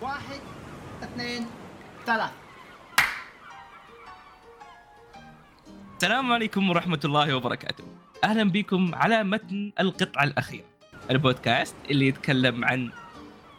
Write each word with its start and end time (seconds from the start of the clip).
واحد 0.00 0.40
اثنين 1.02 1.46
ثلاث. 2.06 2.30
السلام 5.96 6.32
عليكم 6.32 6.70
ورحمة 6.70 7.00
الله 7.04 7.34
وبركاته. 7.34 7.84
أهلا 8.24 8.50
بكم 8.50 8.94
على 8.94 9.24
متن 9.24 9.72
القطعة 9.80 10.24
الأخيرة. 10.24 10.64
البودكاست 11.10 11.76
اللي 11.90 12.06
يتكلم 12.06 12.64
عن 12.64 12.90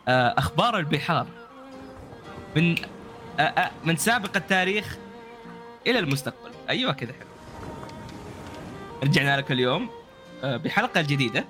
آه، 0.07 0.33
أخبار 0.37 0.77
البحار 0.77 1.27
من 2.55 2.75
آه، 3.39 3.41
آه، 3.41 3.71
من 3.83 3.95
سابق 3.95 4.35
التاريخ 4.35 4.97
إلى 5.87 5.99
المستقبل. 5.99 6.51
أيوة 6.69 6.93
كذا 6.93 7.13
حلو 7.13 7.27
رجعنا 9.03 9.37
لك 9.37 9.51
اليوم 9.51 9.89
بحلقة 10.43 11.01
جديدة. 11.01 11.45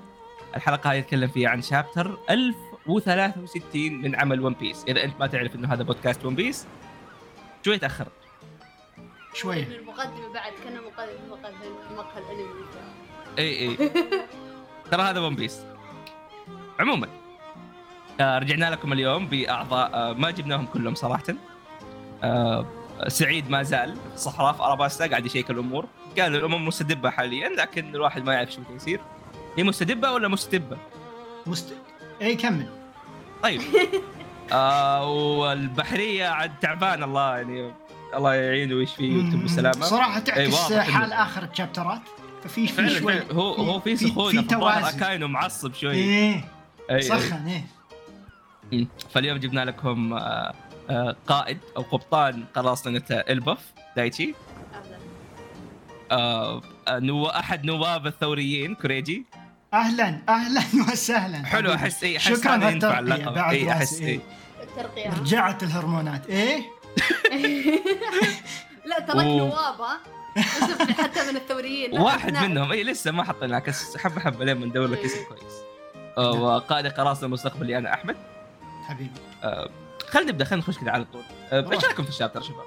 الحلقة 0.56 0.90
هذه 0.92 0.96
يتكلم 0.96 1.28
فيها 1.28 1.48
عن 1.50 1.62
chapter 1.62 2.18
1063 2.88 3.92
من 3.92 4.16
عمل 4.16 4.40
One 4.40 4.54
Piece 4.54 4.84
إذا 4.88 5.04
أنت 5.04 5.20
ما 5.20 5.26
تعرف 5.26 5.54
أنه 5.54 5.72
هذا 5.72 5.82
بودكاست 5.82 6.24
One 6.24 6.34
Piece 6.34 6.66
شوي 7.64 7.78
تأخرت 7.78 8.12
شوية 9.34 9.62
المقدمة 9.62 10.32
بعد 10.34 10.52
كنا 10.64 10.80
مقدمة 10.80 11.28
مقهى 11.30 11.52
مقهى 11.96 12.18
الأنمي. 12.18 12.64
إي 13.38 13.58
إي. 13.58 13.90
ترى 14.90 15.02
هذا 15.02 15.20
One 15.20 15.34
Piece 15.34 15.60
عموما 16.78 17.08
آه 18.20 18.38
رجعنا 18.38 18.70
لكم 18.70 18.92
اليوم 18.92 19.26
بأعضاء 19.26 19.90
آه 19.94 20.12
ما 20.12 20.30
جبناهم 20.30 20.66
كلهم 20.66 20.94
صراحة. 20.94 21.24
آه 22.22 22.66
سعيد 23.08 23.50
ما 23.50 23.62
زال 23.62 23.96
في 23.96 24.14
الصحراء 24.14 24.52
في 24.52 24.62
أراباستا 24.62 25.06
قاعد 25.06 25.26
يشيك 25.26 25.50
الأمور. 25.50 25.86
قال 26.18 26.36
الأمور 26.36 26.58
مستدبة 26.58 27.10
حاليا 27.10 27.48
لكن 27.48 27.94
الواحد 27.94 28.24
ما 28.24 28.34
يعرف 28.34 28.52
شو 28.52 28.60
بده 28.60 28.74
يصير. 28.74 29.00
هي 29.56 29.62
مستدبة 29.62 30.12
ولا 30.12 30.28
مستدبه؟ 30.28 30.76
مست... 31.46 31.74
اي 32.22 32.34
كمل. 32.36 32.66
طيب. 33.42 33.60
آه 34.52 35.10
والبحرية 35.10 36.26
عاد 36.26 36.52
تعبان 36.60 37.02
الله 37.02 37.36
يعني 37.36 37.72
الله 38.14 38.34
يعينه 38.34 38.74
ويشفيه 38.74 39.16
ويكتب 39.16 39.42
بالسلامة. 39.42 39.84
صراحة 39.84 40.20
تعكس 40.20 40.54
واضح 40.54 40.90
حال 40.90 41.12
آخر 41.12 41.42
الشابترات 41.52 42.00
ففي 42.44 42.66
في 42.68 42.90
شوي 42.90 43.20
هو 43.32 43.52
هو 43.52 43.80
في 43.80 43.96
سخونة 43.96 44.42
في 44.42 44.48
توازن. 44.48 45.24
معصب 45.24 45.74
شوي. 45.74 45.94
إيه. 45.94 46.40
أي- 46.40 46.90
أي. 46.90 47.02
سخن 47.02 47.46
إيه. 48.72 48.86
فاليوم 49.10 49.38
جبنا 49.38 49.64
لكم 49.64 50.12
آه، 50.12 50.54
آه، 50.90 51.16
قائد 51.26 51.58
أو 51.76 51.82
قبطان 51.82 52.44
قراصنة 52.54 53.02
إلبف. 53.10 53.58
دايتشي. 53.96 54.34
آه، 56.10 56.62
آه، 56.88 56.98
نو 56.98 57.26
أحد 57.26 57.64
نواب 57.64 58.06
الثوريين 58.06 58.74
كوريجي. 58.74 59.24
أهلا 59.74 60.18
أهلا 60.28 60.62
وسهلا. 60.92 61.44
حلو. 61.46 61.74
أحس 61.74 62.04
اي 62.04 62.16
أحس 62.16 62.28
شكرا 62.40 62.54
اللقب. 62.68 63.34
بعد 63.34 63.54
اي 63.54 63.72
أحس 63.72 64.00
إيه. 64.00 64.08
اي 64.08 64.20
الترقية. 64.62 65.10
رجعت 65.10 65.62
الهرمونات. 65.62 66.26
إيه؟ 66.26 66.62
لا 68.86 69.00
تراك. 69.00 69.26
نواب 69.26 69.80
ها؟ 69.80 70.00
حتى 71.02 71.30
من 71.30 71.36
الثوريين. 71.36 71.98
واحد 72.00 72.36
منهم. 72.36 72.72
اي 72.72 72.84
لسه 72.84 73.10
ما 73.10 73.24
حطينا 73.24 73.58
كس 73.58 73.96
حبة 73.96 74.20
حبة 74.20 74.44
لين 74.44 74.60
ندور 74.64 74.86
لك 74.86 74.98
اسم 75.04 75.24
كويس. 75.28 75.52
آه، 76.18 76.32
نعم. 76.32 76.42
وقائد 76.42 76.86
قراصنة 76.86 77.26
المستقبلي 77.26 77.78
أنا 77.78 77.94
أحمد. 77.94 78.16
حبيبي. 78.88 79.10
خلينا 80.08 80.30
نبدأ 80.32 80.44
خلينا 80.44 80.64
نخش 80.64 80.78
كذا 80.78 80.90
على 80.90 81.04
طول. 81.04 81.22
آه، 81.52 81.72
إيش. 81.72 81.84
رأيكم 81.84 82.02
في 82.02 82.08
ال 82.08 82.12
chapter 82.12 82.42
شباب؟ 82.42 82.64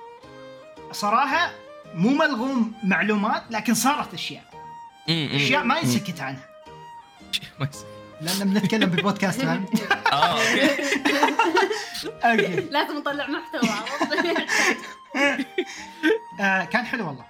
صراحة 0.92 1.52
مو 1.94 2.10
ملغوم 2.10 2.74
معلومات 2.84 3.44
لكن 3.50 3.74
صارت 3.74 4.14
أشياء. 4.14 4.44
أشياء 5.10 5.64
ما 5.64 5.78
ينسكت 5.80 6.22
عنها. 6.22 6.55
ما 7.60 7.68
يصير. 7.74 7.88
لأن 8.22 8.54
بنتكلم 8.54 8.90
بالبودكاست 8.90 9.42
فاهم 9.42 9.66
آه 10.12 10.16
okay. 10.16 10.70
okay. 12.24 12.56
لازم 12.72 12.98
نطلع 12.98 13.28
محتوى؟ 13.28 13.70
آه 16.40 16.64
كان 16.66 16.86
حلو 16.86 17.08
والله. 17.08 17.26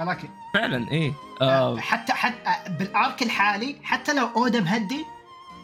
ولكن 0.00 0.28
فعلا 0.54 0.90
إيه. 0.90 1.12
آه. 1.42 1.44
آه، 1.44 1.80
حتى 1.80 2.12
حتى 2.12 2.70
بال 2.78 2.96
arc 2.96 3.22
الحالي 3.22 3.76
حتى 3.82 4.12
لو 4.12 4.26
اودا 4.36 4.60
مهدي 4.60 5.04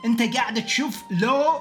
أنت 0.05 0.37
قاعد 0.37 0.65
تشوف 0.65 1.03
لو 1.11 1.61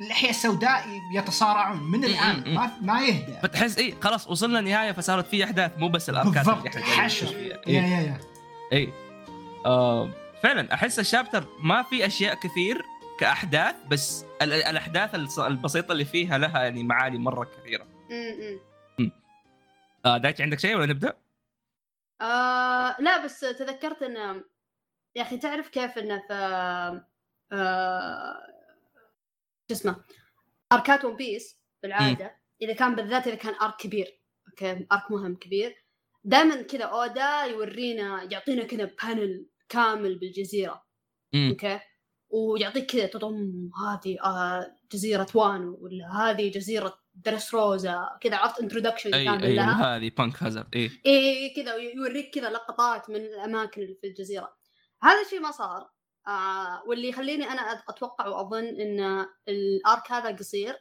واللحيه 0.00 0.30
السوداء 0.30 0.84
يتصارعون 1.12 1.82
من 1.90 2.04
الآن. 2.04 2.54
ما 2.54 2.70
ما 2.80 3.00
يهدى 3.00 3.34
فتحس 3.42 3.78
إيه 3.78 3.94
خلاص 4.00 4.28
وصلنا 4.28 4.60
نهايه 4.60 4.92
فصارت 4.92 5.26
في 5.26 5.44
أحداث 5.44 5.72
مو 5.78 5.88
بس 5.88 6.10
الاركات 6.10 6.34
بالضبط. 6.34 6.56
اللي 6.58 6.68
إحنا 6.68 6.80
قاعدين 6.80 7.00
حشر 7.04 7.26
فيها. 7.26 7.60
يا 7.66 7.66
إيه. 7.66 7.80
يا 7.82 8.00
يا. 8.00 8.18
اي 8.72 8.92
آه. 9.66 10.10
فعلا 10.42 10.74
أحس 10.74 10.98
الشابتر 10.98 11.46
ما 11.62 11.82
في 11.82 12.06
أشياء 12.06 12.34
كثير 12.34 12.82
كأحداث 13.20 13.74
بس 13.90 14.24
ال- 14.42 14.52
الأحداث 14.52 15.38
البسيطة 15.38 15.92
اللي 15.92 16.04
فيها 16.04 16.38
لها 16.38 16.62
يعني 16.62 16.82
معاني 16.82 17.18
مرة 17.18 17.44
كثيرة 17.44 17.84
م- 18.10 18.58
م. 18.98 19.10
آه 20.06 20.18
دايتش 20.18 20.40
عندك 20.40 20.58
شيء 20.58 20.76
ولا 20.76 20.86
نبدأ؟ 20.86 21.16
آه، 22.20 22.96
لا 23.00 23.24
بس 23.24 23.40
تذكرت 23.40 24.02
إن 24.02 24.42
يا 25.16 25.22
أخي 25.22 25.36
تعرف 25.38 25.68
كيف 25.68 25.98
انه 25.98 26.22
في 26.28 26.34
آه، 27.52 28.46
شو 29.68 29.74
اسمه 29.74 29.96
أركات 30.72 31.04
One 31.04 31.16
Piece 31.16 31.58
بالعادة 31.82 32.36
إذا 32.62 32.72
كان 32.74 32.94
بالذات 32.94 33.26
إذا 33.26 33.36
كان 33.36 33.54
arc 33.62 33.76
كبير 33.76 34.20
okay 34.48 34.86
arc 34.92 35.10
مهم 35.10 35.34
كبير 35.36 35.84
دائما 36.24 36.62
كذا 36.62 36.84
أودا 36.84 37.44
يورينا 37.44 38.28
يعطينا 38.32 38.64
كذا 38.64 38.90
panel 39.02 39.46
كامل 39.68 40.18
بالجزيرة. 40.18 40.86
مم. 41.34 41.48
okay؟ 41.48 41.80
ويعطيك 42.28 42.86
كذا 42.86 43.06
تضم 43.06 43.70
هذه 43.82 44.18
آه 44.24 44.78
جزيرة 44.92 45.26
وانو 45.34 45.78
ولا 45.80 46.12
هذه 46.12 46.50
جزيرة 46.50 46.98
درسروزا 47.14 48.18
كذا 48.20 48.36
عرفت 48.36 48.60
introduction 48.60 49.14
أي 49.14 49.24
كامل 49.24 49.44
أي 49.44 49.54
لها؟ 49.54 49.96
هذه 49.96 50.10
Punk 50.18 50.42
Hazard 50.42 50.74
إي. 50.74 50.90
إيه 51.06 51.54
كذا 51.54 51.74
يوريك 51.74 52.34
كذا 52.34 52.50
لقطات 52.50 53.10
من 53.10 53.16
الأماكن 53.16 53.82
اللي 53.82 53.94
في 53.94 54.06
الجزيرة. 54.06 54.56
هذا 55.02 55.22
الشيء 55.22 55.40
ما 55.40 55.50
صار. 55.50 55.90
آه 56.28 56.82
واللي 56.86 57.08
يخليني 57.08 57.44
أنا 57.44 57.82
أتوقع 57.88 58.26
وأظن 58.26 58.64
إن 58.64 59.26
ال 59.48 59.64
arc 59.64 60.12
هذا 60.12 60.36
قصير. 60.36 60.76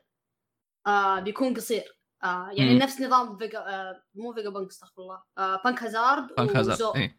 آه 0.88 1.20
بيكون 1.20 1.54
قصير. 1.54 2.00
آه 2.24 2.50
يعني 2.54 2.74
مم. 2.74 2.80
نفس 2.80 3.02
نظام 3.02 3.38
فيجا 3.38 3.60
آه 3.60 4.04
مو 4.16 4.34
فيجا 4.34 4.50
بانك 4.50 4.68
أستغفر 4.68 5.02
الله. 5.02 5.24
آه 5.38 5.62
Punk 5.66 5.84
Hazard 5.84 6.28
Punk 6.38 6.56
Hazard 6.56 6.98
إي. 6.98 7.16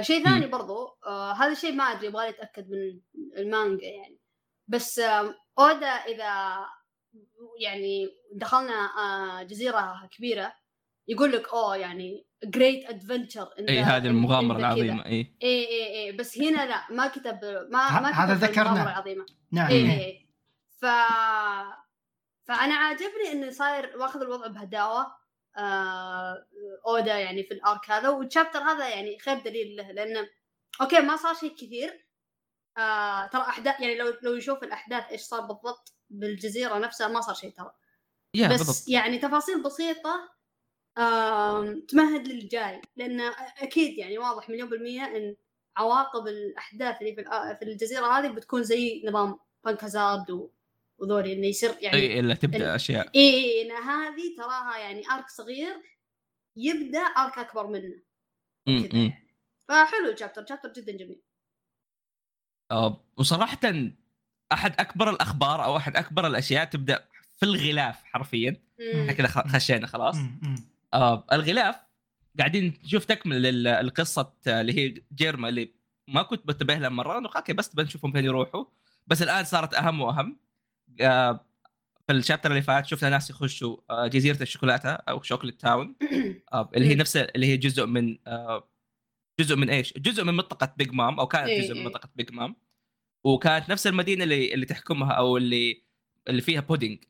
شيء 0.00 0.24
ثاني 0.24 0.46
برضو 0.46 0.98
آه 1.06 1.32
هذا 1.32 1.52
الشيء 1.52 1.72
ما 1.72 1.84
أدري 1.84 2.06
يبغالي 2.06 2.28
أتأكد 2.28 2.70
من 2.70 3.00
المانجا 3.36 3.86
يعني. 3.86 4.20
بس 4.68 4.98
آه 4.98 5.34
أودا 5.58 5.86
إذا 5.86 6.58
يعني 7.60 8.08
دخلنا 8.34 8.90
آه 8.98 9.42
جزيرة 9.42 10.08
كبيرة 10.16 10.52
يقول 11.08 11.32
لك 11.32 11.48
أوه 11.48 11.76
يعني 11.76 12.26
great 12.44 12.88
adventure 12.88 13.48
اي 13.68 13.80
هذه 13.80 14.06
المغامرة 14.06 14.58
العظيمة 14.58 15.06
اي 15.06 15.36
اي 15.42 15.68
اي 15.68 16.04
اي 16.04 16.12
بس 16.12 16.38
هنا 16.38 16.66
لا 16.66 16.86
ما 16.90 17.06
كتب 17.06 17.38
ما 17.70 18.00
ما 18.00 18.10
كتب 18.10 18.20
هذا 18.20 18.34
ذكرناه. 18.34 18.70
المغامرة 18.70 18.90
العظيمة. 18.92 19.26
نعم 19.52 19.70
اي 19.70 19.76
اي 19.76 20.04
اي 20.04 20.28
ف 20.80 20.86
فأنا 22.46 22.74
عاجبني 22.74 23.32
انه 23.32 23.50
صاير 23.50 23.96
واخذ 23.96 24.20
الوضع 24.20 24.46
بهداوة. 24.46 25.00
آه... 25.00 25.23
أودا 26.86 27.18
يعني 27.18 27.42
في 27.44 27.54
ال 27.54 27.63
arc 27.63 27.90
هذا 27.90 28.08
وال 28.08 28.19
chapter 28.19 28.58
هذا 28.58 28.88
يعني 28.88 29.18
خير 29.18 29.38
دليل 29.38 29.76
له 29.76 29.92
لأنه 29.92 30.28
okay 30.80 31.00
ما 31.00 31.16
صار 31.16 31.34
شيء 31.34 31.54
كثير. 31.54 32.04
آه... 32.78 33.26
ترى 33.26 33.42
أحداث 33.42 33.80
يعني 33.80 33.94
لو 33.94 34.14
لو 34.22 34.34
يشوف 34.34 34.62
الأحداث 34.64 35.04
إيش 35.12 35.20
صار 35.20 35.40
بالضبط 35.40 35.92
بالجزيرة 36.10 36.78
نفسها 36.78 37.08
ما 37.08 37.20
صار 37.20 37.34
شيء 37.34 37.50
ترى. 37.50 37.72
يا 38.34 38.48
بس 38.48 38.58
بالضبط. 38.58 38.88
يعني 38.88 39.18
تفاصيل 39.18 39.62
بسيطة 39.62 40.34
آم، 40.98 41.80
تمهد 41.80 42.28
للجاي 42.28 42.80
لأن 42.96 43.20
أكيد 43.58 43.98
يعني 43.98 44.18
واضح 44.18 44.48
مليون 44.48 44.68
بالمية 44.68 45.04
إن 45.04 45.36
عواقب 45.76 46.26
الأحداث 46.28 47.00
اللي 47.02 47.14
في 47.14 47.24
في 47.58 47.62
الجزيرة 47.64 48.06
هذه 48.06 48.28
بتكون 48.28 48.62
زي 48.62 49.02
نظام 49.08 49.38
بنك 49.64 49.84
هازارد 49.84 50.50
وذولي 50.98 51.32
انه 51.32 51.46
يصير 51.46 51.74
يعني 51.80 51.96
اي 51.96 52.20
إلا 52.20 52.32
ال- 52.32 52.38
تبدا 52.38 52.74
اشياء 52.74 53.10
اي 53.14 53.20
إي، 53.34 53.62
إن 53.62 53.70
هذه 53.72 54.36
تراها 54.36 54.78
يعني 54.78 55.10
ارك 55.10 55.28
صغير 55.28 55.74
يبدأ 56.56 56.98
ارك 56.98 57.38
أكبر 57.38 57.66
منه. 57.66 58.02
م- 58.66 58.82
كذا. 58.86 58.98
م. 58.98 59.02
يعني 59.02 59.28
فحلو 59.68 60.10
ال 60.12 60.16
chapter 60.16 60.46
chapter 60.46 60.72
جدا 60.72 60.92
جميل. 60.92 61.22
آه، 62.70 63.04
وصراحه 63.16 63.58
أحد 64.52 64.80
أكبر 64.80 65.10
الأخبار 65.10 65.64
أو 65.64 65.76
أحد 65.76 65.96
أكبر 65.96 66.26
الأشياء 66.26 66.64
تبدأ 66.64 67.08
في 67.38 67.42
الغلاف 67.46 68.04
حرفيا. 68.04 68.56
إحنا 68.94 69.12
كذا 69.12 69.26
خ- 69.28 69.46
خشينا 69.48 69.86
خلاص. 69.86 70.16
مم، 70.16 70.38
مم. 70.42 70.56
آه 70.94 71.26
الغلاف 71.32 71.76
قاعدين 72.38 72.78
نشوف 72.84 73.04
تكمل 73.04 73.42
آه، 74.48 74.60
اللي 74.60 74.72
هي 74.78 75.02
جيرما 75.14 75.48
اللي 75.48 75.74
ما 76.08 76.22
كنت 76.22 76.46
بنتبه 76.46 76.74
لها 76.74 76.88
مرة. 76.88 77.18
انه 77.18 77.30
okay 77.36 77.52
بس 77.52 77.74
بنشوفهم 77.74 78.12
فين 78.12 78.24
يروحوا. 78.24 78.64
بس 79.06 79.22
الآن 79.22 79.44
صارت 79.44 79.74
أهم 79.74 80.00
وأهم. 80.00 80.36
في 82.06 82.12
ال 82.12 82.17
chapter 82.17 82.50
اللي 82.50 82.62
فات 82.62 82.86
شفنا 82.86 83.08
ناس 83.10 83.30
يخشوا 83.30 83.76
آه 83.90 84.06
جزيرة 84.06 84.42
الشوكولاتة 84.42 84.90
أو 84.90 85.22
Chocolate 85.22 85.60
Town. 85.60 85.96
آه 86.52 86.70
اللي 86.76 86.88
هي. 86.88 86.94
نفس 86.94 87.16
اللي 87.16 87.46
هي 87.46 87.56
جزء 87.56 87.86
من 87.86 88.18
آه 88.26 88.68
جزء 89.40 89.56
من 89.56 89.70
إيش؟ 89.70 89.94
جزء 89.98 90.24
من 90.24 90.34
منطقة 90.34 90.74
Big 90.76 90.92
Mom 90.92 91.20
أو 91.20 91.26
كانت 91.26 91.48
إيه 91.48 91.60
جزء 91.62 91.72
من 91.72 91.78
إيه. 91.78 91.86
منطقة 91.86 92.08
Big 92.16 92.32
Mom 92.32 92.56
وكانت 93.24 93.68
نفس 93.70 93.86
المدينة 93.86 94.24
اللي 94.24 94.54
اللي 94.54 94.66
تحكمها 94.66 95.12
أو 95.12 95.36
اللي 95.36 95.84
اللي 96.28 96.42
فيها 96.42 96.60
بودينج 96.60 97.04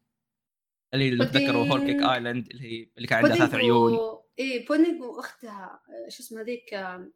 اللي. 0.94 1.26
تذكروا 1.26 1.66
Whole 1.66 1.86
Cake 1.86 2.02
Island 2.02 2.48
اللي 2.50 2.62
هي 2.62 2.88
اللي 2.96 3.08
كان 3.08 3.18
عندها 3.18 3.36
ثلاث 3.36 3.54
عيون 3.54 3.92
و... 3.92 4.24
اي 4.38 4.64
بودينج 4.68 5.02
وأختها 5.02 5.80
آه، 5.88 6.08
شو 6.08 6.22
اسمها 6.22 6.42
ذيك 6.42 6.74
آه، 6.74 7.10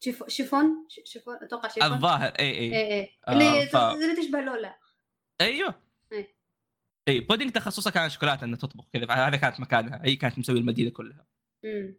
شيف... 0.00 0.24
شيفون؟ 0.28 0.86
شيفون؟ 1.04 1.36
أتوقع 1.42 1.68
شيفون. 1.68 1.92
الظاهر 1.92 2.28
اي 2.38 2.58
اي 2.58 3.02
آه، 3.02 3.32
اللي 3.32 3.66
ف- 3.66 3.76
اللي 3.76 4.16
تشبه 4.22 4.40
لولا. 4.40 4.78
أيوه. 5.40 5.74
إيه. 6.12 6.34
اي 7.08 7.20
بودينج 7.20 7.52
تخصصها 7.52 7.90
كان 7.90 8.10
شوكولاتة 8.10 8.44
إنها 8.44 8.58
تطبخ 8.58 8.84
كذا 8.92 9.06
فهذا 9.06 9.36
كانت 9.36 9.60
مكانها 9.60 10.00
هي 10.04 10.16
كانت 10.16 10.38
مسوي 10.38 10.58
المدينة 10.58 10.90
كلها. 10.90 11.26
مم. 11.64 11.94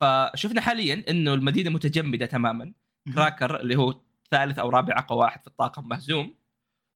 فشفنا 0.00 0.60
حاليا 0.60 1.04
إنه 1.08 1.34
المدينة 1.34 1.70
متجمدة 1.70 2.26
تماما 2.26 2.72
كراكر 3.14 3.60
اللي 3.60 3.76
هو 3.76 4.00
ثالث 4.30 4.58
أو 4.58 4.68
رابع 4.68 4.98
أقوى 4.98 5.18
واحد 5.18 5.40
في 5.40 5.46
الطاقم 5.46 5.88
مهزوم. 5.88 6.34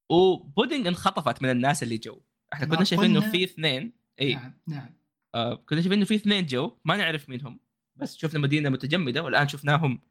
وبودينج 0.09 0.87
انخطفت 0.87 1.41
من 1.43 1.49
الناس 1.49 1.83
اللي 1.83 1.97
جو. 1.97 2.21
إحنا 2.53 2.65
كنا 2.65 2.83
شايفين 2.83 3.09
إنه 3.09 3.31
في 3.31 3.43
اثنين 3.43 3.93
اي 4.21 4.35
نعم 4.35 4.53
نعم. 4.67 4.95
آه 5.35 5.53
كنا 5.55 5.81
شايفين 5.81 5.97
إنه 5.97 6.05
في 6.05 6.15
اثنين 6.15 6.45
جو 6.45 6.77
ما 6.85 6.97
نعرف 6.97 7.29
مين 7.29 7.41
هم 7.41 7.59
بس 7.95 8.17
شفنا 8.17 8.39
مدينة 8.39 8.69
متجمدة 8.69 9.23
والآن 9.23 9.47
شفناهم 9.47 10.01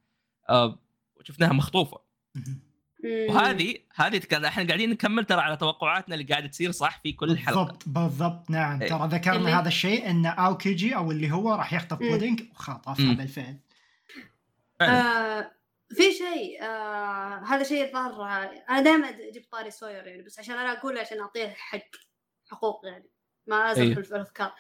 آه 0.49 0.79
شفناها 1.23 1.53
مخطوفة. 1.53 2.01
وهذه 3.05 3.75
هذه 3.95 4.21
إحنا 4.47 4.67
قاعدين 4.67 4.91
نكمل 4.91 5.25
ترى 5.25 5.41
على 5.41 5.57
توقعاتنا 5.57 6.15
اللي 6.15 6.27
قاعدة 6.27 6.47
تصير 6.47 6.71
صح 6.71 7.01
في 7.03 7.13
كل 7.13 7.39
حلقة 7.39 7.63
بالضبط 7.65 7.83
بالضبط 7.89 8.51
نعم 8.51 8.83
إيه. 8.83 8.89
ترى 8.89 9.09
ذكرنا 9.13 9.37
اللي- 9.39 9.51
هذا 9.51 9.69
الشيء 9.69 10.11
إن 10.11 10.27
أوكيجي 10.27 10.97
أو 10.97 11.11
اللي 11.11 11.33
هو 11.33 11.55
راح 11.55 11.73
يخطف. 11.73 11.99
بودينج 11.99 12.43
وخطفها. 12.51 13.15
بالفعل. 13.15 13.59
آه 14.81 15.51
في 15.91 16.13
شيء 16.13 16.63
آه 16.63 17.43
هذا 17.47 17.63
شيء 17.63 17.85
الظاهر 17.85 18.13
آه، 18.23 18.65
أنا 18.71 18.81
دائما 18.81 19.11
جبت 19.11 19.49
طاري 19.53 19.71
سوير 19.71 20.07
يعني 20.07 20.23
بس 20.23 20.39
عشان 20.39 20.55
أنا 20.55 20.73
أقوله 20.73 21.01
عشان 21.01 21.21
أعطيه 21.21 21.49
حق 21.57 21.79
حقوق 22.51 22.81
يعني 22.87 23.11
ما 23.47 23.73
ازل 23.73 23.83
أيوه. 23.83 24.03
في 24.03 24.11
الأفكار 24.17 24.53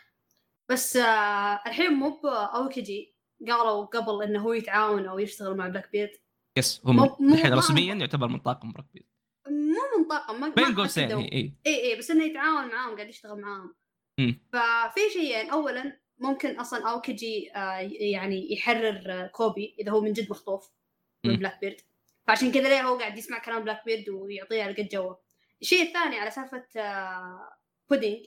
بس 0.68 0.96
آه 0.96 1.60
الحين 1.66 1.92
مو 1.92 2.20
بأوكيجي 2.22 3.14
قالوا 3.48 3.84
قبل 3.84 4.22
إنه 4.22 4.40
هو 4.42 4.52
يتعاون 4.52 5.06
أو 5.06 5.18
يشتغل 5.18 5.56
مع 5.56 5.68
Blackbeard 5.68 6.10
yes 6.56 6.82
هم 6.84 7.04
الحين 7.32 7.52
رسميا 7.54 7.94
يعتبر 7.94 8.28
من 8.28 8.38
طاقم 8.38 8.72
ركبي 8.76 9.06
مو 9.48 9.98
من 9.98 10.08
طاقم 10.10 10.40
ما 10.40 10.48
بين 10.48 10.74
قوسين 10.74 11.12
اي 11.12 11.54
اي 11.66 11.92
اي 11.92 11.96
بس 11.98 12.10
إنه 12.10 12.24
يتعاون 12.24 12.68
معاهم 12.68 12.94
قاعد 12.96 13.08
يشتغل 13.08 13.40
معاهم. 13.40 13.74
ففي 14.52 15.00
شيئين 15.12 15.50
اولا 15.50 16.00
ممكن 16.18 16.60
أصلا 16.60 16.90
اوكيجي 16.90 17.50
آه 17.56 17.78
يعني 18.12 18.52
يحرر 18.52 19.02
آه، 19.06 19.26
كوبي 19.26 19.76
إذا 19.80 19.90
هو 19.92 20.00
من 20.00 20.12
جد 20.12 20.30
مخطوف 20.30 20.70
من. 21.24 21.36
Blackbeard 21.36 21.76
فعشان 22.26 22.52
كذا 22.52 22.68
ليه 22.68 22.82
هو 22.82 22.98
قاعد 22.98 23.18
يسمع 23.18 23.38
كلام 23.38 23.64
Blackbeard 23.64 24.08
ويعطيه 24.08 24.62
على 24.62 24.72
قد 24.72 24.88
جوة 24.88 25.20
الشيء 25.62 25.82
الثاني 25.82 26.18
على 26.18 26.30
سالفة 26.30 26.66
آه 26.76 27.48
بودينج 27.90 28.26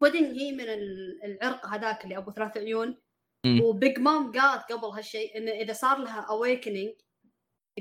بودينج 0.00 0.38
هي 0.38 0.52
من 0.52 0.60
ال- 0.60 1.20
العرق 1.24 1.66
هذاك 1.66 2.04
اللي 2.04 2.16
أبو 2.16 2.32
ثلاث 2.32 2.56
عيون. 2.56 2.98
و 3.62 3.71
Big 3.71 3.98
Mom 3.98 4.32
قالت 4.32 4.72
قبل 4.72 4.84
هالشيء 4.88 5.36
انه 5.38 5.50
إذا 5.52 5.72
صار 5.72 5.98
لها 5.98 6.20
awakening 6.20 6.92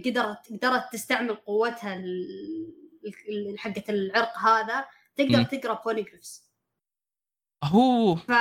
قدرت 0.06 0.54
قدرت 0.54 0.94
تستعمل 0.94 1.36
قوتها 1.36 1.96
ال- 1.96 2.74
ال- 3.30 3.60
حقه 3.60 3.84
العرق 3.90 4.38
هذا 4.38 4.86
تقدر. 5.16 5.44
تقرأ 5.44 5.82
Poneglyphs 5.86 6.48
هو 7.64 8.16
ف... 8.16 8.32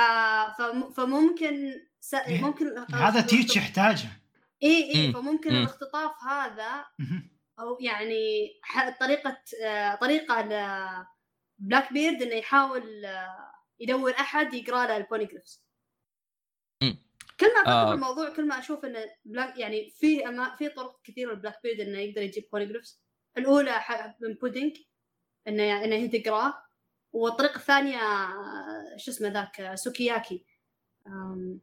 فم... 0.57 0.89
فممكن 0.91 1.73
س... 1.99 2.13
إيه. 2.13 2.41
ممكن 2.41 2.77
هذا 2.93 3.21
تيتش 3.21 3.55
يحتاجه 3.57 4.09
اي 4.63 4.95
اي 4.95 5.07
مم. 5.07 5.13
فممكن 5.13 5.51
مم. 5.53 5.57
الاختطاف 5.57 6.23
هذا. 6.23 6.85
أو 7.59 7.77
يعني 7.79 8.51
ح... 8.63 8.99
طريقة 8.99 9.37
آه، 9.65 9.95
طريقة 9.95 10.41
ل 10.41 10.51
Blackbeard 11.59 12.21
إنه 12.21 12.35
يحاول 12.35 13.05
آه، 13.05 13.51
يدور 13.79 14.11
أحد 14.11 14.53
يقرأ 14.53 14.85
له 14.87 14.97
ال 14.97 15.03
Poneglyphs 15.03 15.63
مم. 16.83 17.06
كل 17.39 17.45
ما 17.53 17.59
أفكر 17.61 17.71
آه. 17.71 17.85
في 17.89 17.93
الموضوع 17.93 18.29
كل 18.29 18.47
ما 18.47 18.59
أشوف 18.59 18.85
انه 18.85 18.99
بلاك 19.25 19.57
يعني 19.57 19.89
في 19.89 20.27
أما 20.27 20.55
في 20.55 20.69
طرق 20.69 20.99
كثيرة 21.03 21.33
لبلاك 21.33 21.59
بيرد 21.63 21.79
إنه 21.79 21.99
يقدر 21.99 22.21
يجيب 22.21 22.49
Poneglyphs 22.51 23.01
الأولى 23.37 23.71
ح- 23.71 24.15
من 24.21 24.33
بودينج 24.33 24.77
إنه 25.47 25.63
يعني 25.63 25.85
إنه 25.85 25.95
هي 25.95 26.07
تقراه 26.19 26.53
والطريقة 27.13 27.55
الثانية 27.55 27.97
آه، 27.97 28.97
شو 28.97 29.11
اسمه 29.11 29.27
ذاك 29.27 29.61
آه، 29.61 29.75
سوكياكي 29.75 30.45
آم، 31.07 31.59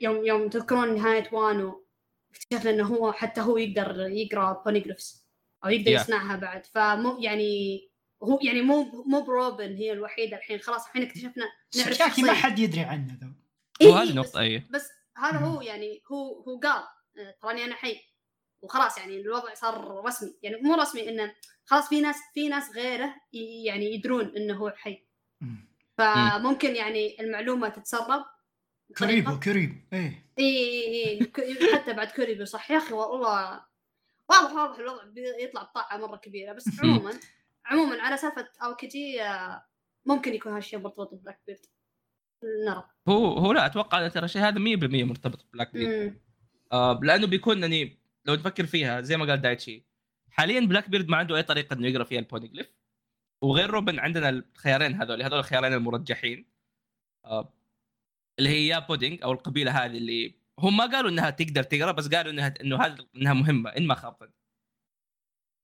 يوم 0.00 0.24
يوم 0.26 0.48
تذكرون 0.48 0.94
نهاية 0.94 1.28
وانو 1.32 1.86
اكتشفنا 2.30 2.70
إنه 2.70 2.86
هو 2.86 3.12
حتى 3.12 3.40
هو 3.40 3.56
يقدر 3.56 4.00
يقرأ 4.08 4.62
Poneglyphs 4.64 5.26
أو 5.64 5.70
يقدر 5.70 5.90
Yeah. 5.96 6.00
يصنعها 6.00 6.36
بعد 6.36 6.66
فمو 6.66 7.18
يعني 7.20 7.80
هو 8.22 8.38
يعني 8.42 8.62
مو 8.62 8.82
مو 9.06 9.20
بروبن 9.22 9.74
هي 9.76 9.92
الوحيدة 9.92 10.36
الحين 10.36 10.58
خلاص 10.58 10.86
الحين 10.86 11.02
اكتشفنا 11.02 11.44
نعرف 11.76 11.94
سكاكي 11.94 12.22
ما. 12.22 12.32
حد 12.32 12.58
يدري 12.58 12.80
عنه 12.80 13.18
ذو 13.22 13.28
إيه 13.80 13.88
وهذه 13.88 14.08
إيه، 14.08 14.14
نقطه 14.14 14.28
بس, 14.30 14.36
اي 14.36 14.58
بس 14.70 14.90
هذا. 15.16 15.36
هو 15.38 15.60
يعني 15.60 16.02
هو 16.12 16.42
هو 16.42 16.58
قال 16.58 16.82
آه، 17.18 17.36
تراني 17.42 17.64
أنا 17.64 17.74
حي 17.74 18.00
وخلاص 18.62 18.98
يعني 18.98 19.20
الوضع 19.20 19.54
صار 19.54 20.04
رسمي. 20.04 20.34
يعني 20.42 20.56
مو 20.56 20.74
رسمي 20.74 21.08
إنه 21.08 21.34
خلاص 21.64 21.88
في 21.88 22.00
ناس 22.00 22.16
في 22.34 22.48
ناس 22.48 22.70
غيره 22.76 23.14
يعني 23.64 23.94
يدرون 23.94 24.36
إنه 24.36 24.54
هو 24.56 24.70
حي 24.76 25.04
مم. 25.40 25.68
فممكن 25.98 26.76
يعني 26.76 27.20
المعلومة 27.20 27.68
تتسرب. 27.68 28.24
كريبو 28.98 29.38
كريبو 29.38 29.74
إيه. 29.92 30.26
اي 30.38 30.44
اي 30.44 31.10
اي 31.10 31.24
ك- 31.26 31.74
حتى 31.74 31.92
بعد 31.92 32.10
كوريبي 32.10 32.46
صح؟ 32.46 32.70
يا 32.70 32.76
أخي 32.78 32.94
والله 32.94 33.64
واضح 34.28 34.52
واضح 34.52 34.78
الوضع 34.78 35.04
بيطلع 35.04 35.62
بطاعه 35.62 35.96
مرة 35.96 36.16
كبيرة. 36.16 36.52
بس 36.52 36.64
عموما 36.82 37.12
عموما 37.64 38.02
على 38.02 38.16
سالفة 38.16 38.48
اوكيجي 38.62 39.22
آه، 39.22 39.64
ممكن 40.06 40.34
يكون 40.34 40.52
هالشيء 40.52 40.78
مرتبط 40.78 41.14
ببلاك 41.14 41.40
بيرد. 41.46 41.60
نرى 42.44 42.84
هو 43.08 43.38
هو 43.38 43.52
لا 43.52 43.66
أتوقع 43.66 44.08
ترى 44.08 44.24
الشيء 44.24 44.42
هذا 44.42 44.58
100% 44.58 45.04
مرتبط 45.04 45.46
بلاك 45.52 45.72
بيرد. 45.72 46.20
آه 46.72 47.00
لأنه 47.02 47.26
بيكون 47.26 47.62
يعني 47.62 47.98
لو 48.24 48.34
تفكر 48.34 48.66
فيها 48.66 49.00
زي 49.00 49.16
ما 49.16 49.24
قال 49.26 49.40
دايتشي 49.40 49.86
حاليا 50.30 50.60
بلاك 50.60 50.90
بيرد 50.90 51.08
ما 51.08 51.16
عنده 51.16 51.36
أي 51.36 51.42
طريقة 51.42 51.74
إنه 51.74 51.86
يقرأ 51.88 52.04
فيها 52.04 52.18
ال 52.18 52.24
Poneglyph 52.24 52.74
وغير 53.42 53.70
روبن 53.70 53.98
عندنا 53.98 54.28
الخيارين 54.28 54.94
هذول 55.02 55.22
هذول 55.22 55.38
الخيارين 55.38 55.72
المرجحين. 55.72 56.50
آه 57.24 57.54
اللي 58.38 58.50
هي 58.50 58.66
يا 58.66 58.78
بودينج 58.78 59.22
أو 59.22 59.32
القبيلة 59.32 59.84
هذه 59.84 59.96
اللي 59.96 60.34
هم 60.58 60.76
ما 60.76 60.86
قالوا 60.86 61.10
إنها 61.10 61.30
تقدر 61.30 61.62
تقرأ 61.62 61.92
بس 61.92 62.08
قالوا 62.08 62.32
إنها 62.32 62.54
إنه 62.60 62.76
هذا 62.82 63.06
إنها 63.16 63.32
مهمة 63.34 63.70
إن 63.70 63.86
ما 63.86 63.94
خاب. 63.94 64.32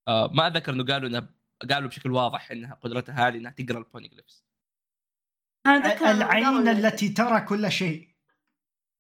آه 0.09 0.31
ما 0.35 0.47
اتذكر 0.47 0.73
إنه 0.73 0.85
قالوا 0.85 1.09
إنها 1.09 1.35
قالوا 1.71 1.89
بشكل 1.89 2.11
واضح 2.13 2.51
إنها 2.51 2.75
قدرتها 2.75 3.29
هذه 3.29 3.37
إنها 3.37 3.51
تقرأ 3.53 3.79
ال 3.79 3.85
Poneglyphs 3.85 4.47
أنا 5.67 5.87
أتذكر 5.87 6.11
العين 6.11 6.69
التي 6.69 7.09
ترى 7.09 7.41
كل 7.41 7.73
شيء. 7.73 8.09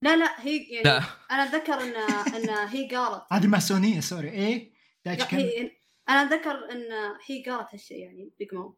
لا 0.02 0.16
لا 0.16 0.40
هي 0.40 0.64
يعني 0.64 0.84
لا. 0.84 1.02
أنا 1.30 1.44
أتذكر 1.44 1.74
ان 1.74 1.94
إن 2.34 2.48
هي 2.48 2.88
قالت. 2.96 3.22
هذه 3.32 3.46
ماسونية 3.46 4.00
sorry. 4.00 4.30
إيه؟ 4.30 4.72
أنا 6.08 6.22
أتذكر 6.22 6.50
إن 6.50 6.82
هي 7.26 7.42
قالت 7.42 7.68
هالشيء 7.72 7.98
يعني 7.98 8.32
بيج 8.38 8.54
مام 8.54 8.74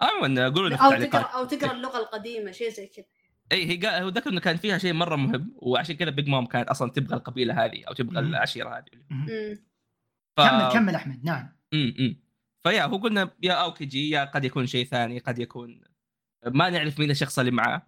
عموما 0.00 0.48
قولوا 0.48 0.68
لنا 0.68 0.76
في 0.76 0.84
أو 0.84 1.04
تقرا 1.04 1.22
أو 1.22 1.44
تقرأ 1.44 1.72
اللغة 1.72 1.98
القديمة 1.98 2.50
شيء 2.50 2.70
زي 2.70 2.86
كذا. 2.86 3.04
اي 3.52 3.66
هي 3.66 3.76
قال 3.76 4.02
هو 4.02 4.08
ذكر 4.08 4.30
إنه 4.30 4.40
كان 4.40 4.56
فيها 4.56 4.78
شيء 4.78 4.92
مرة 4.92 5.16
مهم 5.16 5.52
وعشان 5.56 5.96
كذا 5.96 6.10
بيج 6.10 6.28
مام 6.28 6.46
كانت 6.46 6.68
أصلا 6.68 6.90
تبغى 6.90 7.16
القبيلة 7.16 7.64
هذه 7.64 7.84
أو 7.88 7.92
تبغى. 7.92 8.18
العشيرة 8.20 8.78
هذه. 8.78 8.84
ف... 10.36 10.40
كمل 10.40 10.72
كمل 10.72 10.94
أحمد. 10.94 11.24
نعم. 11.24 11.56
امم 11.74 11.94
أمم. 11.98 12.22
فيا 12.62 12.84
هو 12.84 12.96
قلنا 12.96 13.30
يا 13.42 13.52
اوكيجي 13.52 14.10
يا 14.10 14.24
قد 14.24 14.44
يكون 14.44 14.66
شيء 14.66 14.86
ثاني 14.86 15.18
قد 15.18 15.38
يكون 15.38 15.80
ما 16.46 16.70
نعرف 16.70 16.98
مين 16.98 17.10
الشخص 17.10 17.38
اللي 17.38 17.50
معاه 17.50 17.82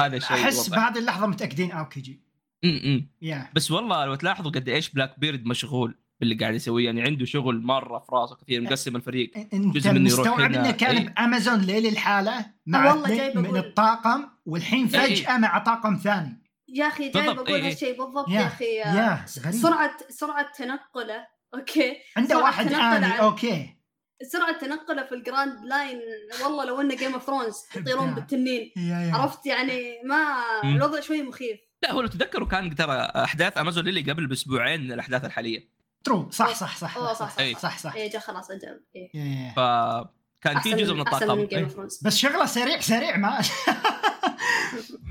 هذا 0.00 0.16
الشيء 0.16 0.36
أحس. 0.36 0.68
بهذه 0.68 0.98
اللحظة 0.98 1.26
متأكدين 1.26 1.72
اوكيجي 1.72 2.20
امم 2.64 3.10
يا 3.22 3.50
بس 3.54 3.70
والله 3.70 4.04
لو 4.06 4.14
تلاحظوا 4.14 4.50
قد 4.50 4.68
إيش 4.68 4.90
بلاك 4.90 5.18
بيرد 5.18 5.44
مشغول 5.46 5.98
باللي 6.20 6.34
قاعد 6.34 6.54
يسويه 6.54 6.84
يعني 6.86 7.02
عنده 7.02 7.24
شغل 7.24 7.62
مرة 7.62 7.98
في 7.98 8.06
راسه 8.12 8.36
كثير 8.36 8.60
مقسم 8.60 8.96
الفريق 8.96 9.30
انت 9.52 9.54
جزء 9.76 9.92
منه 9.92 10.10
يروح 10.10 10.20
مستوعب 10.20 10.40
هنا. 10.52 10.60
إنه 10.60 10.70
كان 10.70 10.96
إيه. 10.96 11.08
بأمازون 11.08 11.60
ليلي 11.60 11.86
لحاله 11.86 12.46
مع 12.66 12.92
والله 12.94 13.32
من. 13.34 13.56
الطاقم 13.56 14.24
والحين 14.46 14.86
إيه. 14.94 15.14
فجأة 15.14 15.38
مع 15.38 15.58
طاقم 15.58 15.96
ثاني 15.96 16.42
يا 16.68 16.86
أخي 16.88 17.08
جاي 17.08 17.26
بالضبط، 17.26 17.44
بقول 17.46 17.60
إيه. 17.60 17.68
هالشيء 17.72 17.98
بالضبط 17.98 18.28
يا- 18.28 18.40
يا 18.40 18.46
أخي 18.46 19.40
غريب. 19.40 19.54
سرعه 19.62 19.96
سرعة 20.08 20.52
تنقله 20.58 21.26
okay 21.54 21.96
عنده 22.16 22.38
واحد 22.38 22.72
عن- 22.72 23.04
أوكي 23.04 23.77
سرعة 24.22 24.58
تنقله 24.58 25.02
في 25.02 25.14
ال 25.14 25.22
Grand 25.22 25.64
Line 25.64 26.00
والله 26.44 26.64
لو 26.64 26.80
إنه 26.80 26.96
Game 26.96 27.12
of 27.14 27.24
Thrones 27.26 27.54
يطيرون. 27.76 28.14
بالتنين 28.14 28.72
عرفت 29.14 29.46
يعني 29.46 29.82
ما. 30.04 30.36
الوضع 30.64 31.00
شوي 31.00 31.22
مخيف 31.22 31.60
لا 31.82 31.92
هو 31.92 32.00
لو 32.00 32.06
تذكروا 32.06 32.48
كان 32.48 32.74
ترى 32.74 32.92
أحداث 32.96 33.58
امازون 33.58 33.84
ليلي 33.84 34.12
قبل 34.12 34.26
بأسبوعين 34.26 34.84
من 34.84 34.92
الأحداث 34.92 35.24
الحالية 35.24 35.68
true 36.04 36.30
صح 36.30 36.54
صح 36.54 36.76
صح 36.76 36.98
صح 36.98 37.12
صح، 37.14 37.30
صح 37.30 37.40
إيه. 37.40 37.54
صح, 37.54 37.78
صح. 37.78 37.94
إيه 37.94 38.10
جا 38.10 38.18
خلاص 38.18 38.50
أجل 38.50 38.80
يا- 38.94 39.10
يا. 39.14 39.52
فكان 39.56 40.60
في 40.60 40.72
جزء 40.74 40.94
من 40.94 41.00
الطاقم 41.00 41.38
إيه. 41.38 41.68
بس 42.02 42.16
شغلة 42.16 42.46
سريع 42.46 42.80
سريع 42.80 43.16
ما 43.16 43.40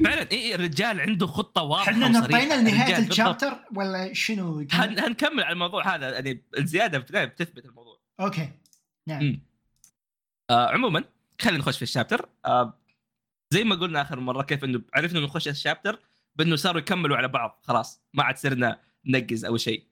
فعلا 0.06 0.32
اي 0.32 0.56
الرجال 0.56 1.00
عنده 1.02 1.28
خطة 1.28 1.62
واضحة 1.64 1.92
إحنا. 1.92 2.08
نطينا 2.08 2.54
لنهاية. 2.54 2.98
ال 2.98 3.05
chapter 3.05 3.60
ولا 3.76 4.14
شنو 4.14 4.60
هن... 4.72 5.00
هنكمل 5.00 5.44
على 5.44 5.54
الموضوع 5.54 5.96
هذا 5.96 6.10
يعني 6.14 6.44
الزياده 6.58 6.98
بت- 6.98 7.12
بتثبت 7.16 7.66
الموضوع 7.66 8.00
okay 8.20 8.50
نعم. 9.08 9.40
آه 10.50 10.68
عموما 10.68 11.04
خلينا 11.42 11.58
نخش 11.58 11.76
في 11.78 11.84
ال 11.84 11.89
chapter. 11.89 12.29
آه 12.46 12.80
زي 13.54 13.64
ما 13.64 13.76
قلنا 13.76 14.02
آخر 14.02 14.20
مرة 14.20 14.44
كيف 14.44 14.64
إنه 14.64 14.82
عرفنا 14.94 15.20
إنه 15.20 15.28
نخش 15.28 15.48
ال 15.48 15.54
chapter 15.54 16.00
بإنه 16.36 16.56
صاروا 16.56 16.80
يكملوا 16.80 17.18
على 17.18 17.28
بعض 17.28 17.60
خلاص 17.64 18.02
ما 18.14 18.24
عاد 18.24 18.38
صرنا 18.38 18.80
ننقز 19.06 19.46
أو 19.46 19.58
شيء. 19.58 19.84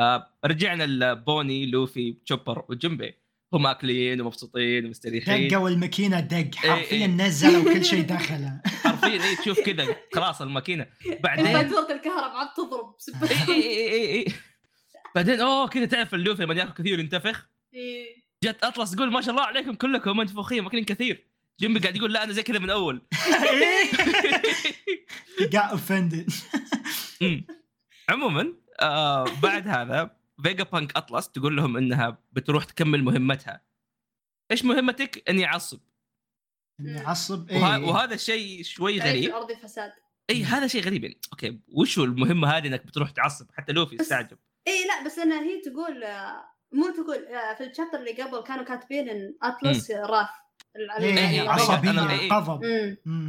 آه 0.00 0.30
رجعنا 0.44 0.86
لبوني 0.86 1.66
لوفي 1.66 2.12
تشوبر 2.12 2.64
وجنبي. 2.68 3.14
هم 3.52 3.66
اكلين 3.66 4.20
ومبسوطين 4.20 4.86
ومستريحين. 4.86 5.48
دقوا 5.48 5.68
الماكينة 5.68 6.20
دق 6.20 6.54
حرفيا 6.54 6.96
إيه. 6.96 7.06
نزلوا 7.06 7.74
كل 7.74 7.84
شيء 7.84 8.02
دخله. 8.14 8.60
حرفيا 8.64 9.24
اي 9.24 9.36
تشوف 9.36 9.60
كذا 9.60 9.96
خلاص 10.14 10.42
الماكينة. 10.42 10.86
بعدين 11.20 11.44
فاتورة 11.44 11.92
الكهرباء 11.92 12.36
عاد 12.36 12.48
تضرب. 12.56 12.94
اي 13.48 13.62
اي 13.92 14.12
اي 14.12 14.26
بعدين 15.14 15.40
أوه 15.40 15.68
كذا 15.68 15.86
تعرف 15.86 16.14
اللوفي 16.14 16.42
لما 16.42 16.54
ياكل 16.54 16.72
كثير 16.72 16.98
ينتفخ؟ 16.98 17.48
إيه. 17.74 18.25
جت 18.46 18.64
أطلس 18.64 18.90
تقول 18.90 19.12
ما 19.12 19.20
شاء 19.20 19.30
الله 19.30 19.42
عليكم 19.42 19.74
كلكم 19.74 20.16
منتفخين 20.16 20.62
ماكلين 20.62 20.84
كثير. 20.84 21.26
جنبي 21.60 21.80
قاعد 21.80 21.96
يقول 21.96 22.12
لا 22.12 22.24
أنا 22.24 22.32
زي 22.32 22.42
كذا 22.42 22.58
من 22.58 22.70
أول. 22.70 23.02
Got 25.54 25.72
offended. 25.72 26.32
عموما 28.08 28.54
آه 28.80 29.24
بعد 29.42 29.68
هذا 29.68 30.16
فيجا 30.42 30.64
بانك 30.64 30.96
أطلس 30.96 31.28
تقول 31.28 31.56
لهم 31.56 31.76
إنها 31.76 32.18
بتروح 32.32 32.64
تكمل 32.64 33.04
مهمتها. 33.04 33.62
إيش 34.50 34.64
مهمتك؟ 34.64 35.30
إني 35.30 35.46
أعصب. 35.46 35.80
إني 36.80 37.06
أعصب؟ 37.06 37.50
وه... 37.50 37.76
إيه. 37.76 37.84
وهذا 37.84 38.14
الشيء 38.14 38.62
شوي 38.62 39.00
غريب. 39.00 39.24
الأرض 39.24 39.52
فساد. 39.52 39.92
إي 40.30 40.44
هذا 40.44 40.66
شيء 40.66 40.84
غريب. 40.84 41.04
يعني 41.04 41.20
okay 41.32 41.60
وش 41.68 41.98
هو 41.98 42.04
المهمة 42.04 42.48
هذه 42.48 42.66
إنك 42.66 42.86
بتروح 42.86 43.10
تعصب؟ 43.10 43.46
حتى 43.52 43.72
لوفي 43.72 44.00
استعجب. 44.00 44.38
اي 44.68 44.72
إيه، 44.72 44.86
لا 44.86 45.04
بس 45.06 45.18
انها 45.18 45.42
هي 45.42 45.60
تقول 45.60 46.04
آه، 46.04 46.55
مو 46.72 46.88
تقول 46.90 47.16
آه، 47.26 47.54
في 47.54 47.64
ال 47.64 47.68
chapter 47.68 47.98
اللي 47.98 48.22
قبل 48.22 48.40
كانوا 48.42 48.64
كاتبين 48.64 49.08
إن 49.08 49.34
أطلس 49.42 49.90
wrath 49.90 50.28
ال- 50.76 50.90
إيه 51.04 51.28
إيه، 51.42 51.48
عصبية. 51.50 52.28
غضب. 52.32 52.62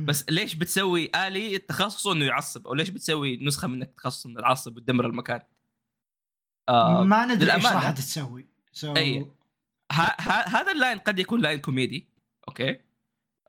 بس 0.06 0.26
ليش 0.30 0.56
بتسوي 0.56 1.12
آلي 1.16 1.58
تخصصه 1.58 2.12
إنه 2.14 2.26
يعصب؟ 2.26 2.68
أو 2.68 2.74
ليش 2.74 2.90
بتسوي 2.90 3.38
نسخة 3.46 3.68
منك 3.68 3.94
تخصص 3.98 4.26
إنه 4.26 4.42
تعصب 4.42 4.78
وتدمر 4.78 5.06
المكان؟ 5.06 5.42
آه 6.70 7.04
ما 7.04 7.26
ندري 7.26 7.54
إيش. 7.54 7.66
راح 7.66 7.90
تسوي. 7.92 8.48
So 8.80 8.86
ه- 9.92 10.48
هذا 10.58 10.72
ال 10.72 10.77
line 10.77 11.00
قد 11.00 11.20
يكون 11.20 11.42
line 11.42 11.60
كوميدي 11.62 12.10
okay؟ 12.48 12.80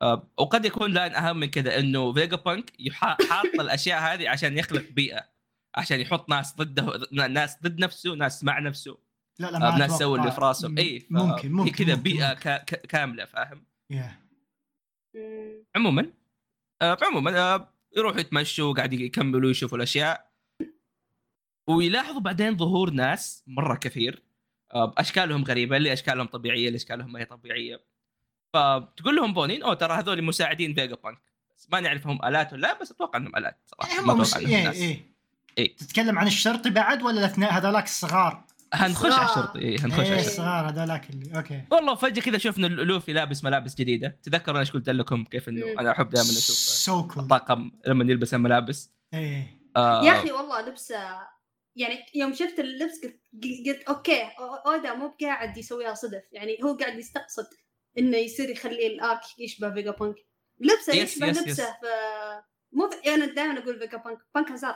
آه 0.01 0.27
وقد 0.37 0.65
يكون 0.65 0.91
line 0.93 1.15
أهم 1.15 1.37
من 1.37 1.47
كذا 1.49 1.79
إنه 1.79 2.13
فيجا 2.13 2.35
بانك 2.37 2.71
يحا- 2.79 3.17
حاط 3.29 3.45
الأشياء 3.61 3.99
هذه 4.13 4.29
عشان 4.29 4.57
يخلق 4.57 4.85
بيئة 4.91 5.25
عشان 5.75 5.99
يحط 5.99 6.29
ناس 6.29 6.55
ضده 6.55 7.07
ناس 7.27 7.57
ضد 7.63 7.79
نفسه 7.79 8.13
ناس 8.13 8.43
مع 8.43 8.59
نفسه. 8.59 8.97
لا 9.39 9.51
لا 9.51 9.57
آه 9.57 9.71
ما 9.71 9.77
ناس 9.77 9.81
أتوقع. 9.81 9.97
سووا 9.99 10.17
اللي 10.17 10.31
في 10.31 10.41
راسهم 10.41 10.77
اي 10.77 11.05
ممكن 11.09 11.51
ممكن 11.51 11.71
كذا 11.85 11.95
بيئة 11.95 12.27
ممكن. 12.29 12.39
كا 12.39 12.57
ك- 12.57 12.85
كاملة 12.87 13.25
فاهم 13.25 13.63
Yeah. 13.93 14.11
عموما 15.75 16.11
آه 16.81 16.97
عموما 17.01 17.39
آه 17.39 17.73
يروحوا 17.97 18.19
يتمشوا 18.19 18.73
قاعد 18.73 18.93
يكملوا 18.93 19.51
يشوفوا 19.51 19.77
الأشياء 19.77 20.29
ويلاحظوا 21.67 22.19
بعدين 22.19 22.57
ظهور 22.57 22.89
ناس 22.89 23.43
مرة 23.47 23.75
كثير 23.75 24.23
آه 24.73 24.93
أشكالهم 24.97 25.43
غريبة 25.43 25.77
اللي 25.77 25.93
أشكالهم 25.93 26.27
طبيعية 26.27 26.67
اللي 26.67 26.75
أشكالهم 26.77 27.11
ما 27.11 27.19
هي 27.19 27.25
طبيعية 27.25 27.81
فتقول 28.53 29.15
لهم 29.15 29.33
بونين 29.33 29.63
أوه 29.63 29.73
ترى 29.73 29.93
هذول 29.93 30.23
مساعدين 30.23 30.73
فيجا 30.73 30.95
بانك 31.03 31.21
بس 31.57 31.67
ما 31.71 31.79
نعرف 31.79 32.07
هم 32.07 32.25
آلات 32.25 32.53
ولا 32.53 32.61
لا 32.61 32.81
بس 32.81 32.91
أتوقع 32.91 33.19
إنهم 33.19 33.35
آلات 33.35 33.57
صراحة 33.67 34.01
ما 34.05 34.13
هم 34.13 34.21
إنهم 34.21 34.47
إيه 34.55 34.63
ناس 34.67 34.75
إيه. 34.75 35.05
إيه. 35.57 35.75
تتكلم 35.75 36.19
عن 36.19 36.27
الشرطي 36.27 36.69
بعد 36.69 37.03
ولا 37.03 37.19
الاثنين 37.19 37.49
هذولاك 37.49 37.83
الصغار؟ 37.83 38.43
هنخش 38.73 39.11
على. 39.11 39.25
الشرطي 39.29 39.59
إيه 39.59 39.79
هنخش 39.85 39.99
على 39.99 40.03
الشرطي 40.13 40.27
الصغار 40.27 40.69
هذولاك 40.69 41.09
اللي 41.09 41.37
okay. 41.37 41.61
والله 41.71 41.95
فجأة 41.95 42.21
كذا 42.21 42.37
شفنا 42.37 42.67
لوفي 42.67 43.13
لابس 43.13 43.43
ملابس 43.43 43.75
جديدة. 43.75 44.19
تذكر 44.23 44.51
أنا 44.51 44.59
إيش 44.59 44.71
قلت 44.71 44.89
لكم؟ 44.89 45.23
كيف 45.23 45.49
إنه. 45.49 45.65
أنا 45.79 45.91
أحب 45.91 46.09
دائما 46.09 46.29
أشوف 46.29 46.55
so 46.55 47.07
called 47.07 47.23
الطاقم 47.23 47.71
لما 47.87 48.03
يلبس 48.03 48.33
الملابس. 48.33 48.91
إيه. 49.13 49.59
آه. 49.75 50.03
يا 50.03 50.11
أخي 50.11 50.31
والله 50.31 50.61
لبسه 50.69 50.95
يعني 51.75 52.05
يوم 52.15 52.33
شفت 52.33 52.59
اللبس 52.59 53.01
قلت, 53.03 53.19
قلت 53.67 53.83
okay 53.89 54.21
أو- 54.23 54.67
أودا 54.67 54.93
مو 54.93 55.15
قاعد 55.21 55.57
يسويها 55.57 55.93
صدف. 55.93 56.23
يعني 56.31 56.57
هو 56.63 56.73
قاعد 56.77 56.99
يستقصد 56.99 57.47
إنه 57.97 58.17
يصير 58.17 58.49
يخلي 58.49 58.87
ال 58.87 58.96
arc 58.96 59.21
يشبه 59.39 59.73
فيجا 59.73 59.91
بانك 59.91 60.15
لبسه 60.59 60.93
يس- 60.93 61.13
يشبه 61.13 61.27
يس- 61.27 61.37
لبسه 61.37 61.51
يس. 61.51 61.61
في 61.61 61.85
مو 62.71 62.89
في... 62.89 63.13
أنا 63.13 63.25
دائما 63.25 63.59
أقول 63.59 63.79
فيجا 63.79 63.97
بانك 63.97 64.17
بانك 64.35 64.51
هازارد 64.51 64.75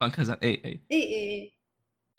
بانك 0.00 0.20
هازارد 0.20 0.44
اي 0.44 0.50
اي 0.50 0.84
اي 0.92 1.02
اي 1.02 1.42
اي 1.42 1.54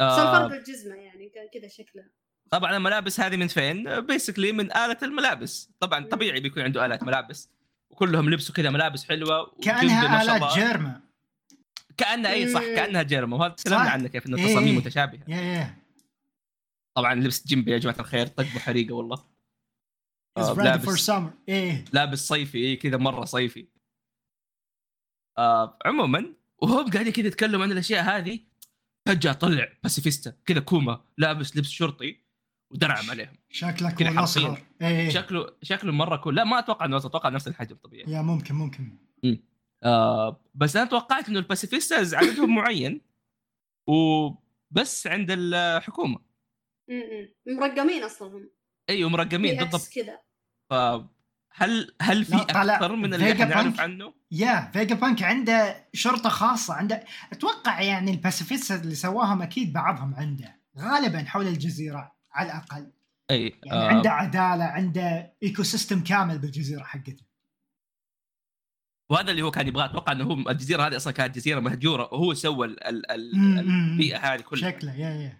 بس 0.01 0.19
الفرق 0.19 0.51
الجزمه 0.51 0.95
يعني 0.95 1.31
كذا 1.53 1.67
شكلها 1.67 2.09
طبعا 2.51 2.77
الملابس 2.77 3.19
هذه 3.19 3.37
من 3.37 3.47
فين؟ 3.47 4.01
basically 4.01 4.51
من 4.51 4.71
آلة 4.71 4.97
الملابس، 5.03 5.71
طبعا. 5.79 6.05
طبيعي 6.05 6.39
بيكون 6.39 6.63
عنده 6.63 6.85
آلات 6.85 7.03
ملابس. 7.03 7.49
وكلهم 7.89 8.29
لبسوا 8.29 8.55
كذا 8.55 8.69
ملابس 8.69 9.05
حلوة 9.05 9.55
كأنها 9.63 10.21
الله. 10.21 10.55
جيرما 10.55 11.01
كأنها 11.97 12.31
اي 12.31 12.53
صح. 12.53 12.61
كأنها 12.61 13.03
جيرما 13.03 13.37
وهذا 13.37 13.53
تكلمنا. 13.53 13.89
عنه 13.89 14.07
كيف 14.07 14.27
إنه 14.27 14.37
إيه. 14.37 14.45
التصاميم 14.45 14.75
متشابهة. 14.77 15.23
yeah 15.27 15.41
yeah 15.41 15.75
طبعا 16.95 17.15
لبس 17.15 17.47
جنبي 17.47 17.71
يا 17.71 17.77
جماعة 17.77 17.99
الخير 17.99 18.27
طقمه 18.27 18.59
حريقه 18.59 18.93
والله. 18.93 19.25
آه 20.37 20.53
لابس 20.53 21.11
إيه. 21.49 21.85
لابس 21.93 22.27
صيفي 22.27 22.57
اي 22.57 22.75
كذا 22.75 22.97
مرة 22.97 23.25
صيفي. 23.25 23.67
آه 25.37 25.77
عموما 25.85 26.33
وهم 26.57 26.89
قاعدين 26.89 27.13
كذا 27.13 27.27
يتكلموا 27.27 27.63
عن 27.63 27.71
الأشياء 27.71 28.03
هذه 28.03 28.39
فجأة 29.07 29.31
طلع 29.33 29.67
باسيفيستا 29.83 30.33
كذا 30.45 30.59
كوما 30.59 31.05
لابس 31.17 31.57
لبس 31.57 31.67
شرطي 31.69 32.25
ودرعم 32.71 33.09
عليهم. 33.09 33.37
شكلك 33.49 33.93
كذا 33.93 34.07
حرفياً. 34.07 34.11
الاصغر 34.19 34.61
إيه 34.81 35.09
شكله 35.09 35.47
شكله 35.61 35.91
مرة 35.91 36.15
cool 36.17 36.35
لا 36.35 36.43
ما 36.43 36.59
أتوقع 36.59 36.85
إنه 36.85 36.97
أتوقع 36.97 37.29
نفس 37.29 37.47
الحجم 37.47 37.75
طبيعي. 37.75 38.11
yeah 38.11 38.21
ممكن 38.21 38.55
ممكن. 38.55 38.97
آه 39.83 40.41
بس 40.55 40.75
أنا 40.75 40.89
توقعت 40.89 41.29
إنه 41.29 41.39
الباسيفيستاز 41.39 42.13
عددهم 42.15 42.55
معين 42.55 43.01
وبس 43.87 45.07
عند 45.07 45.27
الحكومة. 45.31 46.19
م- 46.89 46.93
م. 46.93 47.59
مرقمين 47.59 48.03
أصلا 48.03 48.27
هم. 48.37 48.49
أيوه 48.89 49.09
مرقمين 49.09 49.57
بالضبط. 49.57 49.89
كذا. 49.95 50.19
فهل 50.69 51.07
هل 51.55 52.25
في 52.25 52.35
لا، 52.35 52.43
طلع 52.43 52.75
أكثر 52.75 52.95
من 52.95 53.13
اللي 53.13 53.31
إحنا 53.31 53.45
نعرف. 53.45 53.79
عنه؟ 53.79 54.13
yeah 54.31 54.69
فيجا 54.73 54.95
بانك 54.95 55.23
عنده 55.23 55.87
شرطة 55.93 56.29
خاصة 56.29 56.73
عنده 56.73 57.03
أتوقع 57.31 57.81
يعني 57.81 58.11
الباسيفيست 58.11 58.71
اللي 58.71 58.95
سواهم 58.95 59.41
أكيد 59.41 59.73
بعضهم 59.73 60.15
عنده 60.15 60.59
غالبا 60.79 61.23
حول 61.23 61.47
الجزيرة 61.47 62.15
على 62.31 62.45
الأقل. 62.51 62.91
أي 63.31 63.53
يعني 63.65 63.79
آه. 63.79 63.87
عنده 63.87 64.11
عدالة 64.11 64.63
عنده 64.63 65.33
ecosystem 65.43 66.03
كامل 66.03 66.39
بالجزيرة 66.39 66.83
حقته. 66.83 67.25
وهذا 69.09 69.31
اللي 69.31 69.41
هو 69.41 69.51
كان 69.51 69.67
يبغاه 69.67 69.85
أتوقع 69.85 70.11
إنه 70.11 70.23
هو 70.23 70.49
الجزيرة 70.49 70.87
هذه 70.87 70.95
أصلا 70.95 71.13
كانت 71.13 71.35
جزيرة 71.35 71.59
مهجورة 71.59 72.03
وهو 72.13 72.33
سوى 72.33 72.75
البيئة 72.87 74.17
هذه 74.17 74.41
كلها. 74.41 74.71
شكله 74.71 74.93
yeah 74.93 75.09
yeah. 75.09 75.37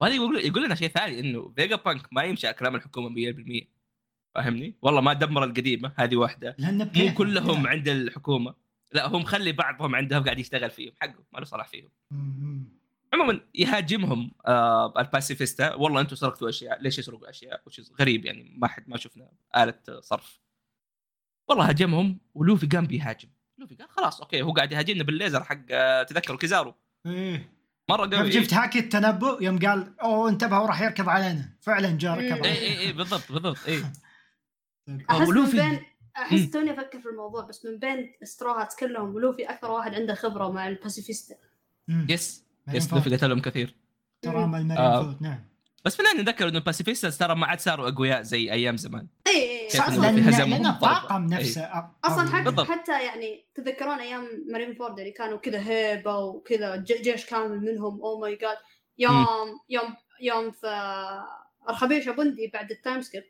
وهذا 0.00 0.14
يقول 0.14 0.36
يقول 0.44 0.64
لنا 0.64 0.74
شيء 0.74 0.88
ثاني 0.88 1.20
إنه 1.20 1.52
فيجا 1.56 1.76
بانك 1.76 2.06
ما 2.12 2.22
يمشي 2.22 2.46
على 2.46 2.56
كلام 2.56 2.74
الحكومة 2.74 3.08
100% 3.08 3.79
فاهمني؟ 4.34 4.74
والله 4.82 5.00
ما 5.00 5.12
دمر 5.12 5.44
القديمة 5.44 5.92
هذه 5.96 6.16
واحدة 6.16 6.56
مو. 6.58 7.14
كلهم. 7.14 7.66
عند 7.66 7.88
الحكومة 7.88 8.54
لا 8.92 9.06
هم 9.08 9.20
مخلي 9.22 9.52
بعضهم 9.52 9.94
عندهم 9.94 10.24
قاعد 10.24 10.38
يشتغل 10.38 10.70
فيهم 10.70 10.92
حقه 11.00 11.24
ما 11.32 11.38
له 11.38 11.44
صلاح 11.44 11.68
فيهم. 11.68 11.88
عموما 13.14 13.40
يهاجمهم 13.54 14.32
آه 14.46 14.94
الباسيفيستا 15.00 15.74
والله 15.74 16.00
أنتم 16.00 16.16
سرقتوا 16.16 16.48
أشياء 16.48 16.82
ليش 16.82 16.98
يسرقوا 16.98 17.30
أشياء 17.30 17.62
وش 17.66 17.80
غريب 18.00 18.24
يعني 18.24 18.54
ما 18.58 18.68
حد 18.68 18.84
ما 18.88 18.96
شفنا 18.96 19.28
آلة 19.56 19.74
صرف 20.00 20.40
والله 21.48 21.68
هاجمهم 21.68 22.18
ولوفي 22.34 22.66
قام 22.66 22.86
بيهاجم 22.86 23.28
لوفي 23.58 23.74
قال 23.74 23.88
خلاص 23.90 24.20
okay 24.20 24.42
هو 24.42 24.52
قاعد 24.52 24.72
يهاجمنا 24.72 25.04
بالليزر 25.04 25.44
حق 25.44 25.58
آه، 25.70 26.02
تذكروا 26.02 26.38
كيزارو 26.38 26.74
إيه 27.06 27.52
مرة 27.88 28.16
قوي 28.16 28.30
جبت 28.30 28.54
هاكي 28.54 28.78
التنبؤ 28.78 29.42
يوم 29.42 29.58
قال 29.58 30.00
أوه 30.00 30.28
انتبه 30.28 30.60
وراح 30.60 30.80
يركض 30.82 31.08
علينا 31.08 31.48
فعلا 31.60 31.98
جاء 31.98 32.18
ركض. 32.18 32.46
اي. 32.46 32.52
اي 32.52 32.78
اي 32.80 32.92
بالضبط 32.92 33.32
بالضبط 33.32 33.58
اي 33.68 33.82
أحس 35.10 35.28
من 35.28 35.44
بين 35.50 35.80
أحس. 36.16 36.50
توني 36.50 36.70
أفكر 36.72 37.00
في 37.00 37.08
الموضوع 37.08 37.44
بس 37.44 37.64
من 37.66 37.78
بين 37.78 38.12
ستروهات 38.22 38.74
كلهم 38.78 39.14
ولوفي 39.14 39.44
أكثر 39.50 39.70
واحد 39.70 39.94
عنده 39.94 40.14
خبرة 40.14 40.52
مع 40.52 40.68
الباسيفيستا. 40.68 41.34
yes 41.88 42.44
yes. 42.68 42.92
لوفي 42.94 43.16
قتلهم 43.16 43.40
كثير 43.40 43.74
ترام 44.22 44.54
المرين 44.54 44.70
آه. 44.78 45.16
نعم 45.20 45.44
بس 45.84 46.00
النهاية 46.00 46.16
نذكر 46.20 46.48
إنه 46.48 46.58
الباسيفيستا 46.58 47.10
ترى 47.10 47.34
ما 47.34 47.46
عاد 47.46 47.60
صاروا 47.60 47.88
أقوياء 47.88 48.22
زي 48.22 48.52
أيام 48.52 48.76
زمان 48.76 49.06
اي 49.26 49.68
في 49.70 49.78
هزمهم 49.80 50.50
لأن 50.50 50.62
ضربة. 50.62 50.70
الطاقم 50.70 51.32
إيه. 51.32 51.38
نفسه 51.40 51.72
أ- 51.72 51.84
أصلا. 52.04 52.28
حتى 52.36 52.44
بالضبط. 52.44 52.66
حتى 52.66 53.04
يعني 53.04 53.44
تذكرون 53.54 53.98
أيام 53.98 54.44
مارين 54.52 54.74
فورد 54.74 54.98
اللي 54.98 55.10
كانوا 55.10 55.38
كذا 55.38 55.60
هيبة 55.68 56.18
وكذا 56.18 56.76
ج- 56.76 57.02
جيش 57.02 57.26
كامل 57.26 57.60
منهم 57.60 58.00
oh 58.02 58.20
my 58.20 58.36
god 58.36 58.56
يوم 58.98 59.26
يوم 59.68 59.96
يوم 60.20 60.50
في 60.50 60.66
أرخبيل 61.68 62.12
شابوندي 62.12 62.50
بعد 62.54 62.70
ال 62.70 62.76
time 62.76 63.00
skip 63.02 63.24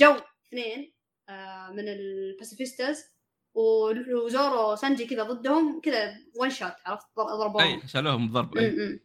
جو 0.00 0.14
اثنين 0.48 0.92
آه، 1.28 1.70
من 1.70 1.88
الباسيفيستاز. 1.88 3.16
وزورو 3.54 4.76
سانجي 4.76 5.06
كذا 5.06 5.22
ضدهم 5.22 5.80
كذا 5.80 6.16
one 6.40 6.50
shot 6.50 6.72
عرفت؟ 6.86 7.06
ضر- 7.16 7.36
ضربوهم. 7.36 7.64
أي 7.64 7.88
شالوهم 7.88 8.32
ضرب 8.32 8.58
م. 8.58 9.00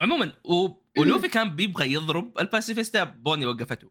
عموما 0.00 0.32
و... 0.44 0.68
ولوفي 0.98 1.28
كان 1.28 1.56
بيبغى 1.56 1.92
يضرب 1.92 2.38
الباسيفيستا 2.38 3.04
بوني 3.04 3.46
وقفته. 3.46 3.90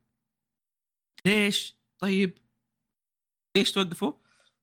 ليش؟ 1.25 1.77
طيب. 1.99 2.37
ليش 3.57 3.71
توقفوا؟ 3.71 4.13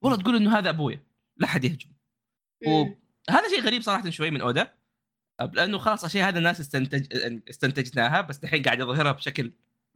والله 0.02 0.18
تقول 0.18 0.36
إنه 0.36 0.58
هذا 0.58 0.70
أبويا. 0.70 1.06
لا 1.36 1.46
حد 1.46 1.64
يهجم. 1.64 1.92
وهذا 2.66 3.48
شيء 3.48 3.60
غريب 3.60 3.82
صراحة 3.82 4.10
شوي 4.10 4.30
من 4.30 4.40
أودا. 4.40 4.78
لأنه 5.52 5.78
خلاص 5.78 6.00
الأشياء 6.00 6.28
هذا 6.28 6.38
الناس 6.38 6.60
استنتج 6.60 7.06
استنتجناها 7.48 8.20
بس 8.20 8.44
الحين 8.44 8.62
قاعد 8.62 8.80
يظهرها 8.80 9.12
بشكل 9.12 9.52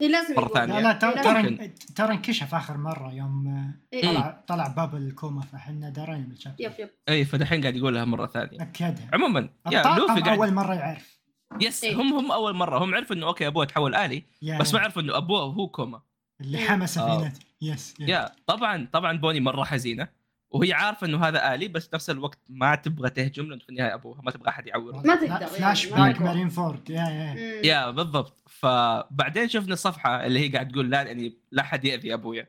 لازم 0.07 0.35
مرة 0.35 0.43
يقول. 0.45 0.53
ثانية. 0.57 0.79
لا 0.79 0.93
ترى 0.93 1.13
لازم- 1.15 1.71
ترى 1.95 2.13
انكشف 2.13 2.55
آخر 2.55 2.77
مرة 2.77 3.13
يوم 3.13 3.47
آه، 3.47 3.95
إيه. 3.97 4.01
طلع 4.11 4.43
طلع 4.47 4.67
باب 4.67 4.95
الكوما 4.95 5.41
فإحنا 5.41 5.89
درينا 5.89 6.25
بالشكل 6.27 6.53
yep 6.63 6.71
yep 6.79 6.89
اي 7.09 7.25
فدحين 7.25 7.61
قاعد 7.61 7.75
يقولها 7.75 8.05
مرة 8.05 8.27
ثانية 8.27 8.61
أكدها 8.61 9.09
عموما 9.13 9.49
yeah 9.71 9.83
لوفي 9.97 10.21
قاعد 10.21 10.27
أول 10.37 10.53
مرة 10.53 10.73
يعرف 10.73 11.19
yes 11.61 11.83
إيه. 11.83 11.95
هم 11.95 12.13
هم 12.13 12.31
أول 12.31 12.53
مرة 12.55 12.83
هم 12.83 12.95
عرفوا 12.95 13.15
إنه 13.15 13.27
okay 13.27 13.47
أبوه 13.47 13.65
تحول 13.65 13.95
آلي 13.95 14.23
بس 14.59 14.73
ما 14.73 14.79
عرفوا 14.79 15.01
إنه 15.01 15.17
أبوه 15.17 15.41
هو 15.41 15.67
كوما 15.67 16.01
اللي 16.41 16.57
إيه. 16.57 16.67
حمى 16.67 16.87
سفينتي 16.87 17.45
yes 17.61 17.93
yes. 17.99 18.09
yeah 18.09 18.31
طبعا 18.47 18.87
طبعا 18.93 19.17
بوني 19.17 19.39
مرة 19.39 19.63
حزينة 19.63 20.07
وهي 20.51 20.73
عارفة 20.73 21.07
إنه 21.07 21.25
هذا 21.27 21.53
آلي 21.53 21.67
بس 21.67 21.89
نفس 21.93 22.09
الوقت 22.09 22.39
ما 22.49 22.75
تبغى 22.75 23.09
تهجم 23.09 23.45
لأنه 23.49 23.61
في 23.63 23.69
النهاية 23.69 23.93
أبوها 23.93 24.21
ما 24.21 24.31
تبغى 24.31 24.49
أحد 24.49 24.67
يعور 24.67 24.93
ما 25.07 25.15
تقدر 25.15 25.25
يعني، 25.27 25.45
فلاش 25.47 25.85
باك. 25.85 26.21
مارين 26.21 26.49
فورد 26.49 26.89
yeah 26.89 26.95
yeah. 27.03 27.65
yeah 27.65 27.91
بالضبط 27.91 28.43
فبعدين 28.49 29.49
شفنا 29.49 29.73
الصفحة 29.73 30.25
اللي 30.25 30.39
هي 30.39 30.47
قاعد 30.49 30.71
تقول 30.71 30.89
لا 30.89 31.01
يعني 31.01 31.37
لا 31.51 31.63
حد 31.63 31.85
يأذي 31.85 32.13
أبويا 32.13 32.47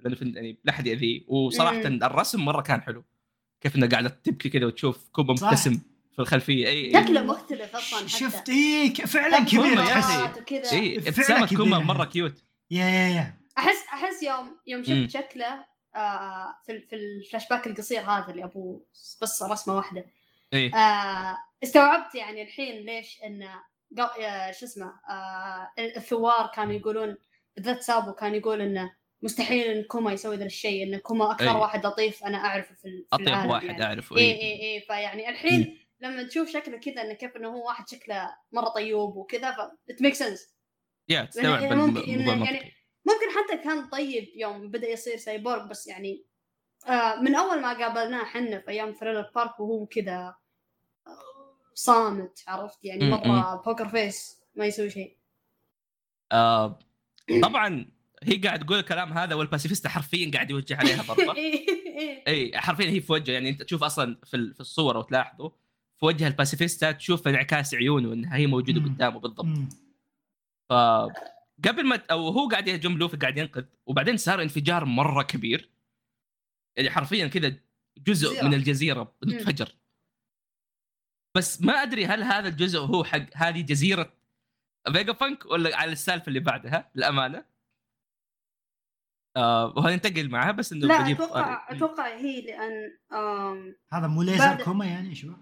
لأنه 0.00 0.16
في 0.16 0.32
يعني 0.36 0.58
لا 0.64 0.72
حد 0.72 0.86
يأذيه 0.86 1.24
وصراحة 1.28 1.88
مم. 1.88 2.02
الرسم 2.04 2.44
مرة 2.44 2.62
كان 2.62 2.80
حلو 2.82 3.04
كيف 3.60 3.76
انها 3.76 3.88
قاعدة 3.88 4.08
تبكي 4.08 4.48
كذا 4.48 4.66
وتشوف 4.66 5.08
كوما. 5.12 5.32
مبتسم 5.32 5.80
في 6.12 6.18
الخلفية 6.18 6.66
إي 6.66 6.96
إي 6.96 7.04
شكله 7.04 7.22
مختلف 7.22 7.76
أصلا 7.76 7.98
حتى 7.98 8.08
شفت 8.08 8.50
ك- 8.96 9.06
فعلا 9.06 9.44
كبير 9.44 9.82
أخي. 9.82 10.40
وكذا 10.40 10.72
إي 10.72 11.00
فعلا 11.00 11.08
ابتسامة. 11.44 11.46
كوما 11.56 11.78
مرة 11.78 12.04
cute 12.04 12.42
yeah 12.70 12.84
yeah 12.84 13.08
yeah 13.08 13.34
احس 13.58 13.84
أحس 13.92 14.22
يوم 14.22 14.56
يوم. 14.66 14.82
شفت 14.84 15.10
شكله 15.10 15.64
آه 15.98 16.56
في 16.66 16.80
في 16.80 16.96
الفلاش 16.96 17.48
باك 17.48 17.66
القصير 17.66 18.00
هذا 18.00 18.30
اللي 18.30 18.44
ابوه 18.44 18.84
بس 19.22 19.42
رسمة 19.42 19.76
واحدة. 19.76 20.06
اي 20.54 20.70
آه 20.74 21.38
استوعبت 21.62 22.14
يعني 22.14 22.42
الحين 22.42 22.86
ليش 22.86 23.18
قا- 24.00 24.20
آه، 24.20 24.50
شو 24.52 24.66
اسمه 24.66 24.92
آه 25.10 25.70
الثوار 25.78 26.46
كانوا 26.54 26.72
يقولون 26.72 27.16
بالذات 27.56 27.82
سابو 27.82 28.12
كان 28.12 28.34
يقول 28.34 28.60
انه 28.60 28.92
مستحيل 29.22 29.66
إن 29.66 29.82
كوما 29.82 30.12
يسوي 30.12 30.36
ذا 30.36 30.44
الشيء 30.44 30.82
إن 30.82 30.98
كوما 30.98 31.30
أكثر 31.32 31.50
أي. 31.50 31.56
واحد 31.56 31.86
لطيف 31.86 32.24
أنا 32.24 32.38
أعرفه 32.38 32.74
في, 32.74 32.82
في 32.82 33.06
أطيب 33.12 33.28
العالم 33.28 33.50
واحد 33.50 33.64
يعني. 33.66 33.84
أعرفه 33.84 34.16
اي 34.16 34.22
اي 34.22 34.40
اي 34.42 34.74
اي 34.74 34.80
فيعني 34.80 35.28
الحين 35.28 35.78
لما 36.00 36.22
تشوف 36.22 36.48
شكله 36.50 36.78
كذا 36.78 37.02
انه 37.02 37.12
كيف 37.12 37.36
إنه 37.36 37.48
هو 37.48 37.66
واحد 37.66 37.88
شكله 37.88 38.34
مرة 38.52 38.68
طيوب 38.68 39.16
وكذا 39.16 39.50
ف 39.50 39.56
it 39.92 39.96
makes 40.06 40.18
sense. 40.18 40.40
yeah 41.08 41.24
تستوعب 41.24 41.62
يعني 41.62 41.72
الموضوع 41.74 42.04
يعني- 42.04 42.72
ممكن 43.08 43.26
حتى 43.38 43.64
كان 43.64 43.88
طيب 43.88 44.28
يوم 44.36 44.70
بدأ 44.70 44.88
يصير 44.88 45.16
سايبورغ 45.16 45.66
بس 45.66 45.86
يعني 45.86 46.24
آه 46.88 47.16
من 47.20 47.34
أول 47.34 47.60
ما 47.62 47.72
قابلناه 47.78 48.24
حنا 48.24 48.60
في 48.60 48.68
أيام 48.70 48.92
ثريلر 48.92 49.30
بارك 49.34 49.60
وهو 49.60 49.86
كذا 49.86 50.34
آه، 51.06 51.56
صامت 51.74 52.44
عرفت 52.48 52.84
يعني 52.84 53.04
م- 53.04 53.28
مرة 53.28 53.62
poker 53.66 53.88
face 53.88 54.40
ما 54.54 54.66
يسوي 54.66 54.90
شيء 54.90 55.16
آه 56.32 56.78
طبعا 57.42 57.86
هي 58.22 58.36
قاعد 58.36 58.64
تقول 58.64 58.78
الكلام 58.78 59.12
هذا 59.12 59.34
والباسيفيستا 59.34 59.88
حرفيا 59.88 60.30
قاعد 60.34 60.50
يوجه 60.50 60.76
عليها 60.76 61.02
ضربه 61.02 61.34
إيه، 61.36 61.68
إيه. 61.98 62.24
اي 62.26 62.58
حرفيا 62.58 62.86
هي 62.90 63.00
في 63.00 63.12
وجهه 63.12 63.32
يعني 63.32 63.48
أنت 63.50 63.62
تشوف 63.62 63.82
أصلا 63.84 64.16
في 64.24 64.36
ال- 64.36 64.54
في 64.54 64.60
الصور 64.60 64.94
لو 64.94 65.02
تلاحظوا 65.02 65.50
في 66.00 66.06
وجه 66.06 66.26
الباسيفيستا 66.26 66.92
تشوف 66.92 67.28
انعكاس 67.28 67.74
عيونه 67.74 68.12
إنها 68.12 68.36
هي 68.36 68.46
موجودة. 68.46 68.80
قدامه 68.80 69.20
بالضبط. 69.20 69.46
ف 70.68 70.72
قبل 71.64 71.86
ما 71.86 72.02
أو 72.10 72.28
هو 72.28 72.48
قاعد 72.48 72.68
يهجم 72.68 72.98
لوفي 72.98 73.16
قاعد 73.16 73.38
ينقذ. 73.38 73.64
وبعدين 73.86 74.16
صار 74.16 74.42
انفجار 74.42 74.84
مرة 74.84 75.22
كبير. 75.22 75.70
يعني 76.76 76.90
حرفيا 76.90 77.26
كذا 77.26 77.48
جزء 77.98 78.28
جزيرة. 78.28 78.44
من 78.44 78.54
الجزيرة 78.54 79.16
انفجر. 79.24 79.74
بس 81.36 81.62
ما 81.62 81.72
أدري 81.72 82.06
هل 82.06 82.22
هذا 82.22 82.48
الجزء 82.48 82.78
هو 82.80 83.04
حق 83.04 83.26
هذه 83.34 83.62
جزيرة 83.62 84.12
فيجا 84.92 85.12
فانك 85.12 85.46
ولا 85.46 85.76
على 85.76 85.92
السالفة 85.92 86.28
اللي 86.28 86.40
بعدها 86.40 86.90
للأمانة. 86.94 87.44
آه 89.36 89.74
وهننتقل 89.76 90.28
معها 90.28 90.52
بس 90.52 90.72
إنه 90.72 90.86
لا 90.86 91.02
بجيب 91.02 91.20
أتوقع. 91.22 91.66
أتوقع 91.70 92.16
هي 92.16 92.40
لأن 92.40 92.98
آم 93.12 93.76
هذا 93.92 94.06
مو 94.06 94.22
ليزر 94.22 94.64
كوما 94.64 94.86
يعني 94.86 95.14
شو؟ 95.14 95.32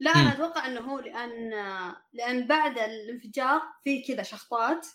لا. 0.00 0.10
أنا 0.10 0.32
أتوقع 0.32 0.66
إنه 0.66 0.80
هو 0.80 0.98
لأن 0.98 1.50
لأن 2.12 2.46
بعد 2.46 2.78
الانفجار 2.78 3.62
في 3.84 4.02
كذا 4.02 4.22
شخطات 4.22 4.86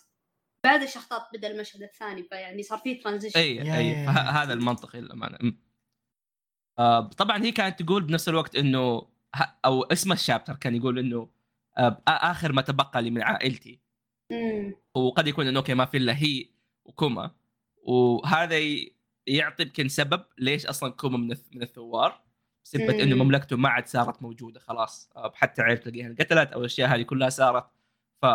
بعد 0.64 0.82
الشخطات 0.82 1.22
بدا 1.34 1.48
المشهد 1.50 1.82
الثاني 1.82 2.22
فيعني 2.22 2.62
صار 2.62 2.78
في 2.78 2.94
transition 2.94 3.38
أي 3.40 3.76
أي. 3.76 3.94
هذا 4.06 4.52
المنطقي 4.52 5.00
للامانه. 5.00 5.52
آه 6.78 7.00
طبعا 7.00 7.42
هي 7.42 7.52
كانت 7.52 7.82
تقول 7.82 8.02
بنفس 8.02 8.28
الوقت 8.28 8.56
إنه 8.56 9.08
ه- 9.36 9.58
أو 9.64 9.82
اسم 9.82 10.12
ال 10.12 10.17
chapter 10.17 10.56
كان 10.56 10.74
يقول 10.76 10.98
إنه 10.98 11.28
آه 11.78 12.02
آخر 12.08 12.52
ما 12.52 12.62
تبقى 12.62 13.02
لي 13.02 13.10
من 13.10 13.22
عائلتي. 13.22 13.80
امم 14.32 14.74
وقد 14.94 15.26
يكون 15.28 15.46
إنه 15.46 15.58
okay 15.58 15.74
ما 15.74 15.84
في 15.84 15.96
إلا 15.96 16.16
هي 16.22 16.46
وكوما. 16.84 17.30
وهذا 17.76 18.58
يعطي 19.26 19.62
يمكن 19.62 19.88
سبب 19.88 20.24
ليش 20.38 20.66
أصلا 20.66 20.92
كوما 20.92 21.18
من 21.18 21.34
الث- 21.34 21.54
من 21.56 21.62
الثوار. 21.62 22.24
بسبه 22.64 23.02
إنه 23.02 23.16
مم. 23.16 23.22
مملكته 23.22 23.56
ما 23.56 23.68
عاد 23.68 23.86
صارت 23.86 24.22
موجودة 24.22 24.60
خلاص. 24.60 25.10
آه، 25.16 25.32
حتى 25.34 25.62
عيلته 25.62 25.82
تلاقيها 25.90 26.06
انقتلت 26.06 26.52
أو 26.52 26.60
الأشياء 26.60 26.88
هذه 26.94 27.02
كلها 27.02 27.28
صارت. 27.28 27.66
ف 28.22 28.26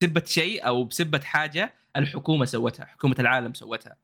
بسبة 0.00 0.24
شيء 0.24 0.66
أو 0.66 0.84
بسبة 0.84 1.20
حاجة 1.20 1.74
الحكومة 1.96 2.44
سوتها 2.44 2.86
حكومة 2.86 3.16
العالم 3.18 3.54
سوتها. 3.54 3.96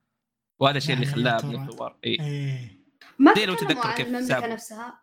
وهذا 0.61 0.77
الشيء 0.77 0.95
اللي 0.95 1.07
خلاه. 1.07 1.47
من 1.47 1.69
الثوار 1.69 1.99
اي 2.05 2.11
إيه. 2.21 2.79
ما 3.19 3.31
لو 3.47 3.55
تذكر 3.55 3.95
كيف 3.97 4.07
المملكه. 4.07 4.47
نفسها؟ 4.47 5.03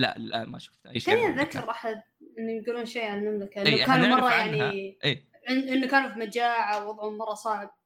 لا 0.00 0.16
الآن 0.16 0.48
ما 0.48 0.58
شفت 0.58 0.86
أي 0.86 1.00
شيء 1.00 1.14
كان 1.14 1.38
أتذكر. 1.38 1.70
أحد 1.70 2.02
إنه 2.38 2.52
يقولون 2.52 2.86
شيء 2.86 3.04
عن 3.04 3.18
المملكة؟ 3.26 3.62
إي، 3.62 3.74
إنه 3.74 3.82
إحنا 3.82 3.94
كانوا 3.96 4.16
مرة. 4.16 4.30
يعني 4.34 4.98
إن- 5.04 5.48
إنه 5.48 5.88
كانوا 5.88 6.10
في 6.12 6.18
مجاعة 6.18 6.84
ووضعهم 6.86 7.18
مرة 7.18 7.34
صعب. 7.34 7.78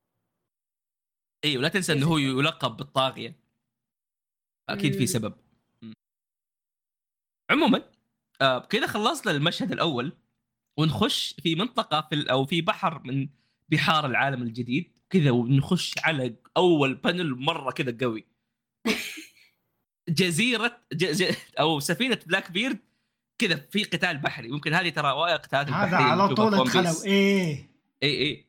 اي 1.44 1.56
ولا 1.58 1.68
تنسى 1.68 1.92
إنه 1.92 2.06
هو 2.06 2.18
يلقب 2.18 2.76
بالطاغية. 2.76 3.34
أكيد 4.68 4.94
في. 4.94 5.06
سبب. 5.06 5.34
عموما 7.50 7.82
آه 8.40 8.58
كذا 8.58 8.86
خلصنا 8.86 9.32
المشهد 9.32 9.72
الأول. 9.72 10.16
ونخش 10.78 11.34
في 11.42 11.54
منطقة 11.54 12.08
في 12.10 12.30
أو 12.30 12.46
في 12.46 12.60
بحر 12.60 13.02
من 13.04 13.28
بحار 13.68 14.06
العالم 14.06 14.42
الجديد 14.42 14.92
كذا 15.10 15.30
ونخش 15.30 15.94
على 15.98 16.34
أول 16.56 16.94
panel 16.94 17.34
مرة 17.34 17.70
كذا 17.70 17.96
قوي. 18.00 18.26
جزيره 20.08 20.80
ج... 20.92 21.22
ج... 21.22 21.34
أو 21.60 21.80
سفينة 21.80 22.18
بلاك 22.26 22.50
بيرد 22.50 22.78
كذا 23.38 23.56
في 23.56 23.84
قتال 23.84 24.18
بحري. 24.18 24.48
ممكن 24.48 24.74
هذه 24.74 24.88
ترى 24.88 25.10
وايد 25.10 25.36
قتالات 25.36 25.70
هذا 25.70 25.96
على 25.96 26.34
طول 26.34 26.64
بيس. 26.64 27.04
إيه. 27.04 27.70
اي 28.02 28.22
اي 28.22 28.46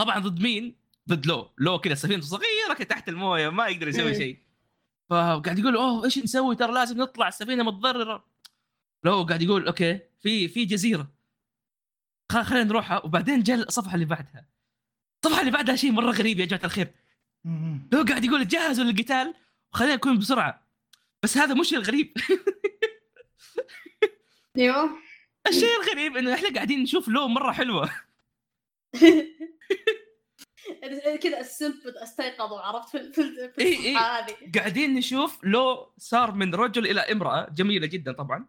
طبعا 0.00 0.18
ضد 0.18 0.40
مين؟ 0.40 0.76
ضد 1.08 1.26
لو. 1.26 1.50
لو 1.58 1.78
كذا 1.78 1.94
سفينته 1.94 2.26
صغيرة 2.26 2.74
كده 2.78 2.88
تحت 2.88 3.08
الموية 3.08 3.48
ما 3.48 3.66
يقدر 3.66 3.88
يسوي 3.88 4.12
مم. 4.12 4.18
شيء. 4.18 4.38
فقاعد 5.10 5.58
يقول 5.58 5.76
أوه 5.76 6.04
إيش 6.04 6.18
نسوي؟ 6.18 6.56
ترى 6.56 6.72
لازم 6.72 7.00
نطلع 7.00 7.28
السفينة 7.28 7.64
متضررة. 7.64 8.24
لو 9.04 9.22
قاعد 9.22 9.42
يقول 9.42 9.66
أوكي. 9.66 10.00
في 10.24 10.48
في 10.48 10.64
جزيرة. 10.64 11.12
خ- 12.32 12.42
خلينا 12.42 12.64
نروحها 12.64 13.04
وبعدين 13.04 13.42
جاء 13.42 13.56
الصفحة 13.56 13.94
اللي 13.94 14.04
بعدها. 14.06 14.46
الصفحة 15.24 15.40
اللي 15.40 15.52
بعدها 15.52 15.76
شيء 15.76 15.92
مرة 15.92 16.10
غريب 16.10 16.40
يا 16.40 16.44
جماعة 16.46 16.64
الخير. 16.64 16.94
لو 17.92 18.02
قاعد 18.08 18.24
يقول 18.24 18.48
جهزوا 18.48 18.84
للقتال 18.84 19.34
وخلينا 19.72 19.94
نكون 19.94 20.18
بسرعة. 20.18 20.66
بس 21.22 21.38
هذا 21.38 21.54
مش 21.54 21.74
الغريب. 21.74 22.12
أيوه. 24.58 24.90
الشيء 25.46 25.80
الغريب 25.82 26.16
إنه 26.16 26.34
إحنا 26.34 26.54
قاعدين 26.54 26.82
نشوف 26.82 27.08
لو 27.08 27.28
مرة 27.28 27.52
حلوة. 27.52 27.90
كذا 31.22 31.40
السلب 31.40 31.86
استيقظوا 31.86 32.60
عرفت؟ 32.60 32.96
في. 32.96 33.20
الصفحة 33.58 34.18
هذه. 34.18 34.36
قاعدين 34.54 34.94
نشوف 34.94 35.44
لو 35.44 35.92
صار 35.98 36.32
من 36.32 36.54
رجل 36.54 36.86
إلى 36.86 37.00
امرأة 37.00 37.48
جميلة 37.50 37.86
جدا 37.86 38.12
طبعا. 38.12 38.46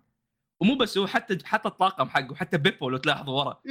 ومو 0.60 0.76
بس 0.76 0.98
هو 0.98 1.08
حتى 1.08 1.38
حتى 1.46 1.68
الطاقم 1.68 2.10
حقه 2.10 2.36
حتى 2.36 2.58
بيبو 2.58 2.90
لو 2.90 2.98
تلاحظوا 2.98 3.44
ورا. 3.44 3.62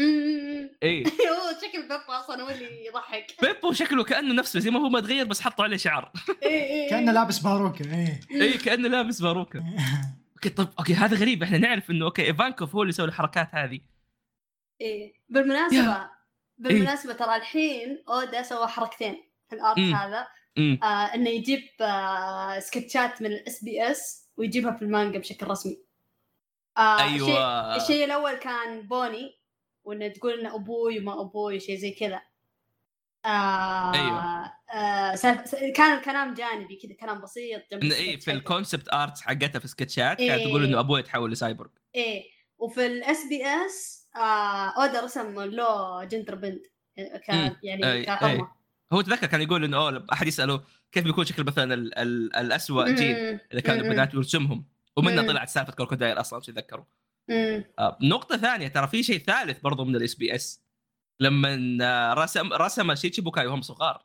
اي 0.82 1.04
هو 1.30 1.58
شكل 1.62 1.82
بيبا 1.82 2.18
أصلا 2.18 2.42
هو 2.42 2.50
اللي 2.50 2.86
يضحك. 2.86 3.26
بيبو 3.42 3.72
شكله 3.72 4.04
كأنه 4.04 4.34
نفسه 4.34 4.60
زي 4.60 4.70
ما 4.70 4.80
هو 4.80 4.88
ما 4.88 5.00
تغير 5.00 5.24
بس 5.26 5.40
حطوا 5.40 5.64
عليه 5.64 5.76
شعر. 5.76 6.12
اي 6.42 6.82
اي 6.82 6.90
كأنه 6.90 7.12
لابس 7.12 7.38
باروكة 7.38 7.94
إيه. 7.94 8.20
اي 8.42 8.58
كأنه 8.58 8.88
لابس 8.88 9.22
باروكة. 9.22 9.64
okay 10.36 10.48
طب 10.48 10.68
okay 10.78 10.94
هذا 10.94 11.16
غريب. 11.16 11.42
إحنا 11.42 11.58
نعرف 11.58 11.90
إنه 11.90 12.04
okay 12.04 12.22
إيفانكوف 12.22 12.74
هو 12.74 12.82
اللي 12.82 12.90
يسوي 12.90 13.06
الحركات 13.06 13.48
هذه. 13.52 13.80
إيه. 14.80 15.12
بالمناسبة 15.28 16.10
بالمناسبة 16.58 17.12
ترى 17.12 17.36
الحين 17.36 18.04
أودا 18.08 18.42
سوى 18.42 18.66
حركتين 18.66 19.16
في 19.48 19.56
ال 19.56 19.62
arc 19.62 19.78
أمم. 19.78 19.94
هذا. 19.94 20.26
آه 20.58 21.14
إنه 21.14 21.30
يجيب 21.30 21.62
آه 21.80 22.58
سكتشات 22.58 23.22
من 23.22 23.32
ال 23.32 23.64
SBS 23.64 24.30
ويجيبها 24.36 24.72
في 24.72 24.82
المانجا 24.82 25.18
بشكل 25.18 25.46
رسمي. 25.46 25.84
آه 26.78 27.04
الشيء, 27.04 27.24
أيوه 27.26 27.76
الشيء 27.76 28.04
الأول 28.04 28.34
كان 28.34 28.86
بوني 28.88 29.38
وانه 29.84 30.08
تقول 30.08 30.32
انه 30.40 30.54
أبوي 30.54 30.98
وما 30.98 31.20
أبوي 31.20 31.56
وشيء 31.56 31.76
زي 31.78 31.90
كذا 31.90 32.22
آه 33.24 33.94
أيوه. 33.94 34.44
آه 34.74 35.14
كان 35.76 35.98
الكلام 35.98 36.34
جانبي 36.34 36.76
كذا 36.76 36.94
كلام 37.00 37.20
بسيط 37.20 37.62
جنب 37.72 37.82
اي 37.92 38.18
في. 38.20 38.30
ال 38.32 38.40
concept 38.40 38.92
arts 38.92 39.22
حقتها 39.22 39.58
في 39.58 39.68
سكتشات 39.68 40.18
كانت 40.18 40.30
إيه. 40.30 40.48
تقول 40.48 40.64
إنه 40.64 40.80
أبوي 40.80 41.00
يتحول 41.00 41.32
لسايبورغ 41.32 41.70
إيه 41.94 42.22
وفي 42.58 42.86
ال 42.86 43.18
SBS 43.28 44.08
اودا 44.76 45.00
رسم 45.00 45.40
له 45.40 46.04
gender 46.04 46.34
bend 46.34 46.66
كان. 47.26 47.56
يعني 47.62 48.02
أي- 48.02 48.06
كحرمه 48.06 48.48
هو 48.92 49.00
تذكر 49.00 49.26
كان 49.26 49.42
يقول 49.42 49.64
إنه 49.64 50.04
أحد 50.12 50.26
يسأله 50.26 50.64
كيف 50.92 51.04
بيكون 51.04 51.24
شكل 51.24 51.44
مثلا 51.44 51.74
ال- 51.74 51.98
ال- 51.98 52.36
الاسوء 52.36 52.90
جيل 52.90 53.32
مم. 53.32 53.40
اللي 53.50 53.62
كان 53.62 53.82
مم. 54.40 54.64
ومنها 54.96 55.22
مم. 55.22 55.28
طلعت 55.28 55.48
سالفة 55.48 55.72
كروكودايل 55.72 56.20
أصلا 56.20 56.40
تذكروا 56.40 56.84
مم. 57.28 57.64
آه، 57.78 57.98
نقطة 58.02 58.36
ثانية 58.36 58.68
ترى 58.68 58.88
في 58.88 59.02
شيء 59.02 59.18
ثالث 59.18 59.60
برضو 59.60 59.84
من 59.84 59.96
ال 59.96 60.14
SBS 60.14 60.64
لما 61.20 61.78
آه، 61.82 62.14
رسم 62.14 62.52
رسم 62.52 62.94
شيتشيبوكاي 62.94 63.46
وهم 63.46 63.62
صغار 63.62 64.04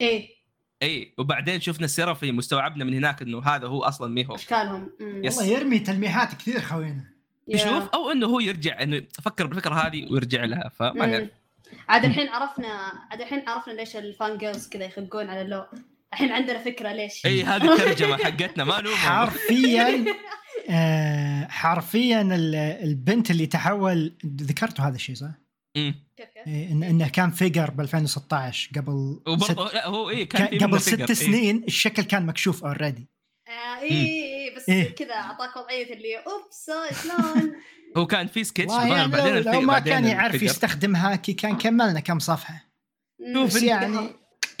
إيه 0.00 0.36
إي 0.82 1.14
وبعدين 1.18 1.60
شفنا 1.60 1.84
السيرافيم 1.84 2.32
استوعبنا 2.32 2.84
من 2.84 2.94
هناك 2.94 3.22
إنه 3.22 3.42
هذا 3.42 3.66
هو 3.66 3.82
أصلا 3.82 4.14
ميهو 4.14 4.34
اشكالهم. 4.34 4.92
والله 5.00 5.44
يرمي 5.44 5.78
تلميحات 5.78 6.34
كثير 6.34 6.60
خوينا 6.60 7.04
yeah. 7.48 7.56
تشوف 7.56 7.88
أو 7.88 8.10
إنه 8.10 8.26
هو 8.26 8.40
يرجع 8.40 8.82
إنه 8.82 9.02
فكر 9.22 9.46
بالفكرة 9.46 9.74
هذه 9.74 10.12
ويرجع 10.12 10.44
لها 10.44 10.68
فما. 10.68 11.28
عاد 11.88 12.04
الحين 12.04 12.28
عرفنا 12.28 12.68
عاد 13.10 13.20
الحين 13.20 13.48
عرفنا 13.48 13.72
ليش 13.72 13.96
ال 13.96 14.06
fan 14.06 14.38
girls 14.38 14.68
كذا 14.68 14.84
يخقون 14.84 15.30
على 15.30 15.42
اللو 15.42 15.66
الحين 16.16 16.32
عندنا 16.32 16.58
فكرة 16.58 16.92
ليش 16.92 17.26
إي 17.26 17.42
هذه 17.44 17.72
الترجمة 17.72 18.16
حقتنا 18.16 18.64
ما 18.64 18.80
نلومهم 18.80 18.96
حرفيا 18.98 20.04
آه 20.70 21.46
حرفيا 21.50 22.22
ال- 22.22 22.54
البنت 22.84 23.30
اللي 23.30 23.46
تحول 23.46 24.12
ذكرتوا 24.26 24.84
هذا 24.84 24.94
الشيء 24.94 25.14
صح؟ 25.14 25.28
أمم. 25.76 25.94
كيف 26.16 26.26
كيف؟ 26.28 26.46
إيه، 26.46 26.72
إن 26.72 26.82
إنه 26.82 27.08
كان 27.08 27.30
figure 27.30 27.70
ب 27.70 27.80
2016 27.80 28.70
قبل 28.76 28.92
وبرضه 29.26 29.68
ست 29.68 29.74
لا 29.74 29.86
هو 29.86 30.10
إي 30.10 30.24
كان 30.24 30.58
قبل. 30.58 30.80
ست 30.80 31.00
إيه. 31.00 31.06
سنين 31.14 31.64
الشكل 31.66 32.02
كان 32.02 32.26
مكشوف 32.26 32.64
already 32.64 33.06
آه 33.48 33.82
إي 33.82 33.90
إي، 33.90 34.54
بس 34.56 34.68
إيه. 34.68 34.94
كذا 34.94 35.14
أعطاك 35.14 35.56
وضعية 35.56 35.94
اللي 35.94 36.16
oops 36.16 36.68
آه، 36.70 36.92
شلون 37.02 37.52
هو 37.96 38.06
كان 38.06 38.26
في 38.26 38.44
سكتش 38.44 38.72
يعني 38.72 39.08
بعدين 39.12 39.36
لو, 39.36 39.52
لو 39.52 39.60
ما 39.60 39.78
كان 39.78 40.04
يعرف 40.04 40.34
ال 40.34 40.36
figure. 40.36 40.52
يستخدم 40.52 40.96
هاكي 40.96 41.32
كان 41.32 41.56
كملنا 41.58 42.00
كم 42.00 42.18
صفحة. 42.18 42.64
بس 43.44 43.62
يعني 43.62 44.10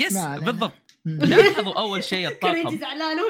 yes. 0.00 0.16
بالضبط. 0.16 0.72
لاحظوا 1.06 1.80
أول 1.80 2.04
شيء 2.04 2.28
الطاقم. 2.32 2.78
زعلان 2.78 3.18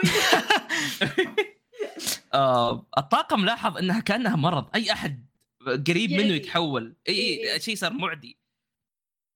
آه 2.35 2.87
الطاقم 2.99 3.45
لاحظ 3.45 3.77
إنها 3.79 4.01
كأنها 4.01 4.37
مرض. 4.37 4.71
أي 4.75 4.93
أحد 4.93 5.27
قريب 5.67 6.11
منه. 6.13 6.35
يتحول. 6.35 6.97
أي. 7.09 7.53
أي 7.53 7.61
شيء 7.61 7.77
صار 7.77 7.93
معدي. 7.93 8.39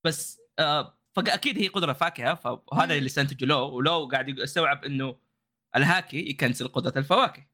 بس 0.07 0.40
آه 0.59 0.98
فاكيد 1.16 1.59
هي 1.59 1.68
قدرة 1.68 1.92
فاكهة 1.92 2.35
فهذا. 2.35 2.94
اللي 2.96 3.07
استنتجه 3.07 3.44
لو 3.44 3.76
ولو 3.76 4.09
قاعد 4.12 4.29
يستوعب 4.29 4.85
إنه 4.85 5.16
الهاكي 5.76 6.31
يكنسل 6.31 6.68
قدرة 6.68 6.98
الفواكه. 6.98 7.46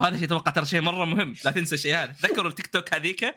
مم. 0.00 0.06
وهذا 0.06 0.16
شيء 0.16 0.26
أتوقع 0.26 0.50
ترى 0.52 0.64
شيء 0.66 0.80
مرة 0.80 1.04
مهم. 1.04 1.34
لا 1.44 1.50
تنسى 1.50 1.74
الشيء 1.74 1.94
هذا. 1.94 2.12
تذكروا 2.12 2.48
التيك 2.50 2.66
توك 2.66 2.94
هذيك؟ 2.94 3.22
إيه 3.24 3.36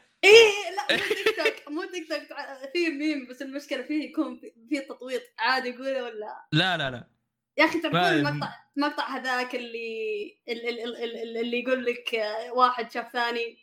لا 0.75 0.97
مو 0.97 1.03
تيك 1.23 1.35
توك 1.35 1.71
مو 1.71 1.83
تيك 1.83 2.09
توك. 2.09 2.37
في 2.73 2.89
ميم 2.89 3.27
بس 3.27 3.41
المشكلة 3.41 3.81
فيه 3.83 4.09
يكون 4.09 4.39
في- 4.69 4.79
تطويط. 4.79 5.21
عادي 5.39 5.69
يقوله 5.69 6.03
ولا؟ 6.03 6.45
لا 6.51 6.77
لا 6.77 6.91
لا. 6.91 7.09
يا 7.57 7.65
أخي 7.65 7.77
ما- 7.79 8.11
المقطع 8.11 8.53
المقطع 8.77 9.07
هذاك 9.17 9.55
اللي 9.55 10.39
ال- 10.49 10.69
ال- 10.69 10.79
ال- 10.83 11.03
ال- 11.03 11.37
اللي 11.37 11.59
يقول 11.59 11.85
لك 11.85 12.15
آه، 12.15 12.51
واحد 12.53 12.91
شاف 12.91 13.11
ثاني 13.13 13.57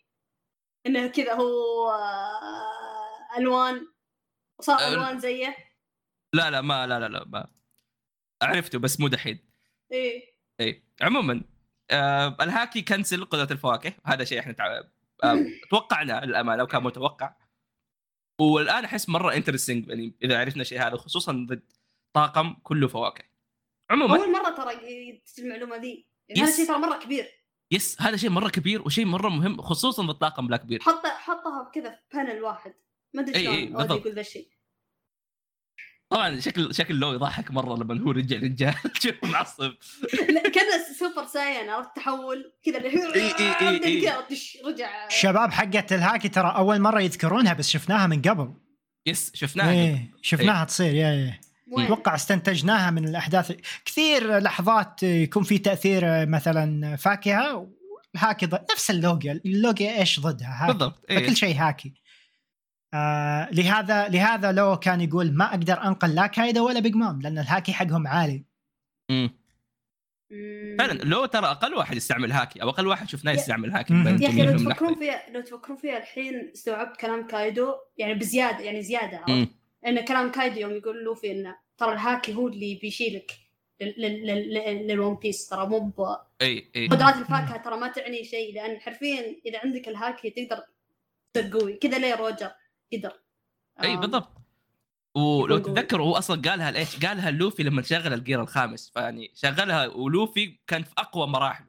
إنه 0.86 1.06
كذا 1.06 1.32
هو 1.34 1.90
آه، 1.90 3.38
ألوان. 3.38 3.86
وصار 4.58 4.78
أه، 4.78 4.88
ألوان 4.88 5.20
زيه؟ 5.20 5.56
لا 6.34 6.50
لا 6.50 6.60
ما 6.60 6.86
لا 6.86 7.00
لا 7.00 7.08
لا 7.08 7.24
ما. 7.24 7.46
عرفته 8.42 8.78
بس 8.78 9.00
مو 9.00 9.08
دحين. 9.08 9.50
إيه. 9.92 10.34
اي 10.60 10.82
عموما 11.00 11.42
آه 11.90 12.36
الهاكي 12.40 12.82
cancel 12.82 13.24
قدرة 13.24 13.52
الفواكه. 13.52 13.92
هذا 14.06 14.24
شيء 14.24 14.40
إحنا 14.40 14.52
تع... 14.52 14.82
آه 15.24 15.46
توقعناه 15.70 16.24
للأمانة 16.24 16.58
لو 16.58 16.66
كان 16.66 16.82
متوقع. 16.82 17.34
والآن 18.40 18.84
أحس 18.84 19.08
مرة 19.08 19.34
interesting 19.34 19.88
يعني 19.88 20.14
إذا 20.22 20.40
عرفنا 20.40 20.64
شيء 20.64 20.80
هذا 20.80 20.96
خصوصا 20.96 21.32
ضد 21.32 21.72
طاقم 22.12 22.54
كله 22.54 22.88
فواكه. 22.88 23.24
عموما 23.90 24.16
اول 24.16 24.32
مرة 24.32 24.50
ترى 24.50 24.80
المعلومة 25.38 25.76
ذي. 25.76 26.06
يعني 26.28 26.42
هذا. 26.42 26.56
شيء 26.56 26.66
ترى 26.66 26.78
مرة 26.78 26.98
كبير. 26.98 27.40
yes 27.72 28.02
هذا 28.02 28.16
شيء 28.16 28.30
مرة 28.30 28.48
كبير 28.48 28.82
وشيء 28.82 29.04
مرة 29.04 29.28
مهم 29.28 29.62
خصوصا 29.62 30.02
ضد 30.02 30.18
طاقم 30.18 30.46
بلاك 30.46 30.64
بيرد 30.64 30.80
حط 30.82 31.06
حطها 31.06 31.70
كذا 31.74 31.90
في 31.90 32.16
panel 32.16 32.42
واحد. 32.42 32.74
ما 33.14 33.22
أدري 33.22 33.44
شلون. 33.44 33.90
يقول 33.90 34.12
ذا 34.14 34.20
الشيء. 34.20 34.50
طبعا 36.10 36.40
شكل 36.40 36.74
شكل 36.74 36.94
لو 36.94 37.12
يضحك 37.12 37.50
مرة 37.50 37.76
لما 37.76 38.00
هو 38.00 38.10
رجع 38.10 38.36
رجال 38.36 38.74
شوف 39.02 39.14
معصب. 39.22 39.72
لا، 40.28 40.42
كذا 40.48 40.92
Super 40.98 41.26
Saiyan 41.26 41.70
عرفت 41.70 41.96
تحول 41.96 42.52
كذا. 42.64 42.78
اللي 42.86 43.04
هو 43.04 43.12
إي. 43.84 44.00
كذا 44.00 44.26
دش، 44.30 44.58
رجع. 44.64 45.06
الشباب 45.06 45.52
حقت 45.52 45.92
الهاكي 45.92 46.28
ترى 46.28 46.52
أول 46.56 46.80
مرة 46.80 47.00
يذكرونها 47.00 47.52
بس 47.52 47.70
شفناها 47.70 48.06
من 48.06 48.22
قبل. 48.22 48.54
yes 49.06 49.32
شفناه 49.34 49.70
إيه 49.70 50.10
شفناها 50.22 50.64
تصير 50.64 50.94
يا 50.94 51.40
وين؟ 51.72 51.84
أتوقع 51.84 52.14
استنتجناها 52.14 52.90
من 52.90 53.08
الأحداث. 53.08 53.52
كثير 53.84 54.38
لحظات 54.38 55.02
يكون 55.02 55.42
في 55.42 55.58
تأثير 55.58 56.26
مثلا 56.26 56.96
فاكهة 56.96 57.68
الهاكي 58.14 58.46
ضد 58.46 58.66
نفس 58.72 58.90
اللوجيا 58.90 59.30
اللوجيا 59.30 59.84
إيش 59.84 60.20
ضدها؟ 60.20 60.58
هاكي 60.62 60.72
بالضبط 60.72 60.98
فكل 61.08 61.16
إيه. 61.16 61.34
شيء 61.34 61.56
هاكي. 61.56 61.94
آه 62.94 63.48
لهذا 63.52 64.08
لهذا 64.08 64.52
لو 64.52 64.76
كان 64.76 65.00
يقول 65.00 65.32
ما 65.36 65.44
أقدر 65.44 65.82
أنقل 65.82 66.14
لا 66.14 66.26
كايدو 66.26 66.60
ولا 66.60 66.80
بيج 66.80 66.94
مام 66.96 67.22
لأن 67.22 67.38
الهاكي 67.38 67.72
حقهم 67.72 68.06
عالي 68.06 68.44
مم. 69.10 69.30
مم. 70.30 70.76
فعلا 70.78 70.92
لو 70.92 71.26
ترى 71.26 71.46
أقل 71.46 71.74
واحد 71.74 71.96
يستعمل 71.96 72.32
هاكي 72.32 72.62
أو 72.62 72.68
أقل 72.68 72.86
واحد 72.86 73.08
شفناه 73.08 73.32
يستعمل 73.32 73.70
هاكي 73.70 73.94
يا 73.94 74.28
أخي 74.28 74.42
لو 74.46 74.58
تفكرون. 74.58 74.94
فيها 74.94 75.22
لو 75.30 75.40
تفكرون 75.40 75.76
فيها 75.78 75.98
الحين 75.98 76.50
استوعبت 76.54 76.96
كلام 76.96 77.26
كايدو 77.26 77.74
يعني 77.98 78.14
بزياده 78.14 78.60
يعني 78.60 78.82
زيادة. 78.82 79.24
إن 79.86 80.04
كلام 80.04 80.30
كايدو 80.30 80.60
يوم 80.60 80.70
يقول 80.72 81.04
لوفي 81.04 81.32
انه 81.32 81.56
ترى 81.78 81.92
الهاكي 81.92 82.34
هو 82.34 82.48
اللي 82.48 82.78
بيشيلك 82.82 83.32
لل- 83.80 83.94
لل- 83.98 84.26
لل- 84.26 84.86
للون 84.86 85.14
بيس 85.14 85.48
ترى 85.48 85.66
مو 85.66 85.78
ب- 85.80 86.16
اي 86.42 86.70
إي 86.76 86.86
قدرات 86.88 87.16
الفاكهة 87.16 87.56
ترى 87.56 87.76
ما 87.76 87.88
تعني 87.88 88.24
شيء 88.24 88.54
لأن 88.54 88.80
حرفيا 88.80 89.20
إذا 89.46 89.58
عندك 89.64 89.88
الهاكي 89.88 90.30
تقدر 90.30 90.62
تصير 91.34 91.58
قوي 91.58 91.72
كذا 91.76 91.98
ليه 91.98 92.14
روجر 92.14 92.50
قدر 92.92 93.20
إي 93.82 93.96
بالضبط. 93.96 94.40
ولو. 95.14 95.58
تتذكروا 95.58 96.06
هو 96.06 96.18
أصلا 96.18 96.42
قالها 96.42 96.70
ليش؟ 96.70 97.06
قالها 97.06 97.30
لوفي 97.30 97.62
لما 97.62 97.82
شغل 97.82 98.12
ال 98.12 98.18
gear 98.18 98.42
الخامس. 98.42 98.90
فيعني 98.90 99.30
شغلها 99.34 99.86
ولوفي 99.86 100.58
كان 100.66 100.82
في 100.82 100.92
أقوى 100.98 101.26
مراحله. 101.26 101.66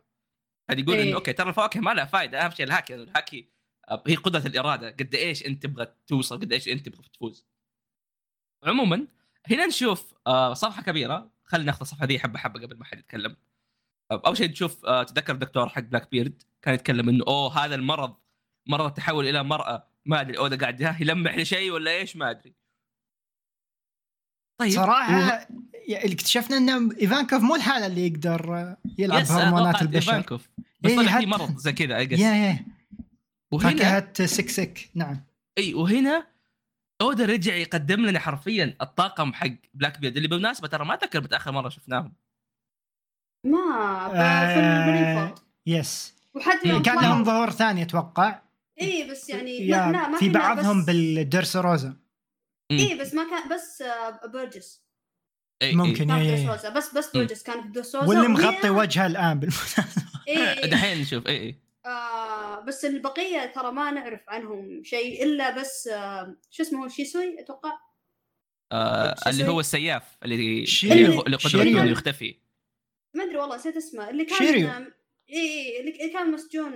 قاعد 0.70 0.80
يقول 0.80 0.96
إيه. 0.96 1.04
انه 1.04 1.16
okay 1.16 1.34
ترى 1.34 1.50
الفواكه 1.50 1.80
ما 1.80 1.94
لها 1.94 2.06
فائده 2.06 2.46
أهم 2.46 2.52
شيء 2.52 2.66
الهاكي 2.66 2.96
الهاكي 2.96 3.50
آه، 3.90 4.04
هي 4.08 4.16
قدرة 4.16 4.48
الإرادة. 4.48 4.90
قد 4.90 5.16
إيش 5.16 5.46
أنت 5.46 5.64
تبغى 5.64 5.88
توصل 6.08 6.40
قد 6.40 6.54
إيش 6.54 6.68
أنت 6.68 6.90
تبغى 6.90 7.10
تفوز. 7.14 7.46
عموما 8.64 9.08
هنا 9.48 9.66
نشوف 9.66 10.14
آه، 10.28 10.54
صفحة 10.54 10.82
كبيرة. 10.82 11.32
خلينا 11.44 11.66
ناخذ 11.66 11.82
الصفحة 11.82 12.06
دي 12.06 12.20
حبة 12.20 12.40
حبة 12.40 12.62
قبل 12.62 12.78
ما 12.78 12.86
حد 12.86 13.00
يتكلم. 13.00 13.38
آه، 14.12 14.22
أول 14.26 14.38
شيء 14.38 14.52
تشوف 14.52 14.86
تتذكر 14.86 15.34
الدكتور 15.34 15.70
حق 15.70 15.82
بلاك 15.82 16.12
بيرد 16.12 16.44
كان 16.62 16.74
يتكلم 16.74 17.10
إنه 17.10 17.26
أوه 17.28 17.66
هذا 17.66 17.76
المرض 17.76 18.16
مرض 18.68 18.86
التحول 18.86 19.28
إلى 19.28 19.44
مرأة. 19.44 19.91
ما 20.06 20.22
أدري 20.22 20.38
أودا 20.38 20.58
قاعد 20.58 20.84
ها 20.84 20.98
يلمح 21.00 21.38
لشيء 21.38 21.72
ولا 21.72 21.92
إيش؟ 21.92 22.16
ما 22.16 22.30
أدري. 22.30 22.54
طيب. 24.60 24.72
صراحة 24.72 25.48
اللي 25.90 26.14
اكتشفنا 26.14 26.58
ان 26.58 26.92
إيفانكوف 26.92 27.42
مو 27.42 27.56
الحالة 27.56 27.86
اللي 27.86 28.08
يقدر 28.08 28.76
يلعب 28.98 29.26
هرمونات 29.26 29.82
البشر. 29.82 30.12
إيفانكوف. 30.12 30.50
بس 30.82 30.92
إيه، 30.92 30.98
طلع 30.98 31.20
في 31.20 31.26
مرض 31.26 31.58
زي 31.58 31.74
كذا 31.74 31.98
اي 31.98 32.08
يا 32.12 32.18
يا. 32.18 32.66
وهنا 33.52 33.70
فاكهة 33.70 34.26
سكسك. 34.26 34.90
نعم. 34.96 35.24
إي 35.58 35.74
وهنا 35.74 36.28
أودا 37.02 37.26
رجع 37.26 37.56
يقدم 37.56 38.06
لنا 38.06 38.20
حرفيا 38.20 38.76
الطاقم 38.82 39.34
حق 39.34 39.48
بلاك 39.74 40.00
بيرد 40.00 40.16
اللي 40.16 40.28
بالمناسبة 40.28 40.68
ترى 40.68 40.86
ما 40.86 40.94
أتذكر 40.94 41.22
متى 41.22 41.36
آخر 41.36 41.52
مرة 41.52 41.70
شفناهم. 41.70 42.14
ما 43.46 44.10
في 44.10 44.18
آه، 44.18 45.36
يس. 45.66 46.16
وحتى 46.34 46.70
يوم 46.70 46.82
كان 46.82 46.96
لهم 46.96 47.24
ظهور 47.24 47.50
ثاني 47.50 47.82
أتوقع. 47.82 48.40
اي 48.82 49.04
بس 49.12 49.30
يعني 49.30 49.60
ما 49.60 49.65
يا 49.88 49.91
لا 49.91 50.08
ما 50.08 50.17
في 50.17 50.30
بعضهم 50.30 50.80
بس- 50.82 50.86
بالدرس 50.86 51.56
روزا 51.56 51.98
اي 52.72 52.96
بس 53.00 53.13
ما 53.13 53.30
كان 53.30 53.50
بس 53.50 53.82
آه، 53.82 54.26
بيرجس 54.28 54.84
اي 55.62 55.76
ممكن. 55.76 56.12
إيه، 56.12 56.36
إيه. 56.36 56.52
روزا 56.52 56.70
بس 56.70 56.94
بس 56.94 57.06
مم. 57.15 57.22
بيرجس 57.22 57.44
كان 57.44 57.62
في 57.62 57.67
دريسروزا 57.68 58.08
واللي 58.08 58.28
مغطي 58.28 58.70
وجهها 58.70 59.08
الآن 59.08 59.39
بالمناسبه 59.39 60.04
إيه، 60.28 60.38
إيه. 60.38 60.58
إيه. 60.63 60.70
دحين 60.72 61.02
نشوف 61.02 61.28
اي 61.28 61.38
اي 61.38 61.56
آه 61.86 62.60
بس 62.60 62.86
البقية 62.86 63.46
ترى 63.46 63.72
ما 63.72 63.91
نعرف 63.91 64.22
عنهم 64.28 64.84
شيء 64.84 65.24
إلا 65.24 65.60
بس 65.60 65.88
آه 65.88 66.36
شو 66.50 66.63
اسمه 66.63 66.84
هو 66.84 66.88
شيسوي 66.88 67.39
أتوقع 67.39 67.80
آه 68.72 69.15
اللي؟ 69.28 69.48
هو 69.48 69.60
السياف 69.60 70.04
اللي. 70.24 70.36
اللي 70.84 71.06
اللي 71.06 71.38
قدرته. 71.38 71.62
انه 71.62 71.91
يختفي 71.91 72.36
ما 73.15 73.24
أدري 73.24 73.38
والله 73.38 73.56
نسيت 73.56 73.78
اسمه 73.78 74.10
اللي 74.10 74.26
كان 74.26 74.38
شيريو. 74.38 74.70
إي 75.32 75.38
إي 75.38 75.80
اللي 75.80 76.10
كان 76.13 76.32
مسجون 76.32 76.72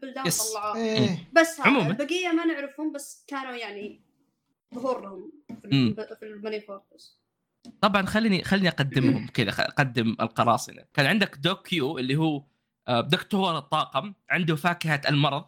في 0.00 0.12
داون 0.14 0.26
yes. 0.26 0.52
طلعوه 0.52 0.76
إيه. 0.76 1.28
بس 1.32 1.60
هذا 1.60 1.68
عموماً. 1.70 1.90
البقيه 1.90 2.28
ما 2.28 2.44
نعرفهم 2.44 2.92
بس 2.92 3.24
كانوا 3.28 3.54
يعني 3.54 4.00
ظهورهم 4.74 5.32
في 5.62 5.94
في 6.20 6.22
المارينفورد. 6.22 7.20
طبعا 7.80 8.06
خليني 8.06 8.44
خليني 8.44 8.68
أقدمهم 8.68 9.26
كذا 9.28 9.50
أقدم 9.50 10.16
القراصنة. 10.20 10.84
كان 10.94 11.06
عندك 11.06 11.36
دوك 11.36 11.66
كيو 11.66 11.98
اللي 11.98 12.16
هو 12.16 12.44
آه، 12.88 13.00
دكتور 13.00 13.58
الطاقم 13.58 14.14
عنده 14.30 14.56
فاكهة 14.56 15.00
المرض. 15.08 15.44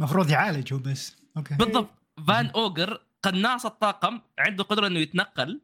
المفروض 0.00 0.30
يعالج 0.30 0.72
هو 0.74 0.78
بس. 0.78 1.16
أوكي. 1.36 1.54
بالضبط. 1.54 1.90
فان 2.28 2.46
اوجر 2.46 3.00
قناص 3.22 3.66
الطاقم 3.66 4.20
عنده 4.38 4.64
قدرة 4.64 4.86
إنه 4.86 4.98
يتنقل. 4.98 5.60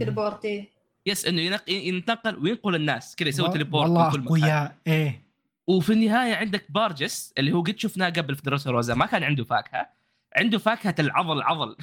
teleport 0.00 0.71
yes 1.06 1.26
إنه 1.26 1.40
ينق... 1.40 1.70
ينتقل 1.70 2.36
وينقل 2.38 2.74
الناس 2.74 3.16
كذا 3.16 3.28
يسوي 3.28 3.48
teleport 3.48 3.84
والله 3.84 4.08
اقوياء 4.08 4.76
إيه. 4.86 5.22
وفي 5.66 5.92
النهاية 5.92 6.34
عندك 6.34 6.64
بارجس 6.70 7.34
اللي 7.38 7.52
هو 7.52 7.62
قد 7.62 7.78
شفناه 7.78 8.10
قبل 8.10 8.36
في 8.36 8.42
دريسروزا 8.42 8.94
ما 8.94 9.06
كان 9.06 9.22
عنده 9.22 9.44
فاكهة 9.44 9.88
عنده 10.36 10.58
فاكهة 10.58 10.94
العضل 10.98 11.42
عضل. 11.42 11.76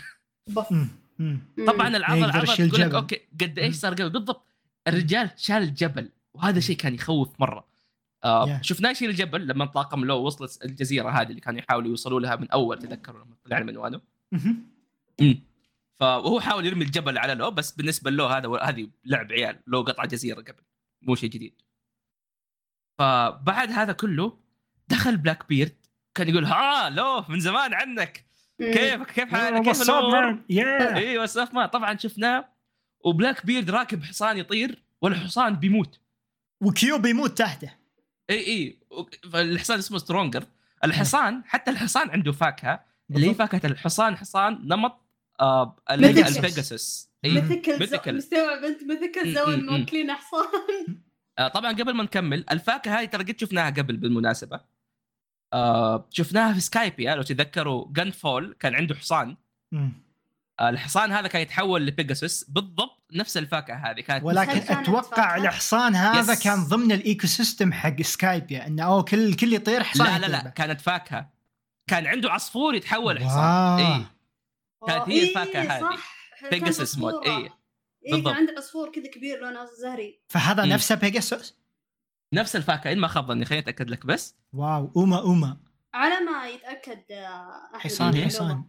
طبعا 1.67 1.87
العضل 1.87 2.31
عضل 2.31 2.69
تقول 2.69 2.81
لك. 2.81 2.93
أوكي 2.93 3.21
قد 3.41 3.59
إيش 3.59 3.75
صار 3.75 3.93
قبل؟ 3.93 4.09
بالضبط. 4.09 4.45
الرجال 4.87 5.29
شال 5.37 5.73
جبل 5.73 6.09
وهذا 6.33 6.59
شيء 6.59 6.75
كان 6.75 6.93
يخوف 6.93 7.29
مرة. 7.39 7.69
آه 8.23 8.45
Yeah. 8.45 8.61
شفناه 8.61 8.91
يشيل 8.91 9.09
الجبل 9.09 9.47
لما 9.47 9.65
طاقم 9.65 10.05
لو 10.05 10.17
وصلت 10.17 10.65
الجزيرة 10.65 11.09
هذه 11.09 11.29
اللي 11.29 11.41
كانوا 11.41 11.59
يحاولوا 11.59 11.89
يوصلوا 11.89 12.19
لها 12.19 12.35
من 12.35 12.51
أول 12.51 12.79
تذكروا 12.79 13.25
لما 13.25 13.35
طلعنا 13.45 13.65
من 13.65 13.77
وانو. 13.77 14.01
امم 15.21 15.39
فهو 15.99 16.39
حاول 16.39 16.65
يرمي 16.65 16.85
الجبل 16.85 17.17
على 17.17 17.33
لو 17.33 17.51
بس 17.51 17.71
بالنسبة 17.71 18.11
له 18.11 18.37
هذا 18.37 18.49
هذه 18.61 18.89
لعب 19.05 19.31
عيال 19.31 19.59
لو 19.67 19.81
قطع 19.81 20.05
جزيرة 20.05 20.41
قبل 20.41 20.63
مو 21.01 21.15
شيء 21.15 21.29
جديد. 21.29 21.61
فبعد 22.99 23.71
هذا 23.71 23.93
كله 23.93 24.37
دخل 24.87 25.17
بلاك 25.17 25.47
بيرد 25.47 25.85
كان 26.15 26.29
يقول 26.29 26.45
ها 26.45 26.89
لو 26.89 27.25
من 27.29 27.39
زمان 27.39 27.73
عنك 27.73 28.25
كيفك؟ 28.59 29.11
كيف 29.11 29.29
حالك؟ 29.29 29.61
كيف 29.61 29.81
الأمور؟ 29.81 30.33
man? 30.33 30.37
Yeah. 30.51 30.95
أيوه 30.95 31.25
ساف 31.25 31.53
ما 31.53 31.65
طبعا 31.65 31.97
شفناه 31.97 32.49
وبلاك 33.05 33.45
بيرد 33.45 33.69
راكب 33.69 34.03
حصان 34.03 34.37
يطير 34.37 34.83
والحصان 35.01 35.55
بيموت. 35.55 35.99
وكيو 36.61 36.97
بيموت 36.97 37.37
تحته. 37.37 37.73
إي 38.29 38.47
إي. 38.47 38.79
الحصان 39.35 39.77
اسمه 39.77 39.97
سترونجر 39.97 40.45
الحصان 40.83 41.43
حتى 41.45 41.71
الحصان 41.71 42.09
عنده 42.09 42.31
فاكهة. 42.31 42.85
اللي 43.11 43.29
هي. 43.29 43.33
فاكهة 43.33 43.61
الحصان 43.65 44.17
حصان 44.17 44.67
نمط 44.67 45.08
آه 45.39 45.75
اللي 45.91 46.07
هي 46.07 46.13
mythics. 46.13 46.37
البيجاسوس 46.37 47.09
اي 47.25 47.31
mythical 47.31 47.79
mythical. 47.79 48.17
مستوعب 48.17 48.63
انت 48.63 48.83
mythical 48.83 49.59
م. 49.59 49.65
موكلين 49.65 50.11
حصان 50.11 50.45
طبعا 51.53 51.71
قبل 51.71 51.93
ما 51.93 52.03
نكمل 52.03 52.45
الفاكهة 52.51 52.99
هذه 52.99 53.05
ترى 53.05 53.23
قد 53.23 53.39
شفناها 53.39 53.69
قبل 53.69 53.97
بالمناسبة 53.97 54.59
آه 55.53 56.07
شفناها 56.11 56.53
في 56.53 56.59
سكايبيا 56.59 57.15
لو 57.15 57.21
تتذكروا 57.21 57.87
جان 57.91 58.11
فول 58.11 58.55
كان 58.59 58.75
عنده 58.75 58.95
حصان. 58.95 59.37
آه 60.59 60.69
الحصان 60.69 61.11
هذا 61.11 61.27
كان 61.27 61.41
يتحول 61.41 61.85
لبيجاسوس 61.85 62.43
بالضبط 62.43 63.03
نفس 63.13 63.37
الفاكهة 63.37 63.75
هذه 63.75 64.01
كانت 64.01 64.23
ولكن 64.23 64.73
أتوقع 64.73 65.01
فاكهة؟ 65.01 65.35
الحصان 65.35 65.95
هذا 65.95 66.33
yes. 66.33 66.43
كان 66.43 66.63
ضمن 66.63 66.91
ال 66.91 67.27
ecosystem 67.27 67.73
حق 67.73 68.01
سكايبيا 68.01 68.67
إنه 68.67 68.83
أوه 68.83 69.03
كل 69.03 69.33
كل 69.33 69.53
يطير 69.53 69.83
حصان 69.83 70.21
لا 70.21 70.27
لا 70.27 70.43
لا. 70.43 70.49
كانت 70.49 70.81
فاكهة 70.81 71.29
كان 71.87 72.07
عنده 72.07 72.31
عصفور 72.31 72.75
يتحول 72.75 73.23
حصان. 73.23 73.79
اي 73.79 74.05
كانت 74.87 75.09
هي 75.09 75.13
إيه، 75.13 75.29
الفاكهة 75.29 75.61
هذه. 75.61 75.81
صح. 75.81 76.19
Pegasus 76.39 76.49
كانت 76.49 76.65
model. 76.77 76.81
عصفورة. 76.81 77.23
إيه. 77.25 77.59
إيه 78.05 78.11
بالضبط. 78.11 78.27
كان 78.33 78.35
عندي 78.35 78.51
عصفور 78.57 78.91
كذا 78.91 79.07
كبير 79.07 79.39
لونه 79.39 79.65
زهري 79.65 80.21
فهذا 80.27 80.65
مم. 80.65 80.71
نفسه 80.71 80.95
بيجاسوس 80.95 81.57
نفس 82.33 82.55
الفاكهة 82.55 82.91
إن 82.91 82.99
ما 82.99 83.07
خاب 83.07 83.27
ظني 83.27 83.45
خليني 83.45 83.63
أتأكد 83.63 83.89
لك 83.89 84.05
بس 84.05 84.35
واو 84.53 84.91
أوما 84.95 85.19
أوما 85.21 85.57
على 85.93 86.19
ما 86.19 86.47
يتأكد 86.47 87.11
آه، 87.11 87.69
أحمد 87.75 87.81
حصان. 87.81 88.15
حصان 88.25 88.63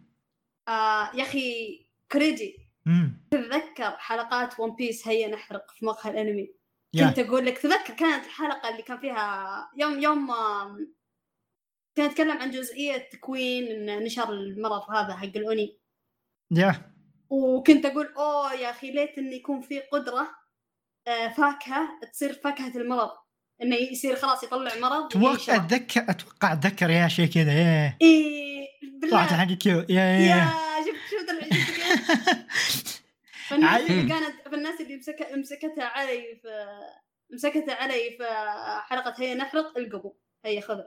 آه 0.67 1.11
يا 1.15 1.23
أخي 1.23 1.79
crazy 2.11 2.57
مم. 2.85 3.27
تتذكر 3.31 3.91
حلقات 3.97 4.59
ون 4.59 4.75
بيس 4.75 5.07
هيا 5.07 5.27
نحرق 5.27 5.71
في 5.71 5.85
مقهى 5.85 6.11
الأنمي 6.11 6.53
يا. 6.93 7.07
كنت 7.07 7.19
أقول 7.19 7.45
لك 7.45 7.57
تذكر 7.57 7.93
كانت 7.93 8.25
الحلقة 8.25 8.69
اللي 8.69 8.81
كان 8.81 8.99
فيها 8.99 9.69
يوم 9.77 9.99
يوم 9.99 10.31
كان 11.95 12.05
يتكلم 12.05 12.37
عن 12.37 12.51
جزئية 12.51 12.97
تكوين 12.97 13.85
نشر 14.03 14.29
المرض 14.33 14.91
هذا 14.91 15.15
حق 15.15 15.23
الاوني 15.35 15.80
يا 16.51 16.91
وكنت 17.29 17.85
أقول 17.85 18.13
أوه 18.17 18.53
يا 18.53 18.69
أخي 18.69 18.91
ليت 18.91 19.17
إنه 19.17 19.33
يكون 19.35 19.61
في 19.61 19.79
قدرة 19.79 20.27
آه، 21.07 21.27
فاكهة 21.27 21.87
تصير 22.13 22.33
فاكهة 22.33 22.77
المرض 22.77 23.09
إنه 23.61 23.75
يصير 23.75 24.15
خلاص 24.15 24.43
يطلع 24.43 24.75
مرض 24.75 25.05
أتوقع. 25.05 25.55
أتذكر 25.55 26.05
أتوقع 26.09 26.53
أتذكر 26.53 26.89
يا 26.89 27.07
شيء 27.07 27.25
كذا 27.25 27.51
إيه 27.51 27.97
طلعت 29.01 29.29
بالله 29.29 29.45
حق 29.45 29.51
كيو 29.53 29.85
يا 29.89 30.01
يا 30.01 30.51
شفت 30.85 30.97
شفت؟ 31.11 31.31
فالناس. 33.47 33.81
اللي 33.81 34.09
كانت 34.09 34.35
فالناس 34.51 34.81
اللي 34.81 34.97
مسك... 34.97 35.27
مسكتها 35.37 35.83
علي 35.85 36.39
في 36.41 36.65
مسكتها 37.33 37.75
علي 37.75 38.17
في 38.17 38.23
حلقة 38.89 39.13
هيا 39.17 39.35
نحرق 39.35 39.77
القبو 39.77 40.15
هيا 40.45 40.61
خذ 40.61 40.79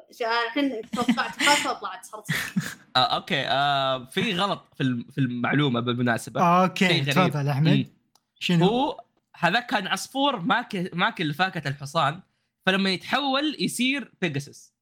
الحين 0.46 0.80
توقعت 0.90 1.34
فاكهه 1.34 1.70
وطلعت 1.70 2.04
صارت. 2.04 2.26
آه 2.96 2.98
أوكي 2.98 3.48
آه 3.48 4.04
في 4.04 4.34
غلط 4.34 4.68
في 4.76 5.04
في 5.10 5.18
المعلومة 5.18 5.80
بالمناسبة 5.80 6.62
أوكي. 6.62 7.00
تفضل 7.00 7.48
أحمد. 7.48 7.86
شنو؟ 8.40 8.66
هو 8.66 9.04
هذا 9.36 9.60
كان 9.60 9.86
عصفور 9.86 10.40
ماكل 10.40 10.90
ماكل 10.92 11.34
فاكهة 11.34 11.68
الحصان 11.68 12.20
فلما 12.66 12.90
يتحول 12.90 13.56
يصير 13.58 14.12
بيجاسوس 14.20 14.74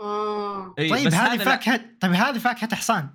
آه 0.00 0.74
إي، 0.78 0.90
طيب 0.90 1.06
هذه 1.06 1.26
هذا 1.26 1.36
لا. 1.36 1.44
فاكهة 1.44 1.80
طيب 2.00 2.12
هذه 2.12 2.38
فاكهة 2.38 2.74
حصان 2.74 3.10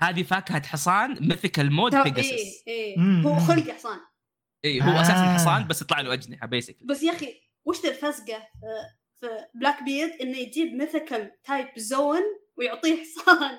هذه 0.00 0.22
فاكهة 0.22 0.66
حصان 0.66 1.28
mythical 1.28 1.72
model 1.72 1.94
Pegasus 1.94 2.32
إيه 2.32 2.66
إيه 2.66 2.98
مم. 2.98 3.26
هو 3.26 3.38
خلق 3.38 3.70
حصان 3.70 3.98
اي 4.64 4.82
هو 4.82 4.90
آه. 4.90 5.00
أساسا 5.00 5.34
حصان 5.34 5.66
بس 5.66 5.82
يطلع 5.82 6.00
له 6.00 6.12
أجنحة 6.12 6.46
basically 6.46 6.86
بس 6.86 7.02
يا 7.02 7.12
أخي 7.12 7.40
وش 7.64 7.84
الفزقه 7.84 8.38
في, 8.60 8.66
في 9.20 9.28
بلاك 9.54 9.82
بيرد 9.82 10.10
إنه 10.20 10.38
يجيب 10.38 10.72
mythical 10.72 11.30
type 11.44 11.68
Zoan 11.76 12.22
ويعطيه 12.56 13.02
حصان 13.02 13.58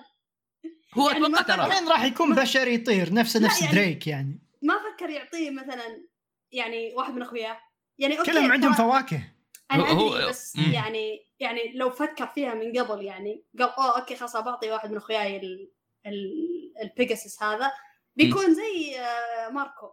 هو 0.98 1.10
يعني 1.10 1.26
أتوقع 1.26 1.42
ترى. 1.42 1.66
الحين 1.68 1.88
راح 1.90 2.04
يكون 2.04 2.36
بشري 2.36 2.74
يطير 2.74 3.14
نفس 3.14 3.38
لا 3.38 3.48
نفس 3.48 3.62
يعني- 3.62 3.74
دريك 3.76 4.08
يعني. 4.08 4.40
ما 4.62 4.74
فكر 4.80 5.10
يعطيه 5.10 5.50
مثلا 5.52 6.06
يعني 6.52 6.94
واحد 6.94 7.14
من 7.14 7.22
أخوياه. 7.22 7.60
يعني 7.98 8.20
أوكي 8.20 8.32
كلهم 8.32 8.52
عندهم 8.52 8.74
فواكه. 8.74 9.24
أنا 9.72 9.90
هو- 9.92 10.16
ادري 10.16 10.30
بس 10.30 10.56
مم. 10.56 10.74
يعني 10.74 11.26
يعني 11.40 11.72
لو 11.76 11.90
فكر 11.90 12.28
فيها 12.28 12.54
من 12.54 12.80
قبل 12.80 13.04
يعني 13.06 13.44
قال 13.60 13.70
أوه 13.70 14.00
أوكي 14.00 14.16
خلاص 14.16 14.38
بعطي 14.38 14.72
واحد 14.72 14.92
من 14.92 14.98
أخوياي 14.98 15.38
ال- 15.38 15.72
ال- 16.06 16.74
البيجاسس 16.82 17.44
هذا. 17.44 17.72
بيكون 18.16 18.54
زي 18.54 19.00
آه، 19.00 19.50
ماركو. 19.50 19.92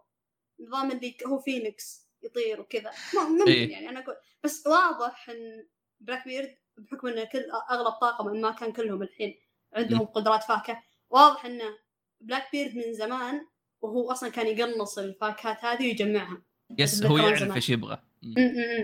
نظام 0.59 0.91
اللي 0.91 1.15
هو 1.27 1.39
فينيكس 1.39 2.09
يطير 2.23 2.61
وكذا. 2.61 2.91
ممكن 3.29 3.51
إيه. 3.51 3.71
يعني 3.71 3.89
أنا 3.89 3.99
أقول 3.99 4.15
بس 4.43 4.67
واضح 4.67 5.29
إن 5.29 5.67
بلاك 5.99 6.25
بيرد 6.27 6.55
بحكم 6.77 7.07
انه 7.07 7.23
كل 7.23 7.43
أغلب 7.71 7.91
طاقم 7.91 8.41
ما 8.41 8.51
كان 8.51 8.71
كلهم 8.71 9.01
الحين 9.03 9.39
عندهم 9.73 10.05
قدرات 10.05 10.43
فاكهة 10.43 10.83
واضح 11.09 11.45
انه 11.45 11.77
بلاك 12.21 12.51
بيرد 12.51 12.75
من 12.75 12.93
زمان 12.93 13.47
وهو 13.81 14.11
أصلا 14.11 14.29
كان 14.29 14.47
يقنص 14.47 14.97
الفاكهات 14.99 15.65
هذه 15.65 15.83
ويجمعها 15.83 16.41
yes 16.77 17.03
هو 17.05 17.17
يعرف. 17.17 17.55
إيش 17.55 17.69
يبغى. 17.69 17.97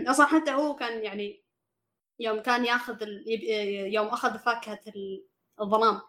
أصلا 0.07 0.25
حتى 0.25 0.51
هو 0.51 0.75
كان 0.75 1.03
يعني 1.03 1.43
يوم 2.19 2.39
كان 2.39 2.65
ياخذ 2.65 3.03
ال... 3.03 3.23
يوم 3.93 4.07
أخذ 4.07 4.37
فاكهة 4.39 4.79
ال- 4.87 5.25
الظلام 5.61 6.01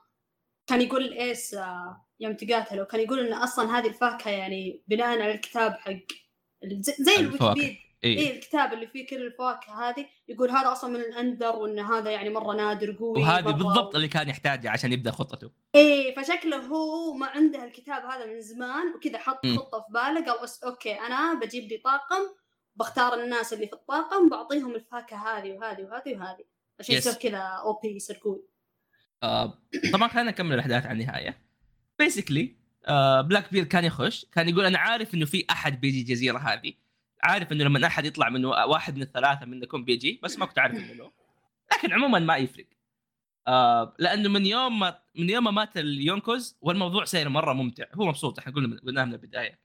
كان 0.66 0.80
يقول 0.80 1.04
الايس 1.04 1.54
آه، 1.54 2.06
يوم 2.20 2.32
تقاتلوا 2.32 2.84
كان 2.84 3.00
يقول 3.00 3.26
إن 3.26 3.32
أصلا 3.32 3.78
هذه 3.78 3.86
الفاكهة 3.88 4.30
يعني 4.30 4.82
بناء 4.88 5.06
على 5.08 5.34
الكتاب 5.34 5.72
حق 5.72 5.92
زي. 6.80 7.16
الويكيبيديا 7.16 7.76
اي 8.04 8.18
اي 8.18 8.36
الكتاب 8.36 8.72
اللي 8.72 8.86
فيه 8.86 9.06
كل 9.06 9.26
الفواكه 9.26 9.88
هذه 9.88 10.06
يقول 10.28 10.50
هذا 10.50 10.72
أصلا 10.72 10.90
من 10.90 11.00
الأندر 11.00 11.56
وإن 11.56 11.78
هذا 11.78 12.10
يعني 12.10 12.30
مرة 12.30 12.56
نادر 12.56 12.96
قوي 12.98 13.22
وهذه. 13.22 13.44
بالضبط 13.44 13.94
اللي 13.94 14.08
كان 14.08 14.28
يحتاجها 14.28 14.70
عشان 14.70 14.92
يبدأ 14.92 15.10
خطته 15.10 15.50
إيه 15.74 16.14
فشكله 16.14 16.56
هو 16.56 17.12
ما 17.12 17.26
عنده 17.26 17.64
الكتاب 17.64 18.04
هذا 18.04 18.26
من 18.26 18.40
زمان 18.40 18.94
وكذا 18.94 19.18
حط 19.18 19.46
مم. 19.46 19.56
خطة 19.56 19.78
في 19.80 19.92
باله 19.92 20.24
قال 20.32 20.48
أوكي 20.64 20.92
أنا 20.92 21.34
بجيب 21.34 21.64
لي 21.64 21.76
طاقم 21.76 22.22
بختار 22.76 23.22
الناس 23.22 23.52
اللي 23.52 23.66
في 23.66 23.72
الطاقم 23.72 24.28
بعطيهم 24.28 24.74
الفاكهة 24.74 25.38
هذه 25.38 25.52
وهذه 25.52 25.82
وهذه 25.82 26.16
وهذه 26.16 26.44
عشان. 26.80 26.94
يصير 26.94 27.12
كذا 27.12 27.38
أو 27.38 27.72
بي 27.72 27.96
يصير 27.96 28.20
قوي 28.24 28.42
آه 29.22 29.58
طبعا 29.92 30.08
خلينا 30.08 30.30
نكمل 30.30 30.54
الأحداث 30.54 30.86
على 30.86 31.02
النهاية 31.02 31.38
basically 31.98 32.56
آه 32.86 33.20
بلاك 33.20 33.52
بيرد 33.52 33.64
كان 33.64 33.84
يخش 33.84 34.26
كان 34.32 34.48
يقول 34.48 34.64
أنا 34.64 34.78
عارف 34.78 35.14
إنه 35.14 35.26
في 35.26 35.46
أحد 35.50 35.80
بيجي 35.80 36.00
الجزيره 36.00 36.38
هذه 36.38 36.72
عارف 37.22 37.52
إنه 37.52 37.64
لما 37.64 37.86
أحد 37.86 38.04
يطلع 38.04 38.28
من 38.28 38.44
واحد 38.44 38.96
من 38.96 39.02
الثلاثة 39.02 39.46
منكم 39.46 39.84
بيجي 39.84 40.20
بس 40.22 40.38
ما 40.38 40.46
كنت 40.46 40.58
عارف 40.58 40.76
إنه 40.76 40.92
لو 40.92 41.12
لكن 41.72 41.92
عموما 41.92 42.18
ما 42.18 42.36
يفرق 42.36 42.66
آه 43.48 43.96
لأنه 43.98 44.28
من 44.28 44.46
يوم 44.46 44.78
ما 44.78 44.98
من 45.14 45.30
يوم 45.30 45.44
ما 45.44 45.50
مات 45.50 45.76
ال 45.76 45.88
Yonkos 45.88 46.58
والموضوع 46.60 47.04
صاير 47.04 47.28
مرة 47.28 47.52
ممتع 47.52 47.84
هو 47.94 48.06
مبسوط 48.06 48.38
إحنا 48.38 48.52
قلنا 48.52 48.80
قلناها 48.80 49.04
من 49.04 49.12
البداية. 49.12 49.60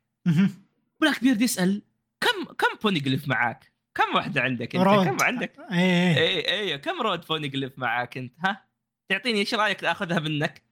بلاك 1.02 1.24
بيرد 1.24 1.42
يسأل 1.42 1.82
كم 2.22 2.54
كم 2.54 2.68
poneglyph 2.84 3.28
معاك؟ 3.28 3.74
كم 3.96 4.16
واحدة 4.16 4.42
عندك 4.42 4.76
أنت؟ 4.76 4.88
road. 4.88 5.06
كم 5.06 5.18
عندك؟ 5.22 5.58
إيه 5.72 6.18
اي 6.18 6.60
اي 6.60 6.78
كم 6.78 7.02
road 7.02 7.26
poneglyph 7.26 7.80
معاك 7.80 8.18
أنت 8.18 8.34
ها؟ 8.40 8.66
تعطيني 9.10 9.40
إيش 9.40 9.54
رأيك 9.54 9.86
أخذها 9.86 10.20
منك؟ 10.20 10.64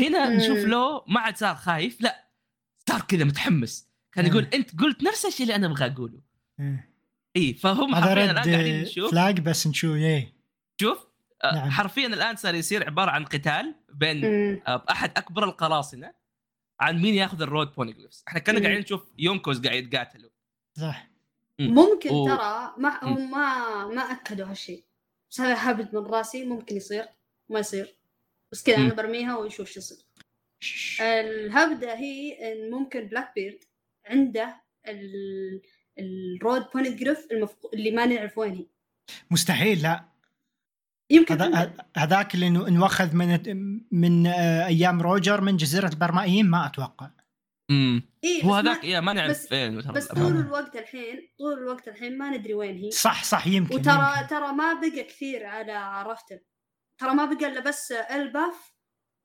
هنا 0.00 0.28
مم. 0.28 0.36
نشوف 0.36 0.58
لو 0.58 1.04
ما 1.08 1.20
عاد 1.20 1.36
صار 1.36 1.54
خايف 1.54 2.00
لا 2.00 2.28
صار 2.88 3.00
كذا 3.00 3.24
متحمس 3.24 3.90
كان. 4.22 4.26
يقول 4.26 4.48
أنت 4.54 4.80
قلت 4.80 5.02
نفس 5.02 5.26
الشيء 5.26 5.42
اللي 5.42 5.54
أنا 5.54 5.66
أبغى 5.66 5.86
أقوله 5.86 6.20
إيه. 6.60 6.90
إي 7.36 7.54
فهم 7.54 7.94
هذا 7.94 8.04
حرفيا 8.06 8.24
الآن 8.24 8.34
قاعدين 8.54 8.80
رد 8.80 8.86
نشوف 8.86 9.10
فلاج 9.10 9.40
بس 9.40 9.66
نشوف 9.66 9.96
إيه 9.96 10.32
شوف 10.80 11.06
آه، 11.44 11.54
نعم. 11.54 11.70
حرفيا 11.70 12.06
الآن 12.06 12.36
صار 12.36 12.54
يصير 12.54 12.86
عبارة 12.86 13.10
عن 13.10 13.24
قتال 13.24 13.74
بين 13.94 14.20
مم. 14.30 14.60
آه، 14.66 14.84
أحد 14.90 15.10
أكبر 15.16 15.44
القراصنة 15.44 16.12
عن 16.80 17.02
مين 17.02 17.14
يأخذ 17.14 17.42
ال 17.42 17.48
road 17.48 17.74
poneglyphs 17.74 18.24
إحنا 18.28 18.40
كنا. 18.40 18.60
قاعدين 18.60 18.78
نشوف 18.80 19.02
Yonkos 19.18 19.60
قاعد 19.66 19.76
يتقاتلوا 19.84 20.30
صح 20.80 21.08
مم. 21.58 21.74
ممكن 21.74 22.10
و- 22.10 22.26
ترى 22.26 22.74
ما. 22.78 23.00
هم 23.04 23.30
ما 23.30 23.84
ما 23.86 24.02
أكدوا 24.02 24.46
هالشيء 24.46 24.84
بس 25.30 25.40
هذا 25.40 25.70
هبد 25.70 25.94
من 25.96 26.02
راسي 26.06 26.44
ممكن 26.44 26.76
يصير 26.76 27.04
ما 27.48 27.58
يصير 27.60 27.96
بس 28.52 28.62
كذا. 28.62 28.76
أنا 28.76 28.94
برميها 28.94 29.36
ونشوف 29.36 29.70
شو 29.70 29.80
يصير 29.80 29.98
الهبدة 31.00 31.94
هي 31.94 32.52
إن 32.52 32.70
ممكن 32.70 33.00
بلاك 33.00 33.32
بيرد 33.34 33.64
عنده 34.06 34.62
ال... 34.88 35.62
ال 35.98 36.12
road 36.12 36.66
poneglyph 36.74 37.26
المفقو... 37.32 37.70
اللي 37.74 37.90
ما 37.90 38.06
نعرف 38.06 38.38
وين 38.38 38.54
هي 38.54 38.66
مستحيل 39.30 39.82
لا. 39.82 40.04
يمكن 41.10 41.68
هذاك 41.96 42.34
اللي 42.34 42.46
انه 42.46 42.68
انوخذ 42.68 43.14
من 43.16 43.38
من 43.90 44.26
آه، 44.26 44.66
أيام 44.66 45.02
روجر 45.02 45.40
من 45.40 45.56
جزيرة 45.56 45.88
البرمائيين 45.88 46.46
ما 46.46 46.66
أتوقع. 46.66 47.10
امم 47.70 48.02
إيه 48.24 48.44
هو 48.44 48.54
هذاك 48.54 48.84
ما... 48.84 48.90
يا 48.90 49.00
ما 49.00 49.12
نعرف 49.12 49.30
بس- 49.30 49.46
فين. 49.48 49.78
بس. 49.78 50.08
طول 50.08 50.36
الوقت 50.36 50.76
الحين 50.76 51.28
طول 51.38 51.52
الوقت 51.52 51.88
الحين 51.88 52.18
ما 52.18 52.30
ندري 52.36 52.54
وين 52.54 52.76
هي 52.78 52.90
صح 52.90 53.24
صح 53.24 53.46
يمكن 53.46 53.74
وترى 53.74 54.14
يمكن. 54.16 54.26
ترى 54.26 54.52
ما 54.52 54.72
بقى 54.74 55.02
كثير 55.02 55.46
على 55.46 55.72
عرفته. 55.72 56.40
ترى 57.00 57.14
ما 57.14 57.24
بقى 57.24 57.46
إلا 57.48 57.60
بس 57.60 57.92
إلباف 57.92 58.74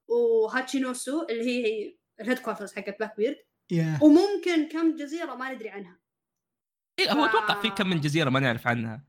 وهاتشينوسو 0.09 1.25
اللي 1.29 1.43
هي 1.45 1.95
ال 2.21 2.39
headquarters 2.39 2.73
حقت 2.73 2.99
بلاك 2.99 3.17
بيرد 3.17 3.37
yeah. 3.71 3.99
وممكن 4.01 4.67
كم 4.71 4.95
جزيرة 4.95 5.35
ما 5.35 5.53
ندري 5.53 5.69
عنها 5.69 5.97
إيه 6.99 7.11
هو 7.11 7.25
ف- 7.27 7.29
أتوقع 7.29 7.61
في 7.61 7.69
كم 7.69 7.87
من 7.89 8.01
جزيرة 8.01 8.29
ما 8.29 8.39
نعرف 8.39 8.67
عنها 8.67 9.03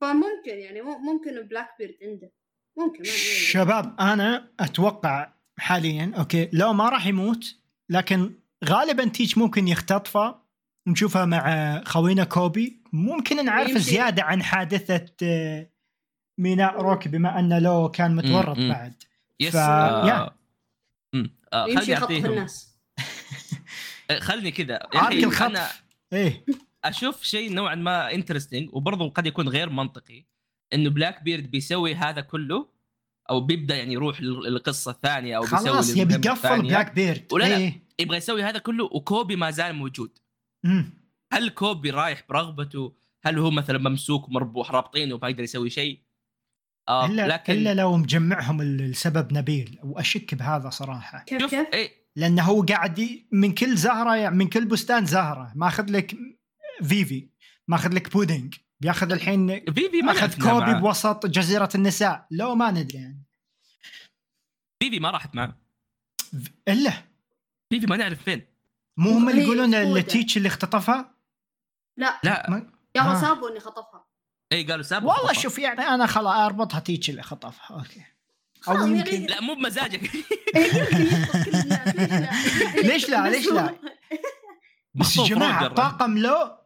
فممكن 0.00 0.58
يعني 0.58 0.82
مم- 0.82 1.04
ممكن 1.12 1.42
بلاك 1.42 1.68
بيرد 1.78 1.96
عنده 2.02 2.32
ممكن 2.78 3.04
شباب 3.04 3.96
أنا 4.00 4.50
أتوقع 4.60 5.32
حاليا 5.58 6.12
okay 6.18 6.50
لو 6.52 6.72
ما 6.72 6.88
راح 6.88 7.06
يموت 7.06 7.56
لكن 7.88 8.34
غالبا 8.64 9.08
تيتش 9.08 9.38
ممكن 9.38 9.68
يختطفه 9.68 10.40
نشوفها 10.88 11.24
مع 11.24 11.82
خوينا 11.84 12.24
كوبي 12.24 12.82
ممكن 12.92 13.44
نعرف 13.44 13.68
يمكن. 13.68 13.80
زيادة 13.80 14.22
عن 14.22 14.42
حادثة 14.42 15.06
آه، 15.22 15.70
ميناء 16.38 16.80
روكي 16.80 17.08
بما 17.08 17.38
أنه 17.38 17.58
لو 17.58 17.88
كان 17.90 18.16
متورط 18.16 18.56
مم، 18.58 18.62
مم. 18.64 18.72
بعد 18.72 19.02
yes 19.40 19.52
ف- 19.52 19.56
آه 19.56 20.06
yeah. 20.08 20.30
مم. 21.14 21.36
آه 21.52 21.66
يمشي 21.68 21.94
أعطيهم 21.96 22.26
الناس 22.26 22.66
آه، 22.66 22.69
خلني 24.18 24.50
كذا 24.50 24.78
عارك 24.94 25.24
الخطف 25.24 25.82
إيه 26.12 26.44
أشوف 26.84 27.22
شيء 27.22 27.52
نوعا 27.54 27.74
ما 27.74 28.14
interesting 28.14 28.68
وبرضه 28.72 29.08
قد 29.10 29.26
يكون 29.26 29.48
غير 29.48 29.70
منطقي 29.70 30.24
إنه 30.74 30.90
بلاك 30.90 31.22
بيرد 31.22 31.50
بيسوي 31.50 31.94
هذا 31.94 32.20
كله 32.20 32.68
أو 33.30 33.40
بيبدأ 33.40 33.76
يعني 33.76 33.92
يروح 33.94 34.20
لل- 34.20 34.42
للقصة 34.42 34.90
الثانية 34.90 35.36
أو 35.36 35.42
بيسوي 35.42 35.58
خلاص 35.58 35.96
يبي 35.96 36.14
يقفل. 36.14 36.62
بلاك 36.62 36.92
بيرد 36.94 37.26
ولا 37.32 37.44
لا. 37.44 37.56
إيه. 37.56 37.82
يبغى 37.98 38.16
يسوي 38.16 38.42
هذا 38.42 38.58
كله 38.58 38.84
وكوبي 38.84 39.36
ما 39.36 39.50
زال 39.50 39.74
موجود 39.74 40.18
مم. 40.64 40.92
هل 41.32 41.48
كوبي 41.48 41.90
رايح 41.90 42.24
برغبته 42.28 42.92
هل 43.22 43.38
هو 43.38 43.50
مثلا 43.50 43.78
ممسوك 43.78 44.28
ومربوط 44.28 44.70
رابطينه 44.70 45.14
وما 45.14 45.28
يقدر 45.28 45.42
يسوي 45.42 45.70
شيء 45.70 46.00
آه 46.88 47.06
الا 47.06 47.26
لكن 47.28 47.52
إلا 47.52 47.74
لو 47.74 47.96
مجمعهم 47.96 48.60
السبب 48.60 49.32
نبيل 49.32 49.78
وأشك 49.82 50.34
بهذا 50.34 50.70
صراحة 50.70 51.24
كيف 51.24 51.44
كيف؟ 51.46 51.66
إيه 51.74 51.99
لأنه 52.16 52.42
هو 52.42 52.62
قاعد 52.62 53.24
من 53.32 53.54
كل 53.54 53.76
زهرة 53.76 54.16
يعني 54.16 54.36
من 54.36 54.48
كل 54.48 54.64
بستان 54.64 55.06
زهرة. 55.06 55.52
ماخذ 55.56 55.90
لك 55.90 56.16
فيفي 56.82 57.28
ماخذ 57.68 57.94
لك 57.94 58.12
بودينج. 58.12 58.54
بياخذ 58.80 59.12
الحين 59.12 59.64
فيفي 59.74 60.02
ما 60.02 60.12
أخذ 60.12 60.34
كوبي 60.34 60.60
معاه. 60.70 60.80
بوسط 60.80 61.26
جزيرة 61.26 61.68
النساء. 61.74 62.26
لو 62.30 62.54
ما 62.54 62.70
ندري 62.70 62.98
يعني. 62.98 63.24
فيفي 64.82 65.00
ما 65.00 65.10
راحت 65.10 65.34
معه 65.34 65.56
إلا. 66.68 66.92
فيفي 67.72 67.86
ما 67.86 67.96
نعرف 67.96 68.22
فين. 68.22 68.46
مو 68.96 69.10
هم 69.10 69.28
اللي 69.28 69.42
يقولون. 69.42 69.74
التيتش 69.74 70.36
اللي 70.36 70.48
اختطفها؟ 70.48 71.14
لا. 71.96 72.20
لا. 72.24 72.50
ما- 72.50 72.72
قالوا 72.96 73.12
آه. 73.12 73.20
سابو 73.20 73.50
اللي 73.50 73.60
خطفها. 73.60 74.06
إي 74.52 74.64
قالوا 74.64 74.82
سابو 74.82 75.08
اللي 75.08 75.28
خطف. 75.32 75.38
شوف 75.42 75.58
يعني 75.58 75.80
أنا 75.80 76.06
خلاص 76.06 76.34
أربطها 76.36 76.80
تيتش 76.80 77.10
اللي 77.10 77.22
خطفها. 77.22 77.76
okay. 77.76 78.04
أو 78.68 78.86
يمكن. 78.86 79.26
لا 79.26 79.40
مو 79.40 79.54
بمزاجك. 79.54 80.10
إيه، 80.54 82.30
ليش 82.88 83.08
لا؟ 83.08 83.30
ليش 83.30 83.46
لا؟ 83.48 83.74
بس 85.00 85.16
يا 85.16 85.24
جماعة. 85.24 85.68
طاقم 85.68 86.18
لو 86.18 86.56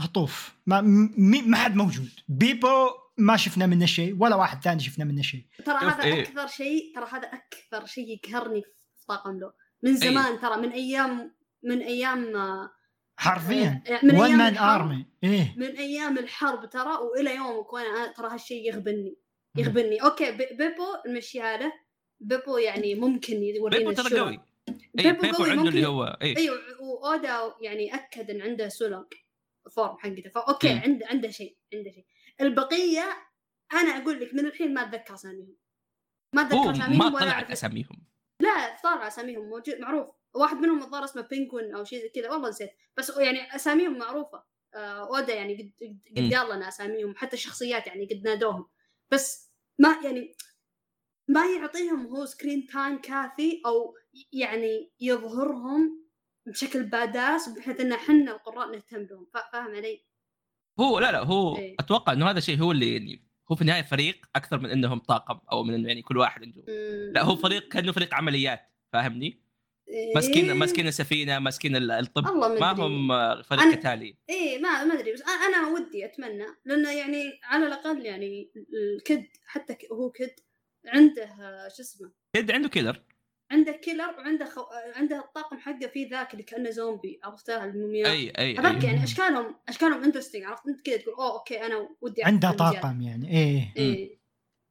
هطوف 0.00 0.54
ما 0.66 0.80
م- 0.80 1.44
ما 1.50 1.56
حد 1.56 1.76
موجود. 1.76 2.10
بيبو 2.28 2.88
ما 3.18 3.36
شفنا 3.36 3.66
منه 3.66 3.86
شيء 3.86 4.16
ولا 4.20 4.36
واحد 4.36 4.62
ثاني 4.62 4.80
شفنا 4.80 5.04
منه 5.04 5.22
شيء. 5.22 5.46
ترى 5.66 5.76
هذا 5.78 6.02
إيه. 6.04 6.22
أكثر 6.22 6.46
شيء 6.46 6.92
ترى 6.94 7.06
هذا 7.12 7.28
أكثر 7.28 7.86
شيء 7.86 8.08
يقهرني 8.24 8.62
في 8.62 9.06
طاقم 9.08 9.38
له 9.38 9.52
من 9.82 9.96
زمان 9.96 10.40
ترى 10.40 10.56
من 10.56 10.70
أيام 10.70 11.34
من 11.64 11.80
أيام 11.82 12.36
آه، 12.36 12.70
حرفيا. 13.16 13.82
آه، 13.86 14.00
من 14.04 14.10
أيام 14.10 14.38
مان 14.38 14.52
الحرب. 14.52 14.80
ارمي 14.80 15.06
إيه. 15.24 15.54
من 15.56 15.66
أيام 15.76 16.18
الحرب 16.18 16.70
ترى 16.70 16.92
وإلى 16.92 17.34
يومك 17.36 17.72
وأنا 17.72 18.12
ترى 18.16 18.28
هالشيء 18.32 18.68
يغبني. 18.72 19.16
يغبني 19.58 20.02
أوكي 20.02 20.30
بي- 20.32 20.48
بيبو 20.54 20.84
نمشيها 21.06 21.56
له 21.56 21.72
بيبو 22.20 22.58
يعني 22.58 22.94
ممكن 22.94 23.42
يورينا 23.42 23.90
بيبو 23.90 24.02
ترى. 24.02 24.18
قوي. 24.20 24.40
بيبو 24.94 25.20
بيبو 25.20 25.36
قوي 25.36 25.50
عنده 25.50 25.62
ممكن. 25.62 25.76
اللي 25.76 25.86
هو 25.88 26.04
اي 26.22 26.36
أيوه 26.36 26.58
وأودا 26.80 27.54
يعني 27.60 27.94
أكد 27.94 28.30
إن 28.30 28.42
عنده 28.42 28.68
سولونج 28.68 29.06
form 29.72 29.98
حقته. 29.98 30.30
ف 30.34 30.40
okay. 30.40 30.68
عنده 30.70 31.06
عنده 31.06 31.30
شيء 31.30 31.56
عنده 31.74 31.90
شيء. 31.90 32.06
البقية 32.40 33.04
أنا 33.72 33.90
أقول 34.02 34.20
لك 34.20 34.34
من 34.34 34.46
الحين 34.46 34.74
ما 34.74 34.82
أتذكر 34.82 35.14
أساميهم. 35.14 35.56
ما 36.34 36.42
أتذكر 36.42 36.70
أساميهم 36.70 36.98
ما 36.98 37.06
ولا 37.06 37.30
أعرف. 37.30 37.50
أساميهم. 37.50 38.06
لا 38.40 38.76
طالع 38.82 39.06
أساميهم 39.06 39.48
موجود 39.48 39.78
معروف. 39.80 40.06
واحد 40.34 40.56
منهم 40.56 40.82
الظاهر 40.82 41.04
اسمه 41.04 41.22
بينجوين 41.22 41.74
أو 41.74 41.84
شيء 41.84 42.02
زي 42.02 42.08
كذا. 42.08 42.30
والله 42.30 42.48
نسيت. 42.48 42.70
بس 42.96 43.16
يعني 43.18 43.54
أساميهم 43.56 43.98
معروفة. 43.98 44.44
آه 44.74 45.06
أودا 45.18 45.34
يعني 45.34 45.72
قد 45.80 45.98
قد. 46.16 46.34
قال 46.34 46.56
لنا 46.56 46.68
أساميهم. 46.68 47.14
حتى 47.16 47.36
الشخصيات 47.36 47.86
يعني 47.86 48.06
قد 48.06 48.22
نادوهم. 48.24 48.68
بس 49.10 49.47
ما 49.78 49.96
يعني 50.04 50.32
ما 51.28 51.46
يعطيهم 51.46 52.06
هو 52.06 52.24
screen 52.26 52.66
time 52.66 52.98
كافي 53.00 53.62
أو 53.66 53.94
يعني 54.32 54.92
يظهرهم 55.00 56.08
بشكل 56.46 56.82
badass 56.82 57.48
بحيث 57.48 57.80
إن 57.80 57.92
إحنا 57.92 58.32
القراء 58.32 58.70
نهتم 58.70 59.06
فا- 59.34 59.50
فاهم 59.52 59.74
علي؟ 59.74 60.04
هو 60.80 60.98
لا 60.98 61.12
لا 61.12 61.24
هو 61.24 61.56
إيه. 61.56 61.76
أتوقع 61.80 62.12
إنه 62.12 62.30
هذا 62.30 62.38
الشيء 62.38 62.58
هو 62.60 62.72
اللي 62.72 62.92
يعني 62.92 63.28
هو 63.52 63.56
في 63.56 63.62
النهاية 63.62 63.82
فريق 63.82 64.26
أكثر 64.36 64.58
من 64.58 64.70
إنهم 64.70 64.98
طاقم 64.98 65.38
أو 65.52 65.62
من 65.64 65.74
إنه 65.74 65.88
يعني 65.88 66.02
كل 66.02 66.16
واحد 66.16 66.42
عنده. 66.42 66.64
لا 67.12 67.22
هو 67.24 67.36
فريق 67.36 67.68
كأنه 67.68 67.92
فريق 67.92 68.14
عمليات 68.14 68.60
فاهمني؟ 68.92 69.42
ماسكين 70.14 70.44
إيه. 70.50 70.52
ماسكين 70.52 70.86
السفينة 70.86 71.38
ماسكين 71.38 71.76
ال- 71.76 71.90
الطب. 71.90 72.26
والله 72.26 72.58
ما. 72.60 72.72
هم 72.72 73.42
فريق 73.42 73.62
أنا- 73.62 73.76
قتالي. 73.76 74.16
إيه 74.30 74.58
ما 74.58 74.84
ما 74.84 74.94
أدري 74.94 75.12
بس 75.12 75.22
أنا 75.22 75.68
ودي 75.68 76.04
أتمنى 76.04 76.46
لأنه 76.64 76.92
يعني 76.92 77.40
على 77.44 77.66
الأقل 77.66 78.06
يعني 78.06 78.50
الكد 78.96 79.26
حتى 79.46 79.74
ك- 79.74 79.92
هو 79.92 80.10
كيد 80.10 80.30
عنده 80.86 81.26
شو 81.76 81.82
اسمه؟ 81.82 82.10
كيد 82.36 82.50
عنده 82.50 82.68
كيلر. 82.68 83.02
عنده 83.50 83.72
كيلر 83.72 84.08
وعنده 84.18 84.44
خو... 84.44 84.62
عنده 84.94 85.18
الطاقم 85.18 85.58
حقه 85.58 85.86
فيه 85.86 86.10
ذاك 86.10 86.32
اللي 86.32 86.42
كأنه 86.42 86.70
زومبي 86.70 87.20
عرفتها 87.24 87.64
المومياء. 87.64 88.10
اي 88.10 88.32
اي, 88.38 88.56
هذاك. 88.56 88.84
يعني 88.84 89.04
اشكالهم 89.04 89.54
أشكالهم 89.68 90.04
interesting 90.04 90.44
عرفت؟ 90.44 90.66
أنت 90.68 90.80
كذا 90.86 90.96
تقول 90.96 91.14
أوه 91.14 91.32
okay 91.38 91.66
أنا 91.66 91.88
ودي 92.00 92.24
عنده. 92.24 92.50
طاقم 92.50 93.00
يعني. 93.02 93.30
إيه. 93.30 93.72
إيه. 93.76 94.17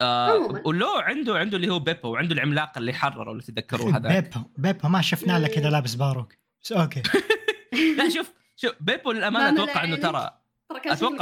آه. 0.02 0.62
ولو 0.66 0.88
عنده 0.88 1.38
عنده 1.38 1.58
اللي 1.58 1.70
هو 1.70 1.80
بيبو 1.80 2.10
وعنده 2.10 2.36
العملاق 2.36 2.78
اللي 2.78 2.94
حرره 2.94 3.34
لو 3.34 3.40
تتذكروا 3.40 3.92
هذا 3.92 4.20
بيبو 4.20 4.40
بيبو 4.58 4.88
ما 4.88 5.02
شفنا 5.02 5.40
له 5.40 5.48
كذا 5.48 5.70
لابس 5.70 5.96
باروك 5.96 6.34
بس 6.64 6.72
okay 6.72 7.02
لا 7.98 8.10
شوف 8.10 8.34
شوف 8.56 8.74
بيبو 8.80 9.12
ما 9.12 9.18
للامانه 9.18 9.50
أتوقع 9.64 9.84
إنه 9.84 9.94
عينك. 9.94 10.02
ترى. 10.02 10.32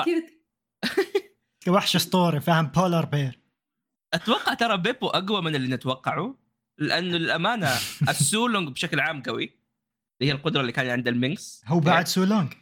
cute 0.03 0.23
وحش 1.75 1.95
أسطوري 1.95 2.39
فاهم 2.41 2.67
polar 2.67 3.05
bear 3.05 3.39
أتوقع 4.13 4.53
ترى 4.53 4.77
بيبو 4.77 5.07
أقوى 5.07 5.41
من 5.41 5.55
اللي 5.55 5.75
نتوقعه 5.75 6.35
لأنه 6.77 7.17
للأمانة 7.17 7.69
السولونج 8.09 8.69
بشكل 8.69 8.99
عام 8.99 9.21
قوي 9.21 9.43
اللي 10.21 10.31
هي 10.31 10.35
القدرة 10.35 10.61
اللي 10.61 10.71
كان 10.71 10.89
عند 10.89 11.07
ال 11.07 11.16
Minks 11.16 11.61
هو 11.67 11.79
بعد 11.79 12.07
سولونج 12.07 12.53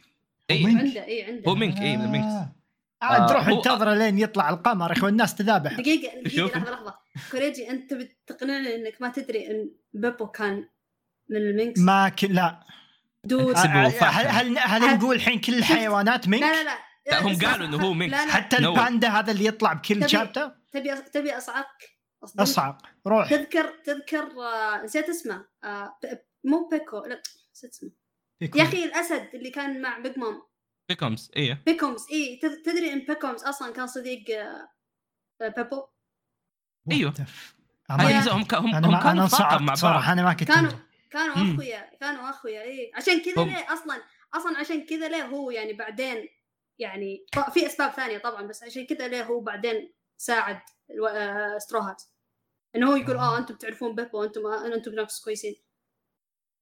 إيه. 0.50 0.62
هو 0.62 0.66
منك. 0.66 0.80
عنده 0.80 1.04
إيه 1.04 1.26
عنده 1.26 1.50
هو 1.50 1.54
منك 1.54 1.80
اي 1.80 1.96
من 1.96 2.04
ال 2.04 2.09
Minks 2.09 2.32
آه. 2.32 2.56
عاد 3.04 3.30
آه، 3.30 3.34
روح 3.34 3.48
هو- 3.48 3.56
انتظره 3.56 3.94
لين 3.94 4.18
يطلع 4.18 4.50
القمر 4.50 4.90
يا 4.90 4.96
إخوان 4.96 5.12
الناس 5.12 5.34
تذابح. 5.34 5.72
دقيقة 5.72 6.20
دقيقة 6.20 6.36
شوف. 6.36 6.56
لحظة 6.56 6.70
لحظة. 6.72 6.94
كوريجي 7.30 7.70
أنت 7.70 7.90
تبي 7.90 8.16
تقنعني 8.26 8.74
إنك 8.74 9.02
ما 9.02 9.08
تدري 9.08 9.50
إن 9.50 9.70
بيبو 9.92 10.26
كان 10.26 10.68
من 11.30 11.36
ال 11.36 11.42
Minks؟ 11.42 11.80
ما 11.80 12.08
ك... 12.08 12.24
لا. 12.24 12.60
Dude. 13.24 13.54
أحسب 13.54 13.68
هل. 13.70 14.26
هل, 14.28 14.58
هل 14.58 14.82
هل- 14.84 14.98
نقول 14.98 15.16
الحين 15.16 15.40
كل 15.40 15.54
الحيوانات 15.54 16.28
منك؟ 16.28 16.40
لا 16.42 16.52
لا 16.52 16.64
لا. 16.64 16.78
لا، 17.10 17.22
هم 17.22 17.36
قالوا 17.38 17.66
إنه 17.66 17.76
هو 17.86 17.92
Minks. 17.94 18.14
لا 18.16 18.26
لا. 18.26 18.32
حتى. 18.32 18.58
الباندا 18.58 19.08
هذا 19.08 19.32
اللي 19.32 19.44
يطلع 19.46 19.72
بكل 19.72 19.94
تبي- 20.00 20.08
chapter 20.08 20.50
تبي 20.72 20.94
تبي 21.12 21.36
أصعق؟ 21.36 21.68
أصدمت. 22.24 22.40
أصعق. 22.40 22.78
روح. 23.06 23.30
تذكر 23.30 23.72
تذكر 23.84 24.22
آه، 24.42 24.82
نسيت 24.84 25.08
اسمه. 25.08 25.44
آه، 25.64 25.96
ب- 26.02 26.18
مو 26.44 26.68
بيكو. 26.72 26.96
لا 27.06 27.22
نسيت 27.54 27.70
اسمه. 27.70 27.90
يا 28.54 28.62
أخي 28.62 28.84
الأسد 28.84 29.28
اللي 29.34 29.50
كان 29.50 29.82
مع 29.82 29.98
بيج 29.98 30.18
مام 30.18 30.42
بيكومز 30.88 31.30
إيه. 31.36 31.62
بيكومز 31.66 32.06
اي 32.12 32.36
تد- 32.42 32.62
تدري 32.62 32.92
إن 32.92 32.98
بيكومز 33.04 33.44
أصلا 33.44 33.72
كان 33.72 33.86
صديق 33.86 34.24
آه، 34.30 34.68
آه، 35.42 35.48
بيبو 35.48 35.86
يا- 38.10 38.18
أجزاء 38.18 38.34
هم 38.36 38.44
هم, 38.52 38.74
هم 38.84 39.00
كانوا 39.02 39.28
طاقم 39.28 39.64
مع 39.64 39.74
بعض. 39.82 40.02
أنا 40.12 40.22
ما 40.22 40.32
كنت 40.32 40.48
كانوا. 40.48 40.70
كانوا. 41.10 41.54
أخويا 41.54 41.90
كانوا 42.00 42.30
أخويا 42.30 42.62
اي 42.62 42.92
عشان 42.94 43.20
كذا 43.22 43.44
ليه 43.44 43.72
أصلا 43.72 44.02
أصلا 44.34 44.58
عشان 44.58 44.86
كذا 44.86 45.08
ليه 45.08 45.22
هو 45.24 45.50
يعني 45.50 45.72
بعدين 45.72 46.28
يعني 46.78 47.26
في 47.52 47.66
أسباب 47.66 47.90
ثانية 47.90 48.18
طبعا 48.18 48.42
بس 48.42 48.62
عشان 48.62 48.86
كذا 48.86 49.08
ليه 49.08 49.22
هو 49.24 49.40
بعدين 49.40 49.92
ساعد 50.16 50.60
الو- 50.90 51.06
آه، 51.06 51.58
ستروهات 51.58 52.02
انه 52.76 52.90
هو 52.90 52.96
يقول 52.96 53.16
آه 53.16 53.38
أنتم 53.38 53.54
بتعرفون 53.54 53.94
بيبو 53.94 54.24
أنتم 54.24 54.46
أنتم 54.46 54.94
ناس 54.94 55.20
كويسين. 55.24 55.54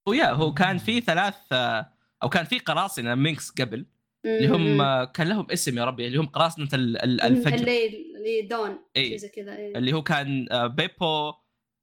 ويا 0.09 0.27
هو 0.31 0.55
كان 0.55 0.79
في 0.79 1.01
ثلاث 1.01 1.37
آه، 1.53 1.93
أو 2.23 2.29
كان 2.29 2.45
في 2.45 2.59
قراصنة 2.59 3.15
Minks 3.15 3.51
قبل. 3.51 3.87
اللي 4.25 4.49
هم 4.49 5.05
كان 5.05 5.29
لهم 5.29 5.47
اسم 5.51 5.79
يا 5.79 5.85
ربي 5.85 6.07
اللي 6.07 6.19
هم 6.19 6.27
قراصنة 6.27 6.69
ال- 6.75 7.03
ال- 7.05 7.21
الفجر. 7.21 7.55
الليل 7.55 8.15
اللي 8.17 8.43
دون 8.43 8.79
زي 8.97 9.29
كذا 9.29 9.57
إيه. 9.57 9.79
اللي 9.79 9.93
هو 9.93 10.03
كان 10.03 10.47
آه، 10.53 10.67
بيبو 10.67 11.33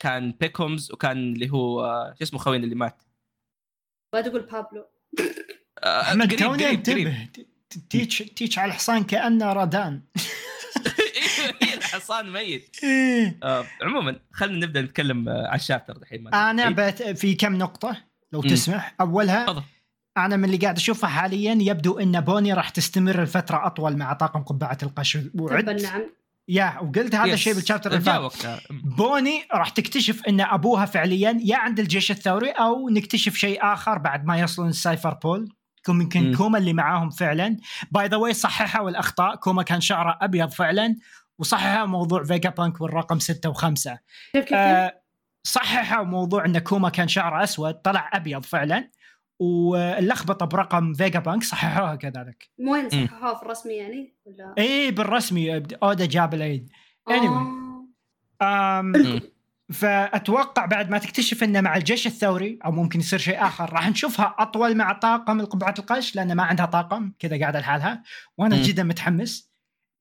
كان 0.01 0.31
بيكومز 0.31 0.91
وكان 0.91 1.33
اللي 1.33 1.49
هو 1.51 1.85
آه، 1.85 2.13
شو 2.17 2.23
اسمه 2.23 2.39
خوينا 2.39 2.63
اللي 2.63 2.75
مات؟ 2.75 3.03
ما 4.15 4.21
تقول 4.21 4.41
بابلو. 4.41 4.85
آه، 5.83 6.01
أحمد 6.01 6.35
توني 6.35 6.69
انتبه. 6.69 7.27
تيتش 7.89 8.17
تيتش 8.17 8.59
على 8.59 8.69
الحصان 8.69 9.03
كأنه 9.03 9.53
رادان. 9.53 10.01
الحصان 11.77 12.31
ميت. 12.31 12.77
إيه. 12.83 13.37
آه، 13.43 13.65
عموما 13.81 14.19
خلينا 14.31 14.65
نبدأ 14.65 14.81
نتكلم 14.81 15.29
على 15.29 15.55
ال 15.55 15.60
chapter 15.60 15.97
الحين 15.97 16.33
أنا؟ 16.33 16.69
بت... 16.69 17.03
في 17.03 17.35
كم 17.35 17.55
نقطة 17.55 17.97
لو. 18.31 18.41
تسمح. 18.41 18.95
أولها 19.01 19.45
تفضل. 19.45 19.63
أنا 20.17 20.35
من 20.35 20.45
اللي 20.45 20.57
قاعد 20.57 20.77
اشوفها 20.77 21.09
حاليا 21.09 21.57
يبدو 21.61 21.99
إن 21.99 22.21
بوني 22.21 22.53
راح 22.53 22.69
تستمر 22.69 23.21
الفترة 23.21 23.67
أطول 23.67 23.97
مع 23.97 24.13
طاقم 24.13 24.41
قبعة 24.43 24.77
القش 24.83 25.17
وعد 25.35 25.69
نعم. 25.69 26.01
yeah 26.47 26.79
وقلت 26.81 27.15
هذا. 27.15 27.33
الشيء 27.33 27.53
بال 27.53 27.61
chapter 27.61 27.91
اللي 27.91 28.01
فات. 28.01 28.31
بوني 28.69 29.43
راح 29.53 29.69
تكتشف 29.69 30.21
إن 30.27 30.41
أبوها 30.41 30.85
فعليا 30.85 31.39
يا 31.43 31.57
عند 31.57 31.79
الجيش 31.79 32.11
الثوري 32.11 32.49
أو 32.49 32.89
نكتشف 32.89 33.35
شيء 33.35 33.73
آخر 33.73 33.97
بعد 33.97 34.25
ما 34.25 34.39
يصلون 34.39 34.69
السايفر 34.69 35.13
بول. 35.13 35.49
يمكن. 35.89 36.35
كوما 36.35 36.57
اللي 36.57 36.73
معاهم 36.73 37.09
فعلا. 37.09 37.57
by 37.91 38.07
the 38.07 38.17
way 38.17 38.33
صححوا 38.33 38.89
الأخطاء. 38.89 39.35
كوما 39.35 39.63
كان 39.63 39.81
شعره 39.81 40.17
أبيض 40.21 40.51
فعلا. 40.51 40.95
وصححوا 41.39 41.85
موضوع 41.85 42.23
فيجا 42.23 42.49
بانك 42.49 42.81
والرقم 42.81 43.19
6 43.19 43.53
و5 43.53 43.73
كيف 43.73 43.95
كيف 44.33 44.43
كيف؟ 44.43 44.53
آه 44.53 45.01
صححوا 45.43 46.03
موضوع 46.03 46.45
إن 46.45 46.59
كوما 46.59 46.89
كان 46.89 47.07
شعره 47.07 47.43
أسود 47.43 47.73
طلع 47.73 48.09
أبيض 48.13 48.45
فعلا. 48.45 48.89
واللخبطة 49.39 50.45
برقم 50.45 50.93
فيجا 50.93 51.19
بانك 51.19 51.43
صححوها 51.43 51.95
كذلك 51.95 52.49
مو 52.59 52.73
وين. 52.73 52.89
صححوها 52.89 53.35
في 53.35 53.43
الرسمي 53.43 53.73
يعني 53.73 54.15
ولا 54.25 54.53
اي 54.57 54.91
بالرسمي 54.91 55.63
أودا 55.83 56.05
جاب 56.05 56.33
العيد 56.33 56.69
anyway. 57.09 57.13
آه. 58.41 58.79
أم 58.79 58.85
مم. 58.85 59.19
فأتوقع 59.73 60.65
بعد 60.65 60.89
ما 60.89 60.97
تكتشف 60.97 61.43
إنه 61.43 61.61
مع 61.61 61.77
الجيش 61.77 62.07
الثوري 62.07 62.59
أو 62.65 62.71
ممكن 62.71 62.99
يصير 62.99 63.19
شيء 63.19 63.45
آخر 63.45 63.73
راح 63.73 63.89
نشوفها 63.89 64.35
أطول 64.39 64.77
مع 64.77 64.93
طاقم 64.93 65.39
القبعة 65.39 65.75
القش 65.79 66.15
لأن 66.15 66.35
ما 66.35 66.43
عندها 66.43 66.65
طاقم 66.65 67.11
كذا 67.19 67.39
قاعدة 67.39 67.59
لحالها 67.59 68.03
وأنا 68.37 68.55
مم. 68.55 68.61
جدا 68.61 68.83
متحمس 68.83 69.51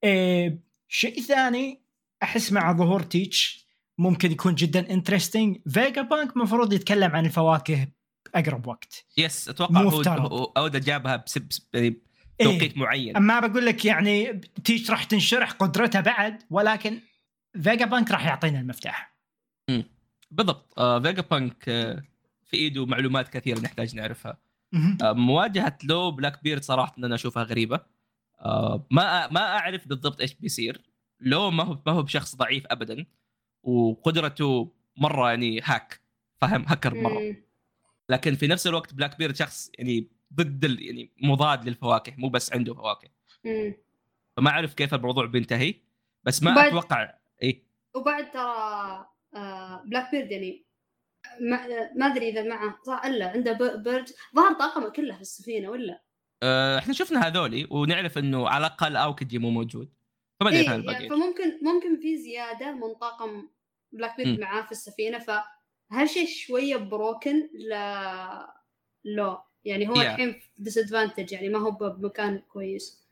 إيه 0.03 0.59
شيء 0.87 1.21
ثاني 1.21 1.81
أحس 2.23 2.51
مع 2.51 2.73
ظهور 2.73 3.01
تيتش 3.01 3.67
ممكن 3.97 4.31
يكون 4.31 4.55
جدا 4.55 4.91
interesting 4.91 5.57
فيجا 5.69 6.01
بانك 6.01 6.35
المفروض 6.35 6.73
يتكلم 6.73 7.15
عن 7.15 7.25
الفواكه 7.25 7.87
أقرب 8.35 8.67
وقت. 8.67 9.05
yes 9.17 9.49
أتوقع 9.49 9.81
هو 9.81 10.43
أودا 10.57 10.79
جابها 10.79 11.15
بسب 11.15 11.47
بسب- 11.47 11.63
يعني 11.73 11.87
إيه. 12.39 12.45
توقيت 12.45 12.77
معين. 12.77 13.15
أما 13.17 13.39
بقول 13.39 13.65
لك 13.65 13.85
يعني 13.85 14.41
تيتش 14.63 14.91
راح 14.91 15.03
تنشرح 15.03 15.51
قدرتها 15.51 16.01
بعد 16.01 16.43
ولكن 16.49 16.99
فيجا 17.61 17.85
بانك 17.85 18.11
راح 18.11 18.25
يعطينا 18.25 18.59
المفتاح. 18.59 19.15
بالضبط. 20.31 20.79
آه 20.79 20.99
فيجا 20.99 21.21
بانك 21.21 21.69
آه 21.69 22.03
في 22.45 22.57
إيده 22.57 22.85
معلومات 22.85 23.27
كثيرة 23.29 23.59
نحتاج 23.59 23.95
نعرفها. 23.95 24.37
آه 25.01 25.13
مواجهة 25.13 25.77
لو 25.83 26.11
بلاك 26.11 26.43
بيرد 26.43 26.63
صراحة 26.63 26.95
إن 26.97 27.05
أنا 27.05 27.15
أشوفها 27.15 27.43
غريبة. 27.43 27.79
آه 28.41 28.87
ما 28.91 29.27
ما 29.27 29.39
أعرف 29.57 29.87
بالضبط 29.87 30.21
إيش 30.21 30.33
بيصير. 30.33 30.81
لو 31.19 31.51
ما 31.51 31.63
هو 31.63 31.77
ما 31.85 31.91
هو 31.91 32.03
بشخص 32.03 32.35
ضعيف 32.35 32.63
ابدا 32.67 33.05
وقدرته 33.63 34.73
مرة 34.97 35.29
يعني 35.29 35.61
hack 35.63 36.01
فاهم؟ 36.41 36.65
هاكر 36.67 36.93
مرة. 36.95 37.19
مم. 37.19 37.35
لكن 38.09 38.35
في 38.35 38.47
نفس 38.47 38.67
الوقت 38.67 38.93
بلاك 38.93 39.17
بيرد 39.17 39.35
شخص 39.35 39.71
يعني 39.77 40.07
ضد 40.33 40.63
يعني 40.81 41.11
مضاد 41.21 41.67
للفواكه 41.67 42.13
مو 42.17 42.29
بس 42.29 42.53
عنده 42.53 42.73
فواكه. 42.73 43.09
مم. 43.45 43.73
فما 44.37 44.49
أعرف 44.49 44.73
كيف 44.73 44.93
الموضوع 44.93 45.25
بينتهي 45.25 45.75
بس 46.23 46.43
ما 46.43 46.55
بعد- 46.55 46.67
أتوقع 46.67 47.13
اي 47.43 47.63
وبعد 47.95 48.31
ترى 48.31 49.05
آه 49.35 49.83
بلاك 49.85 50.11
بيرد 50.11 50.31
يعني 50.31 50.65
ما, 51.41 51.65
أدري 52.07 52.29
إذا 52.29 52.43
معه 52.43 52.79
صح 52.87 53.01
إلا 53.05 53.29
عنده 53.29 53.51
بيرد 53.75 54.09
ظهر 54.35 54.53
طاقمه 54.53 54.89
كلها 54.89 55.15
في 55.15 55.21
السفينة 55.21 55.69
ولا؟ 55.69 56.01
آه، 56.43 56.77
إحنا 56.77 56.93
شفنا 56.93 57.27
هذولي 57.27 57.67
ونعرف 57.71 58.17
إنه 58.17 58.49
على 58.49 58.67
الأقل 58.67 58.95
أوكيجي 58.95 59.37
مو 59.39 59.49
موجود. 59.49 59.93
فما 60.39 60.49
أدري 60.49 60.61
إيه 60.61 60.69
عن 60.69 60.83
يعني 60.83 61.09
فممكن 61.09 61.59
ممكن 61.65 61.99
في 62.01 62.17
زيادة 62.17 62.71
من 62.71 62.93
طاقم 63.01 63.49
بلاك 63.91 64.17
بيرد. 64.17 64.39
معاه 64.39 64.61
في 64.61 64.71
السفينة 64.71 65.19
فهالشيء 65.91 66.27
شوية 66.27 66.77
broken 66.77 67.49
ل 67.53 67.73
لو 69.05 69.39
يعني 69.65 69.89
هو 69.89 69.95
Yeah. 69.95 69.99
الحين 69.99 70.33
في 70.33 70.49
disadvantage 70.57 71.31
يعني 71.31 71.49
ما 71.49 71.59
هو 71.59 71.71
بمكان 71.71 72.39
كويس. 72.39 73.09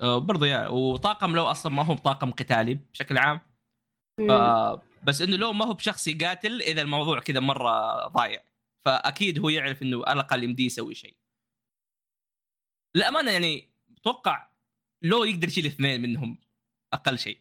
آه، 0.00 0.18
برضو 0.18 0.44
yeah 0.44 0.68
وطاقم 0.68 1.36
لو 1.36 1.44
أصلا 1.44 1.72
ما 1.72 1.82
هو 1.82 1.94
بطاقم 1.94 2.30
قتالي 2.30 2.74
بشكل 2.74 3.18
عام. 3.18 3.40
ف... 4.18 4.32
بس 5.04 5.22
إنه 5.22 5.36
لو 5.36 5.52
ما 5.52 5.64
هو 5.64 5.74
بشخص 5.74 6.08
يقاتل 6.08 6.62
إذا 6.62 6.82
الموضوع 6.82 7.20
كذا 7.20 7.40
مرة 7.40 8.06
ضايع. 8.08 8.42
فأكيد 8.84 9.38
هو 9.38 9.48
يعرف 9.48 9.82
إنه 9.82 10.02
على 10.06 10.20
الأقل 10.20 10.44
يمديه 10.44 10.66
يسوي 10.66 10.94
شيء. 10.94 11.16
للأمانة 12.94 13.30
يعني 13.30 13.68
أتوقع 13.98 14.48
لو 15.02 15.24
يقدر 15.24 15.48
يشيل 15.48 15.66
اثنين 15.66 16.02
منهم 16.02 16.38
أقل 16.92 17.18
شيء. 17.18 17.38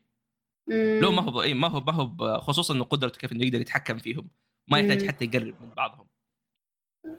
لو 1.01 1.11
ما 1.11 1.21
هو 1.21 1.41
إيه 1.41 1.53
ما 1.53 1.67
هو 1.67 1.79
ما 1.79 1.93
هو 1.93 2.39
خصوصا 2.39 2.73
إنه 2.73 2.83
قدرته 2.83 3.17
كيف 3.17 3.31
إنه 3.31 3.45
يقدر 3.45 3.61
يتحكم 3.61 3.97
فيهم 3.97 4.27
ما 4.67 4.79
يحتاج. 4.79 5.07
حتى 5.07 5.25
يقرب 5.25 5.55
من 5.61 5.69
بعضهم 5.69 6.07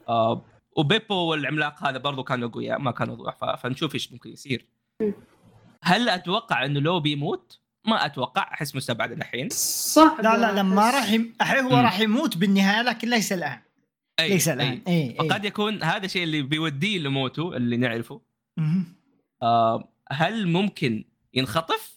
آه 0.09 0.45
وبيبو 0.77 1.15
والعملاق 1.15 1.83
هذا 1.87 1.97
برضو 1.97 2.23
كانوا 2.23 2.49
اقوياء 2.49 2.79
ما 2.79 2.91
كانوا 2.91 3.15
ضعف 3.15 3.61
فنشوف 3.61 3.93
إيش 3.93 4.11
ممكن 4.11 4.29
يصير 4.29 4.65
مم. 5.01 5.13
هل 5.83 6.09
أتوقع 6.09 6.65
إنه 6.65 6.79
لو 6.79 6.99
بيموت؟ 6.99 7.59
ما 7.85 8.05
أتوقع 8.05 8.41
أحس 8.53 8.75
مستبعد 8.75 9.11
الحين 9.11 9.49
صح 9.49 10.17
لا 10.19 10.37
لا 10.37 10.59
لما 10.59 10.89
راح 10.89 11.11
يم... 11.11 11.33
هو. 11.41 11.77
راح 11.77 11.99
يموت 11.99 12.37
بالنهاية 12.37 12.81
لكن 12.81 13.09
ليس 13.09 13.33
الآن 13.33 13.61
أي 14.19 14.29
ليس 14.29 14.47
أي. 14.47 14.53
الآن 14.53 14.81
أي 14.87 15.15
أي 15.21 15.29
فقد 15.29 15.45
يكون 15.45 15.83
هذا 15.83 16.05
الشيء 16.05 16.23
اللي 16.23 16.41
بيوديه 16.41 16.99
لموته 16.99 17.57
اللي 17.57 17.77
نعرفه. 17.77 18.21
آه 19.41 19.93
هل 20.11 20.47
ممكن 20.47 21.05
ينخطف؟ 21.33 21.96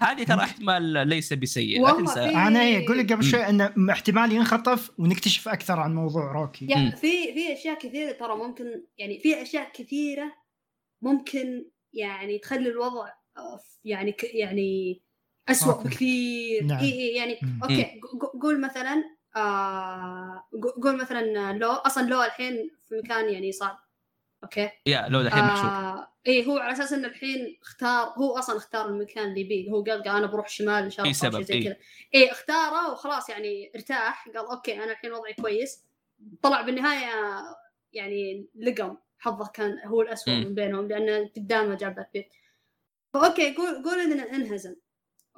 هذه 0.00 0.22
ترى. 0.24 0.40
احتمال 0.40 1.08
ليس 1.08 1.32
بسيء 1.32 1.86
لا 1.86 1.92
تنسى 1.92 2.14
في- 2.14 2.36
أنا 2.36 2.84
أقول 2.84 2.98
لك 2.98 3.12
قبل. 3.12 3.24
شوي 3.24 3.48
انه 3.48 3.74
احتمال 3.90 4.32
ينخطف 4.32 4.90
ونكتشف 4.98 5.48
أكثر 5.48 5.80
عن 5.80 5.94
موضوع 5.94 6.32
روكي 6.32 6.66
yeah 6.70 6.76
مم. 6.76 6.90
في 6.90 7.32
في 7.34 7.52
أشياء 7.52 7.78
كثيرة 7.78 8.12
ترى 8.12 8.36
ممكن 8.36 8.84
يعني 8.98 9.20
في 9.20 9.42
أشياء 9.42 9.70
كثيرة 9.74 10.32
ممكن 11.02 11.64
يعني 11.92 12.38
تخلي 12.38 12.68
الوضع 12.68 13.08
يعني 13.84 14.12
ك 14.12 14.24
يعني 14.34 15.02
اسوء 15.48 15.74
okay. 15.74 15.88
بكثير 15.88 16.64
نعم. 16.64 16.78
اي 16.78 16.92
إي 16.92 17.14
يعني 17.14 17.38
مم. 17.42 17.60
okay 17.62 17.82
ق- 17.82 18.24
ق- 18.24 18.42
قول 18.42 18.60
مثلا 18.60 19.04
آه 19.36 20.44
ق- 20.62 20.80
قول 20.82 20.96
مثلا 20.96 21.52
لو 21.52 21.70
أصلا 21.70 22.08
لو 22.08 22.22
الحين 22.22 22.70
في 22.88 22.94
مكان 23.04 23.32
يعني 23.32 23.52
صعب 23.52 23.78
أوكي 24.44 24.70
يا 24.86 25.08
لو 25.08 25.20
الحين 25.20 25.44
محشور 25.44 25.70
آه 25.70 26.13
اي 26.26 26.46
هو 26.46 26.58
على 26.58 26.72
أساس 26.72 26.92
إنه 26.92 27.08
الحين 27.08 27.58
اختار 27.62 28.08
هو 28.16 28.38
أصلا 28.38 28.56
اختار 28.56 28.88
المكان 28.88 29.28
اللي 29.28 29.40
يبيه. 29.40 29.70
هو 29.70 29.82
قال, 29.82 30.02
قال 30.02 30.16
أنا 30.16 30.26
بروح 30.26 30.48
شمال 30.48 30.82
ان 30.84 30.90
شاء 30.90 31.04
الله 31.06 31.12
شيء 31.18 31.30
سبب، 31.30 31.42
زي 31.42 31.54
إيه. 31.54 31.64
كذا. 31.64 31.76
اي 32.14 32.30
اختاره 32.30 32.92
وخلاص 32.92 33.28
يعني 33.30 33.72
ارتاح. 33.74 34.28
قال 34.28 34.36
okay 34.46 34.74
أنا 34.84 34.92
الحين 34.92 35.12
وضعي 35.12 35.34
كويس. 35.34 35.84
طلع 36.42 36.60
بالنهاية 36.60 37.42
يعني 37.92 38.46
لقم. 38.54 38.96
حظه 39.18 39.46
كان 39.54 39.78
هو 39.84 40.02
الأسوأ 40.02 40.32
مم. 40.32 40.40
من 40.44 40.54
بينهم 40.54 40.88
لأنه 40.88 41.30
قدامه 41.36 41.74
جا 41.74 41.94
بلاك 41.94 42.10
بيرد. 42.14 42.32
ف 43.14 43.22
okay 43.22 43.54
قول 43.54 43.82
قول 43.84 44.00
إنه 44.00 44.22
انهزم. 44.22 44.76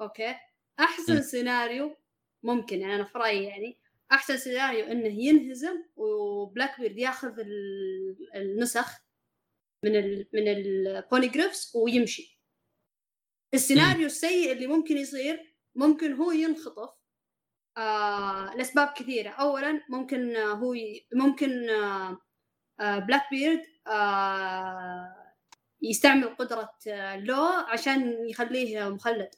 okay؟ 0.01 0.35
أحسن 0.79 1.15
مم. 1.15 1.21
سيناريو 1.21 1.95
ممكن 2.43 2.81
يعني 2.81 2.95
أنا 2.95 3.03
في 3.03 3.17
رأيي 3.17 3.43
يعني 3.43 3.77
أحسن 4.11 4.37
سيناريو 4.37 4.85
إنه 4.85 5.07
ينهزم 5.07 5.83
وبلاك 5.95 6.79
بيرد 6.79 6.97
ياخذ 6.97 7.39
ال- 7.39 8.29
النسخ 8.35 9.01
من 9.83 9.95
ال 9.95 10.27
من 10.33 10.47
ال 10.47 10.58
Poneglyphs 10.58 11.71
ويمشي. 11.75 12.41
السيناريو 13.53 14.05
السيء 14.05 14.51
اللي 14.51 14.67
ممكن 14.67 14.97
يصير 14.97 15.55
ممكن 15.75 16.13
هو 16.13 16.31
ينخطف 16.31 16.89
آه 17.77 18.55
لأسباب 18.55 18.87
كثيرة. 18.87 19.29
اولا 19.29 19.81
ممكن 19.89 20.35
آه 20.35 20.53
هو 20.53 20.73
ي... 20.73 21.07
ممكن 21.13 21.69
آه 21.69 22.21
آه 22.79 22.99
بلاك 22.99 23.23
بيرد 23.31 23.63
آه 23.87 25.33
يستعمل 25.81 26.35
قدرة 26.35 26.71
آه 26.87 27.17
لو 27.17 27.43
عشان 27.43 28.29
يخليه 28.29 28.89
مخلد. 28.89 29.29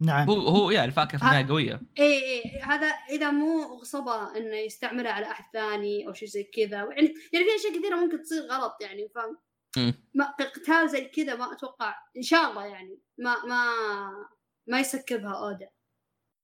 نعم. 0.00 0.30
هو 0.30 0.40
هو 0.40 0.70
يا 0.70 0.84
الفاكهة 0.84 1.18
في 1.18 1.24
النهاية 1.24 1.48
قوية. 1.48 1.80
اي 1.98 2.24
اي 2.24 2.60
هذا 2.60 2.86
إذا 2.86 3.30
مو 3.30 3.62
غصبه 3.62 4.36
إنه 4.36 4.56
يستعملها 4.56 5.12
على 5.12 5.26
أحد 5.26 5.44
ثاني 5.52 6.06
أو 6.06 6.12
شيء 6.12 6.28
زي 6.28 6.44
كذا. 6.44 6.76
يعني 6.76 7.14
يعني 7.32 7.44
في 7.44 7.56
أشياء 7.56 7.78
كثيرة 7.78 7.96
ممكن 7.96 8.22
تصير 8.22 8.42
غلط 8.42 8.76
يعني 8.80 9.08
فاهم. 9.14 9.38
ما 10.14 10.24
قتال 10.54 10.88
زي 10.88 11.04
كذا 11.04 11.36
ما 11.36 11.52
أتوقع. 11.52 11.94
إن 12.16 12.22
شاء 12.22 12.50
الله 12.50 12.66
يعني. 12.66 12.98
ما 13.18 13.36
ما 13.44 13.64
ما 14.68 14.80
يسكبها 14.80 15.32
أودا. 15.32 15.68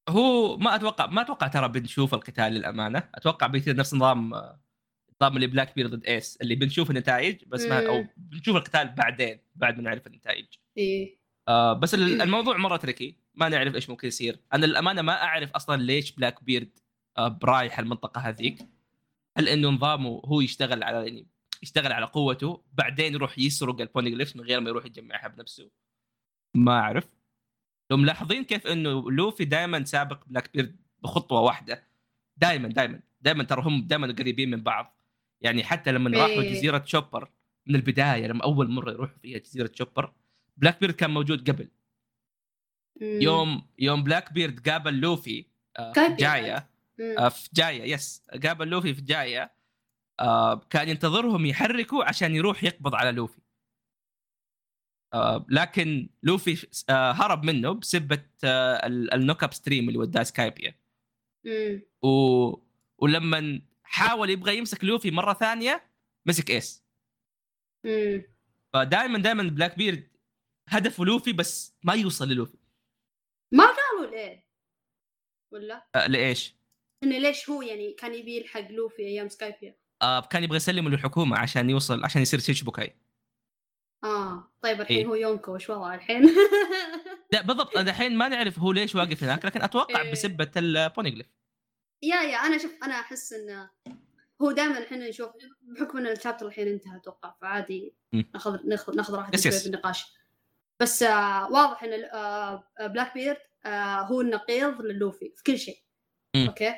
هو 0.09 0.57
ما 0.57 0.74
أتوقع 0.74 1.07
ما 1.07 1.22
أتوقع 1.22 1.47
ترى 1.49 1.68
بنشوف 1.68 2.14
القتال 2.14 2.53
للأمانة. 2.53 3.09
أتوقع 3.14 3.47
بيصير 3.47 3.76
نفس 3.76 3.95
نظام 3.95 4.32
نظام 5.22 5.37
اللي 5.37 5.47
بلاك 5.47 5.74
بيرد 5.74 5.86
ضد 5.87 6.05
ايس 6.05 6.37
اللي 6.37 6.55
بنشوف 6.55 6.91
النتائج 6.91 7.45
بس 7.47 7.64
ما 7.64 7.87
أو. 7.87 8.05
بنشوف 8.16 8.57
القتال 8.57 8.89
بعدين 8.89 9.41
بعد 9.55 9.76
ما 9.76 9.82
نعرف 9.82 10.07
النتائج. 10.07 10.47
اي 10.78 11.18
آه 11.49 11.72
بس 11.72 11.95
ال- 11.95 12.22
الموضوع 12.22 12.57
مرة 12.57 12.76
tricky 12.76 13.16
ما 13.35 13.49
نعرف 13.49 13.74
إيش 13.74 13.91
ممكن 13.91 14.09
يصير. 14.09 14.41
أنا 14.53 14.66
للأمانة 14.66 15.03
ما 15.03 15.22
أعرف 15.22 15.51
أصلا 15.53 15.82
ليش 15.82 16.12
بلاك 16.12 16.45
بيرد 16.45 16.78
آه 17.18 17.28
برايح 17.28 17.78
المنطقة 17.78 18.20
هذيك. 18.20 18.59
هل 19.39 19.49
إنه 19.49 19.68
نظامه 19.68 20.22
هو 20.24 20.41
يشتغل 20.41 20.82
على 20.82 20.97
يعني 21.07 21.26
يشتغل 21.64 21.92
على 21.92 22.06
قوته 22.06 22.62
بعدين 22.72 23.14
يروح 23.14 23.38
يسرق 23.38 23.80
ال 23.80 23.86
Poneglyphs 23.86 24.36
من 24.36 24.44
غير 24.44 24.60
ما 24.60 24.70
يروح 24.70 24.84
يجمعها 24.86 25.28
بنفسه 25.28 25.70
ما 26.54 26.78
أعرف 26.78 27.04
لو 27.90 27.96
ملاحظين 27.96 28.44
كيف 28.44 28.66
إنه 28.66 29.10
لوفي 29.10 29.44
دائما 29.44 29.84
سابق 29.84 30.24
بلاك 30.26 30.50
بيرد 30.54 30.76
بخطوة 31.02 31.40
واحدة 31.40 31.86
دائما 32.36 32.68
دائما 32.68 33.00
دائما 33.20 33.44
ترى 33.44 33.62
هم 33.62 33.86
دائما 33.86 34.12
قريبين 34.18 34.50
من 34.50 34.62
بعض 34.62 34.96
يعني 35.40 35.64
حتى 35.64 35.92
لما 35.92 36.10
راحوا 36.10 36.42
إيه. 36.42 36.52
جزيرة 36.54 36.82
شوبر 36.86 37.30
من 37.66 37.74
البداية 37.74 38.26
لما 38.26 38.44
أول 38.44 38.70
مرة 38.70 38.90
يروحوا 38.90 39.18
فيها 39.22 39.38
جزيرة 39.38 39.70
شوبر 39.74 40.12
بلاك 40.56 40.80
بيرد 40.80 40.94
كان 40.94 41.10
موجود 41.10 41.50
قبل 41.50 41.68
مم. 43.00 43.20
يوم 43.22 43.66
يوم 43.78 44.04
بلاك 44.04 44.32
بيرد 44.32 44.68
قابل 44.68 45.00
لوفي 45.00 45.44
آه، 45.78 45.92
في 45.92 46.00
قابل. 46.00 46.16
جاية. 46.16 46.68
آه، 47.18 47.28
في 47.28 47.48
جاية 47.54 47.92
yes 47.95 48.22
قابل 48.44 48.68
لوفي 48.68 48.94
في 48.94 49.02
جاية 49.02 49.53
آه، 50.20 50.54
كان 50.70 50.88
ينتظرهم 50.88 51.46
يحركوا 51.46 52.04
عشان 52.04 52.34
يروح 52.34 52.64
يقبض 52.64 52.94
على 52.94 53.12
لوفي. 53.12 53.40
آه، 55.14 55.46
لكن 55.48 56.08
لوفي 56.22 56.66
آه، 56.90 57.12
هرب 57.12 57.44
منه 57.44 57.72
بسبة 57.72 58.26
آه، 58.44 58.86
ال- 58.86 59.14
ال 59.14 59.20
Knock 59.20 59.45
Up 59.45 59.53
Stream 59.55 59.88
اللي 59.88 59.98
وداه 59.98 60.22
سكايبيا 60.22 60.74
مم. 61.44 61.82
و... 62.02 62.08
ولما 62.98 63.62
حاول 63.82 64.30
يبغى 64.30 64.56
يمسك 64.58 64.84
لوفي 64.84 65.10
مرة 65.10 65.32
ثانية 65.32 65.90
مسك 66.26 66.50
إيس. 66.50 66.84
فدائما 68.72 69.18
دائما 69.18 69.42
بلاك 69.42 69.76
بيرد 69.76 70.08
هدفه 70.68 71.04
لوفي 71.04 71.32
بس 71.32 71.76
ما 71.84 71.94
يوصل 71.94 72.28
للوفي. 72.28 72.58
ما 73.52 73.64
قالوا 73.64 74.10
ليه؟ 74.10 74.44
ولا؟ 75.52 75.86
آه، 75.94 76.06
لإيش؟ 76.06 76.54
إنه 77.02 77.18
ليش 77.18 77.50
هو 77.50 77.62
يعني 77.62 77.92
كان 77.92 78.14
يبي 78.14 78.36
يلحق 78.36 78.70
لوفي 78.70 79.02
أيام 79.02 79.28
سكايبيا 79.28 79.76
آه 80.03 80.20
كان 80.20 80.45
يبغى 80.45 80.57
يسلمه 80.57 80.90
للحكومة 80.90 81.38
عشان 81.38 81.70
يوصل 81.70 82.05
عشان 82.05 82.22
يصير 82.22 82.40
شيشبوكاي 82.40 82.97
آه 84.05 84.53
طيب 84.62 84.80
الحين 84.80 84.97
إيه. 84.99 85.07
هو 85.07 85.14
يونكو 85.14 85.55
وش 85.55 85.70
وضعه 85.70 85.95
الحين 85.95 86.22
لا 87.32 87.42
بالضبط 87.42 87.76
الحين 87.76 88.16
ما 88.16 88.28
نعرف 88.28 88.59
هو 88.59 88.72
ليش 88.72 88.95
واقف 88.95 89.24
هناك 89.24 89.45
لكن 89.45 89.62
أتوقع 89.62 90.03
إيه. 90.03 90.12
بسبة 90.12 90.51
ال 90.57 90.63
Poneglyph 90.63 91.26
yeah 92.03 92.22
yeah 92.22 92.36
أنا 92.36 92.59
شوف 92.59 92.72
أنا 92.82 93.01
أحس 93.01 93.32
انه 93.32 93.70
هو 94.42 94.53
دائما 94.53 94.78
الحين 94.78 95.01
نشوف 95.01 95.30
بحكم 95.62 95.99
إن 95.99 96.07
ال 96.07 96.11
chapter 96.11 96.47
الحين 96.47 96.68
انتهى 96.68 96.97
أتوقع 96.97 97.34
فعادي. 97.40 97.95
ناخذ 98.34 98.66
ناخذ 98.66 98.97
ناخذ 98.97 99.14
راحتنا 99.14 99.40
شوي. 99.40 99.53
في 99.53 99.66
النقاش 99.66 100.14
بس 100.80 101.03
آه 101.03 101.53
واضح 101.53 101.84
إن 101.84 102.05
آه 102.05 102.64
بلاك 102.80 103.14
بيرد 103.14 103.36
آه 103.64 104.01
هو 104.01 104.20
النقيض 104.20 104.80
للوفي 104.80 105.32
في 105.36 105.42
كل 105.42 105.59
شيء. 105.59 105.78
okay. 106.36 106.74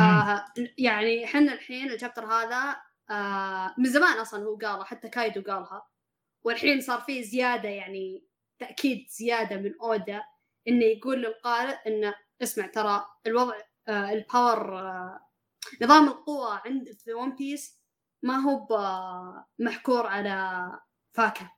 آه 0.00 0.44
يعني 0.78 1.24
إحنا 1.24 1.52
الحين 1.52 1.90
ال 1.92 1.96
chapter 1.96 2.26
هذا 2.26 2.76
آه 3.10 3.74
من 3.78 3.84
زمان 3.90 4.18
أصلا 4.18 4.44
هو 4.44 4.56
قالها 4.56 4.84
حتى 4.84 5.08
كايدو 5.08 5.42
قالها. 5.52 5.88
والحين 6.44 6.80
صار 6.80 7.00
فيه 7.00 7.22
زيادة 7.22 7.68
يعني 7.68 8.26
تأكيد 8.58 9.06
زيادة 9.10 9.56
من 9.56 9.72
أودا 9.82 10.22
إنه 10.68 10.84
يقول 10.84 11.22
للقارئ 11.22 11.76
إنه 11.86 12.14
اسمع 12.42 12.66
ترى 12.66 13.06
الوضع 13.26 13.54
آه 13.88 14.12
ال 14.12 14.23
power 14.23 14.78
آه 14.78 15.28
نظام 15.82 16.08
القوة 16.08 16.60
عند 16.66 16.92
في 17.04 17.12
One 17.14 17.36
Piece 17.36 17.82
ما 18.22 18.36
هو 18.36 18.56
ب- 18.66 19.44
محكور 19.62 20.06
على 20.06 20.62
فاكهة. 21.16 21.56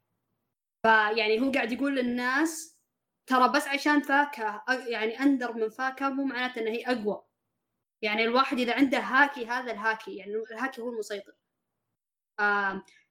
فيعني 0.82 1.40
هو 1.40 1.50
قاعد 1.52 1.72
يقول 1.72 1.96
للناس 1.96 2.78
ترى 3.26 3.48
بس 3.48 3.68
عشان 3.68 4.00
فاكهة 4.02 4.64
أ- 4.70 4.88
يعني 4.88 5.20
أندر 5.20 5.52
من 5.52 5.68
فاكهة 5.68 6.08
مو 6.08 6.24
معناته 6.24 6.60
إن 6.60 6.66
هي 6.66 6.84
أقوى. 6.86 7.24
يعني 8.04 8.24
الواحد 8.24 8.58
إذا 8.58 8.74
عنده 8.74 8.98
هاكي 8.98 9.46
هذا 9.46 9.72
الهاكي 9.72 10.16
يعني 10.16 10.34
الهاكي 10.34 10.82
هو 10.82 10.88
المسيطر. 10.88 11.34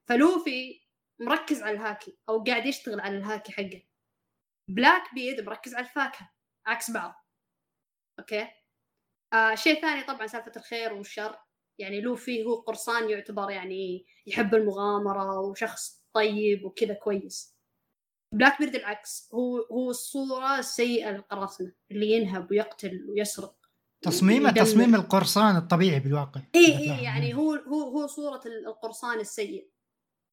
فلوفي 0.08 0.80
مركز 1.20 1.62
على 1.62 1.76
الهاكي 1.76 2.18
أو 2.28 2.44
قاعد 2.44 2.66
يشتغل 2.66 3.00
على 3.00 3.16
الهاكي 3.18 3.52
حقه. 3.52 3.82
Blackbeard 4.70 5.40
مركز 5.40 5.74
على 5.74 5.86
الفاكهة 5.86 6.30
عكس 6.66 6.90
بعض. 6.90 7.26
okay؟ 8.18 8.48
آه 9.32 9.54
شيء 9.54 9.80
ثاني 9.80 10.02
طبعا 10.04 10.26
سالفة 10.26 10.52
الخير 10.56 10.92
والشر. 10.92 11.38
يعني 11.78 12.00
لوفي 12.00 12.44
هو 12.44 12.54
قرصان 12.54 13.10
يعتبر 13.10 13.50
يعني 13.50 14.06
يحب 14.26 14.54
المغامرة 14.54 15.40
وشخص 15.40 16.06
طيب 16.12 16.64
وكذا 16.64 16.94
كويس. 16.94 17.56
Blackbeard 18.34 18.74
العكس 18.74 19.30
هو 19.34 19.58
هو 19.58 19.90
الصورة 19.90 20.58
السيئة 20.58 21.10
للقراصنة 21.10 21.72
اللي 21.90 22.10
ينهب 22.10 22.50
ويقتل 22.50 23.06
ويسرق. 23.10 23.63
تصميمه 24.04 24.48
يدمر. 24.48 24.64
تصميم 24.64 24.94
القرصان 24.94 25.56
الطبيعي 25.56 26.00
بالواقع. 26.00 26.40
اي 26.54 26.78
اي 26.78 27.02
يعني 27.02 27.34
هو 27.34 27.54
هو 27.54 27.82
هو 27.82 28.06
صورة 28.06 28.42
القرصان 28.46 29.20
السيء. 29.20 29.68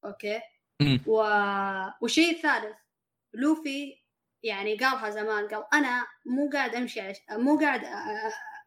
okay. 0.05 0.41
و... 1.07 1.15
والشيء 2.01 2.35
الثالث 2.35 2.75
لوفي 3.33 4.01
يعني 4.43 4.77
قالها 4.77 5.09
زمان 5.09 5.47
قال 5.47 5.63
أنا 5.73 6.07
مو 6.25 6.49
قاعد 6.53 6.75
أمشي 6.75 7.01
عش... 7.01 7.17
مو 7.31 7.59
قاعد 7.59 7.81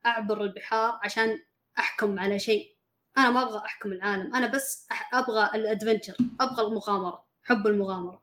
أعبر 0.06 0.42
البحار 0.42 1.00
عشان 1.02 1.38
أحكم 1.78 2.18
على 2.18 2.38
شيء. 2.38 2.76
أنا 3.18 3.30
ما 3.30 3.42
أبغى 3.42 3.58
أحكم 3.58 3.92
العالم 3.92 4.34
أنا 4.34 4.46
بس 4.46 4.86
أح... 4.92 5.14
أبغى 5.14 5.50
ال 5.54 5.61
adventure 5.61 6.16
أبغى 6.40 6.66
المغامرة 6.66 7.24
حب 7.42 7.66
المغامرة. 7.66 8.22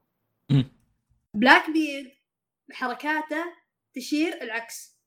Blackbeard 1.33 2.11
حركاته 2.71 3.45
تشير 3.93 4.41
العكس. 4.41 4.97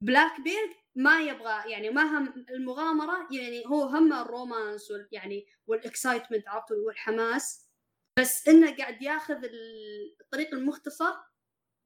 Blackbeard 0.00 0.85
ما 0.96 1.20
يبغى 1.20 1.70
يعني 1.70 1.90
ما 1.90 2.02
هم 2.02 2.46
المغامرة 2.50 3.28
يعني 3.32 3.62
هو 3.66 3.82
همه 3.84 4.22
ال 4.22 4.31
romance 4.31 4.90
وال 4.90 5.08
يعني 5.12 5.46
وال 5.66 5.80
excitement 5.80 6.48
عرفتوا 6.48 6.76
والحماس. 6.86 7.66
بس 8.18 8.48
إنه 8.48 8.76
قاعد 8.76 9.02
ياخذ 9.02 9.34
ال- 9.44 10.16
الطريق 10.20 10.54
المختصر 10.54 11.12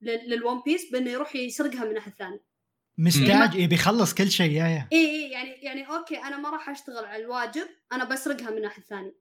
لل- 0.03 0.31
لل 0.31 0.43
One 0.43 0.62
Piece 0.66 0.93
بإنه 0.93 1.11
يروح 1.11 1.37
يسرقها 1.37 1.85
من 1.85 1.97
احد 1.97 2.13
ثاني 2.13 2.41
مستعجل 2.99 3.55
يبي 3.55 3.75
يخلص 3.75 4.15
كل 4.15 4.31
شيء 4.31 4.51
yeah 4.51 4.64
yeah. 4.66 4.89
اي 4.93 4.99
اي 5.11 5.31
يعني 5.31 5.51
يعني 5.51 5.89
okay 5.89 6.18
أنا 6.19 6.37
ما 6.37 6.51
راح 6.51 6.69
أشتغل 6.71 7.05
على 7.05 7.23
الواجب 7.25 7.67
أنا 7.93 8.05
بسرقها 8.05 8.51
من 8.51 8.65
احد 8.65 8.83
ثاني 8.83 9.15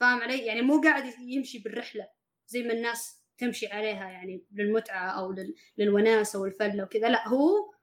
فاهم 0.00 0.18
علي؟ 0.20 0.38
يعني 0.38 0.62
مو 0.62 0.80
قاعد 0.80 1.12
يمشي 1.20 1.58
بالرحلة 1.58 2.08
زي 2.46 2.62
ما 2.62 2.72
الناس 2.72 3.22
تمشي 3.38 3.66
عليها 3.66 4.08
يعني 4.10 4.46
للمتعة 4.52 5.08
أو 5.10 5.32
لل... 5.32 5.54
للوناسة 5.78 6.38
والفلة 6.40 6.84
وكذا. 6.84 7.08
لا 7.08 7.28
هو 7.28 7.74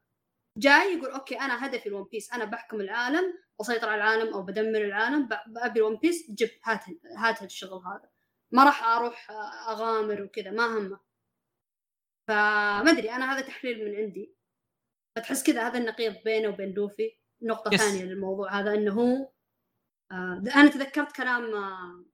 جاي 0.57 0.93
يقول 0.93 1.11
okay 1.11 1.39
أنا 1.39 1.65
هدفي 1.65 1.89
ال 1.89 1.93
One 1.93 2.03
Piece 2.03 2.33
أنا 2.33 2.45
بحكم 2.45 2.81
العالم 2.81 3.33
بسيطر 3.59 3.89
على 3.89 3.95
العالم 3.95 4.33
أو 4.33 4.41
بدمر 4.41 4.81
العالم 4.81 5.29
بأبي 5.47 5.79
ال 5.79 5.84
One 5.84 5.97
Piece 5.97 6.31
جب 6.31 6.49
هات 6.63 6.83
هات 7.17 7.41
الشغل 7.41 7.81
هذا. 7.85 8.09
ما 8.51 8.63
راح 8.63 8.83
أروح 8.83 9.31
أغامر 9.69 10.21
وكذا 10.21 10.51
ما 10.51 10.65
همه. 10.65 10.99
فما 12.27 12.91
أدري 12.91 13.11
أنا 13.11 13.33
هذا 13.33 13.41
تحليل 13.41 13.85
من 13.85 13.95
عندي. 13.95 14.35
فتحس 15.15 15.43
كذا 15.43 15.67
هذا 15.67 15.77
النقيض 15.77 16.15
بينه 16.25 16.49
وبين 16.49 16.73
لوفي. 16.73 17.17
نقطة 17.41 17.73
yes. 17.73 17.81
ثانية 17.81 18.03
للموضوع 18.03 18.59
هذا 18.59 18.73
إنه 18.73 18.93
هو 18.93 19.31
آه 20.11 20.43
أنا 20.55 20.69
تذكرت 20.69 21.15
كلام 21.15 21.55
آه 21.55 22.05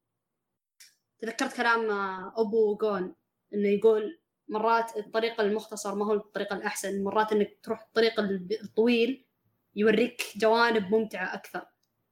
تذكرت 1.19 1.57
كلام 1.57 1.89
آه 1.89 2.33
أبو 2.37 2.77
جون 2.77 3.15
إنه 3.53 3.69
يقول 3.69 4.19
مرات 4.49 4.97
الطريق 4.97 5.41
المختصر 5.41 5.95
ما 5.95 6.05
هو 6.05 6.13
الطريق 6.13 6.53
الأحسن 6.53 7.03
مرات 7.03 7.31
إنك 7.31 7.59
تروح 7.63 7.81
الطريق 7.81 8.19
الطويل 8.63 9.25
يوريك 9.75 10.21
جوانب 10.37 10.91
ممتعة 10.95 11.33
أكثر 11.33 11.65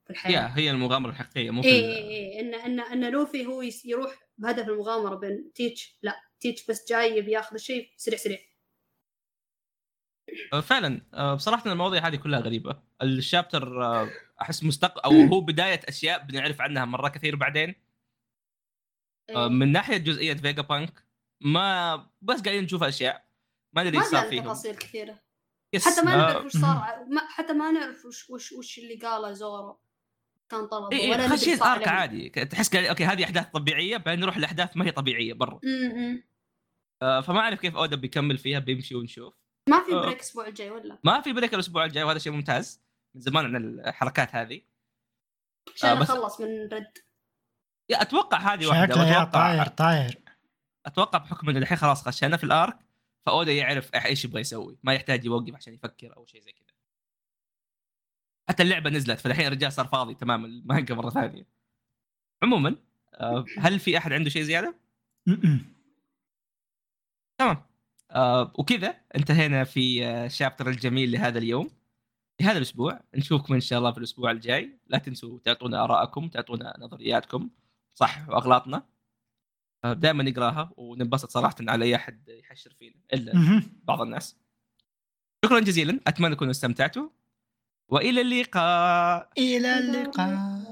في 0.06 0.10
الحياة. 0.10 0.32
yeah 0.34 0.58
هي 0.58 0.72
المغامرة 0.72 1.10
الحقيقية 1.10 1.52
مو 1.52 1.62
في 1.62 1.68
ال- 1.70 1.74
إيه 1.74 2.10
إيه. 2.10 2.40
إن 2.40 2.54
إن 2.54 2.80
إن 2.80 3.12
لوفي 3.12 3.46
هو 3.46 3.64
يروح 3.86 4.16
بهدف 4.38 4.68
المغامرة 4.68 5.16
بينما 5.16 5.52
تيتش 5.56 5.98
لا 6.02 6.16
تيتش 6.40 6.66
بس 6.66 6.90
جاي 6.90 7.18
يبي 7.18 7.32
ياخذ 7.32 7.54
الشيء 7.56 7.90
سريع 7.98 8.18
سريع. 8.20 8.38
آه، 10.54 10.60
فعلا. 10.62 11.02
آه، 11.14 11.34
بصراحة 11.36 11.72
المواضيع 11.72 12.08
هذه 12.08 12.16
كلها 12.16 12.40
غريبة. 12.40 12.80
ال 13.02 13.12
chapter 13.12 13.84
آه، 13.86 14.10
أحس 14.42 14.64
مستق 14.64 15.06
أو 15.06 15.12
هو 15.12 15.40
بداية 15.42 15.80
أشياء 15.88 16.24
بنعرف 16.24 16.62
عنها 16.62 16.86
مرة 16.86 17.10
كثير 17.10 17.36
بعدين. 17.36 17.76
إيه. 19.30 19.48
من 19.48 19.72
ناحية 19.72 19.98
جزئية 19.98 20.34
Vegapunk 20.34 21.07
ما 21.42 21.96
بس 22.22 22.42
قاعدين 22.42 22.64
نشوف 22.64 22.84
أشياء. 22.84 23.26
ما 23.74 23.84
ندري 23.84 23.98
إيش 23.98 24.08
صار 24.08 24.30
فيهم. 24.30 24.44
تفاصيل 24.44 24.76
كثيرة. 24.76 25.20
yes، 25.74 25.88
حتى 25.88 26.06
ما 26.06 26.14
آه، 26.14 26.18
نعرف 26.18 26.46
وش 26.46 26.52
صار. 26.58 27.06
ما 27.10 27.22
حتى 27.30 27.54
ما 27.54 27.72
نعرف 27.72 28.06
وش 28.06 28.30
وش, 28.30 28.52
وش 28.52 28.78
اللي 28.80 28.96
قاله 28.96 29.32
زورو. 29.34 29.80
كان 30.50 30.68
طلبه. 30.68 30.98
إيه 30.98 31.10
ولا 31.12 31.20
إيه 31.20 31.26
ندري 31.26 31.38
خشيت 31.38 31.62
arc. 31.62 31.88
عادي. 31.88 32.30
تحس 32.30 32.76
قال 32.76 32.86
okay 32.88 33.06
هذه 33.06 33.24
أحداث 33.24 33.48
طبيعية 33.48 33.98
بعدين 33.98 34.20
نروح 34.20 34.38
لأحداث 34.38 34.78
ما 34.78 34.86
هي 34.86 34.92
طبيعية 34.92 35.34
برا. 35.34 35.60
آه، 37.02 37.22
فما 37.22 37.40
أعرف 37.40 37.60
كيف 37.60 37.76
أودا 37.76 37.96
بيكمل 37.96 38.38
فيها 38.38 38.60
بيمشي 38.60 38.96
ونشوف. 38.96 39.34
ما 39.70 39.84
في 39.84 39.94
آه. 39.94 40.02
break 40.02 40.16
الأسبوع 40.16 40.48
الجاي 40.48 40.70
ولا؟ 40.70 41.00
ما 41.04 41.22
في 41.22 41.34
break 41.34 41.54
الأسبوع 41.54 41.86
الجاي 41.86 42.04
وهذا 42.04 42.20
شيء 42.20 42.34
ممتاز. 42.34 42.82
من 43.16 43.22
زمان 43.22 43.46
عن 43.46 43.56
الحركات 43.80 44.36
هذه. 44.36 44.62
عشان 45.76 45.90
آه، 45.90 45.94
بس- 45.94 46.10
اخلص 46.10 46.42
من 46.42 46.48
رد. 46.74 46.94
يا 47.90 48.02
أتوقع 48.02 48.38
هذه 48.54 48.68
واحدة 48.68 48.96
وأتوقع 48.96 49.24
طاير 49.24 49.68
طاير. 49.68 50.22
أتوقع 50.88 51.20
بحكم 51.20 51.50
إنه 51.50 51.60
الحين 51.60 51.78
خلاص 51.78 52.08
خشينا 52.08 52.38
في 52.38 52.44
الأرك 52.44 52.78
فأودا 53.26 53.52
يعرف 53.54 53.96
إيش 53.96 54.26
يبغى 54.26 54.42
يسوي. 54.42 54.78
ما 54.84 54.94
يحتاج 54.94 55.26
يوقف 55.26 55.56
عشان 55.56 55.74
يفكر 55.74 56.18
أو 56.18 56.26
شيء 56.26 56.42
زي 56.42 56.52
كذا. 56.52 56.68
حتى 58.50 58.64
اللعبة 58.64 58.90
نزلت 58.90 59.20
فالحين 59.20 59.48
الرجال 59.48 59.74
صار 59.74 59.88
فاضي 59.88 60.14
تماما 60.14 60.48
المانجا 60.48 60.96
مرة 60.96 61.10
ثانية. 61.10 61.46
عموما 62.44 62.76
آه، 63.14 63.46
هل 63.58 63.80
في 63.80 63.98
أحد 63.98 64.14
عنده 64.14 64.30
شيء 64.30 64.42
زيادة؟ 64.44 64.76
تمام. 67.40 67.64
آه 68.12 68.52
وكذا 68.56 68.96
انتهينا 69.16 69.64
في 69.64 70.06
آه، 70.06 70.26
الشابتر 70.26 70.70
الجميل 70.70 71.12
لهذا 71.12 71.38
اليوم. 71.40 71.70
لهذا 72.42 72.58
الأسبوع 72.58 73.00
نشوفكم 73.16 73.54
إن 73.54 73.60
شاء 73.60 73.80
الله 73.80 73.92
في 73.92 73.98
الأسبوع 73.98 74.32
الجاي. 74.32 74.80
لا 74.88 74.98
تنسوا 74.98 75.40
تعطونا 75.40 75.84
آرائكم 75.84 76.30
تعطونا 76.30 76.78
نظرياتكم 76.80 77.50
صح 77.96 78.30
وأغلاطنا. 78.30 78.84
دائما 79.86 80.24
نقراها 80.24 80.72
وننبسط 80.78 81.30
صراحة 81.30 81.56
على 81.62 81.86
أي 81.86 81.96
أحد 81.96 82.30
يحشر 82.30 82.74
فينا 82.80 82.96
إلا. 83.14 83.62
بعض 83.84 84.02
الناس. 84.02 84.36
شكرا 85.46 85.60
جزيلا 85.60 86.00
أتمنى 86.08 86.36
تكونوا 86.36 86.52
استمتعتوا. 86.52 87.10
وإلى 87.90 88.22
اللقاء. 88.22 89.30
إلى 89.38 89.80
اللقاء. 89.80 90.67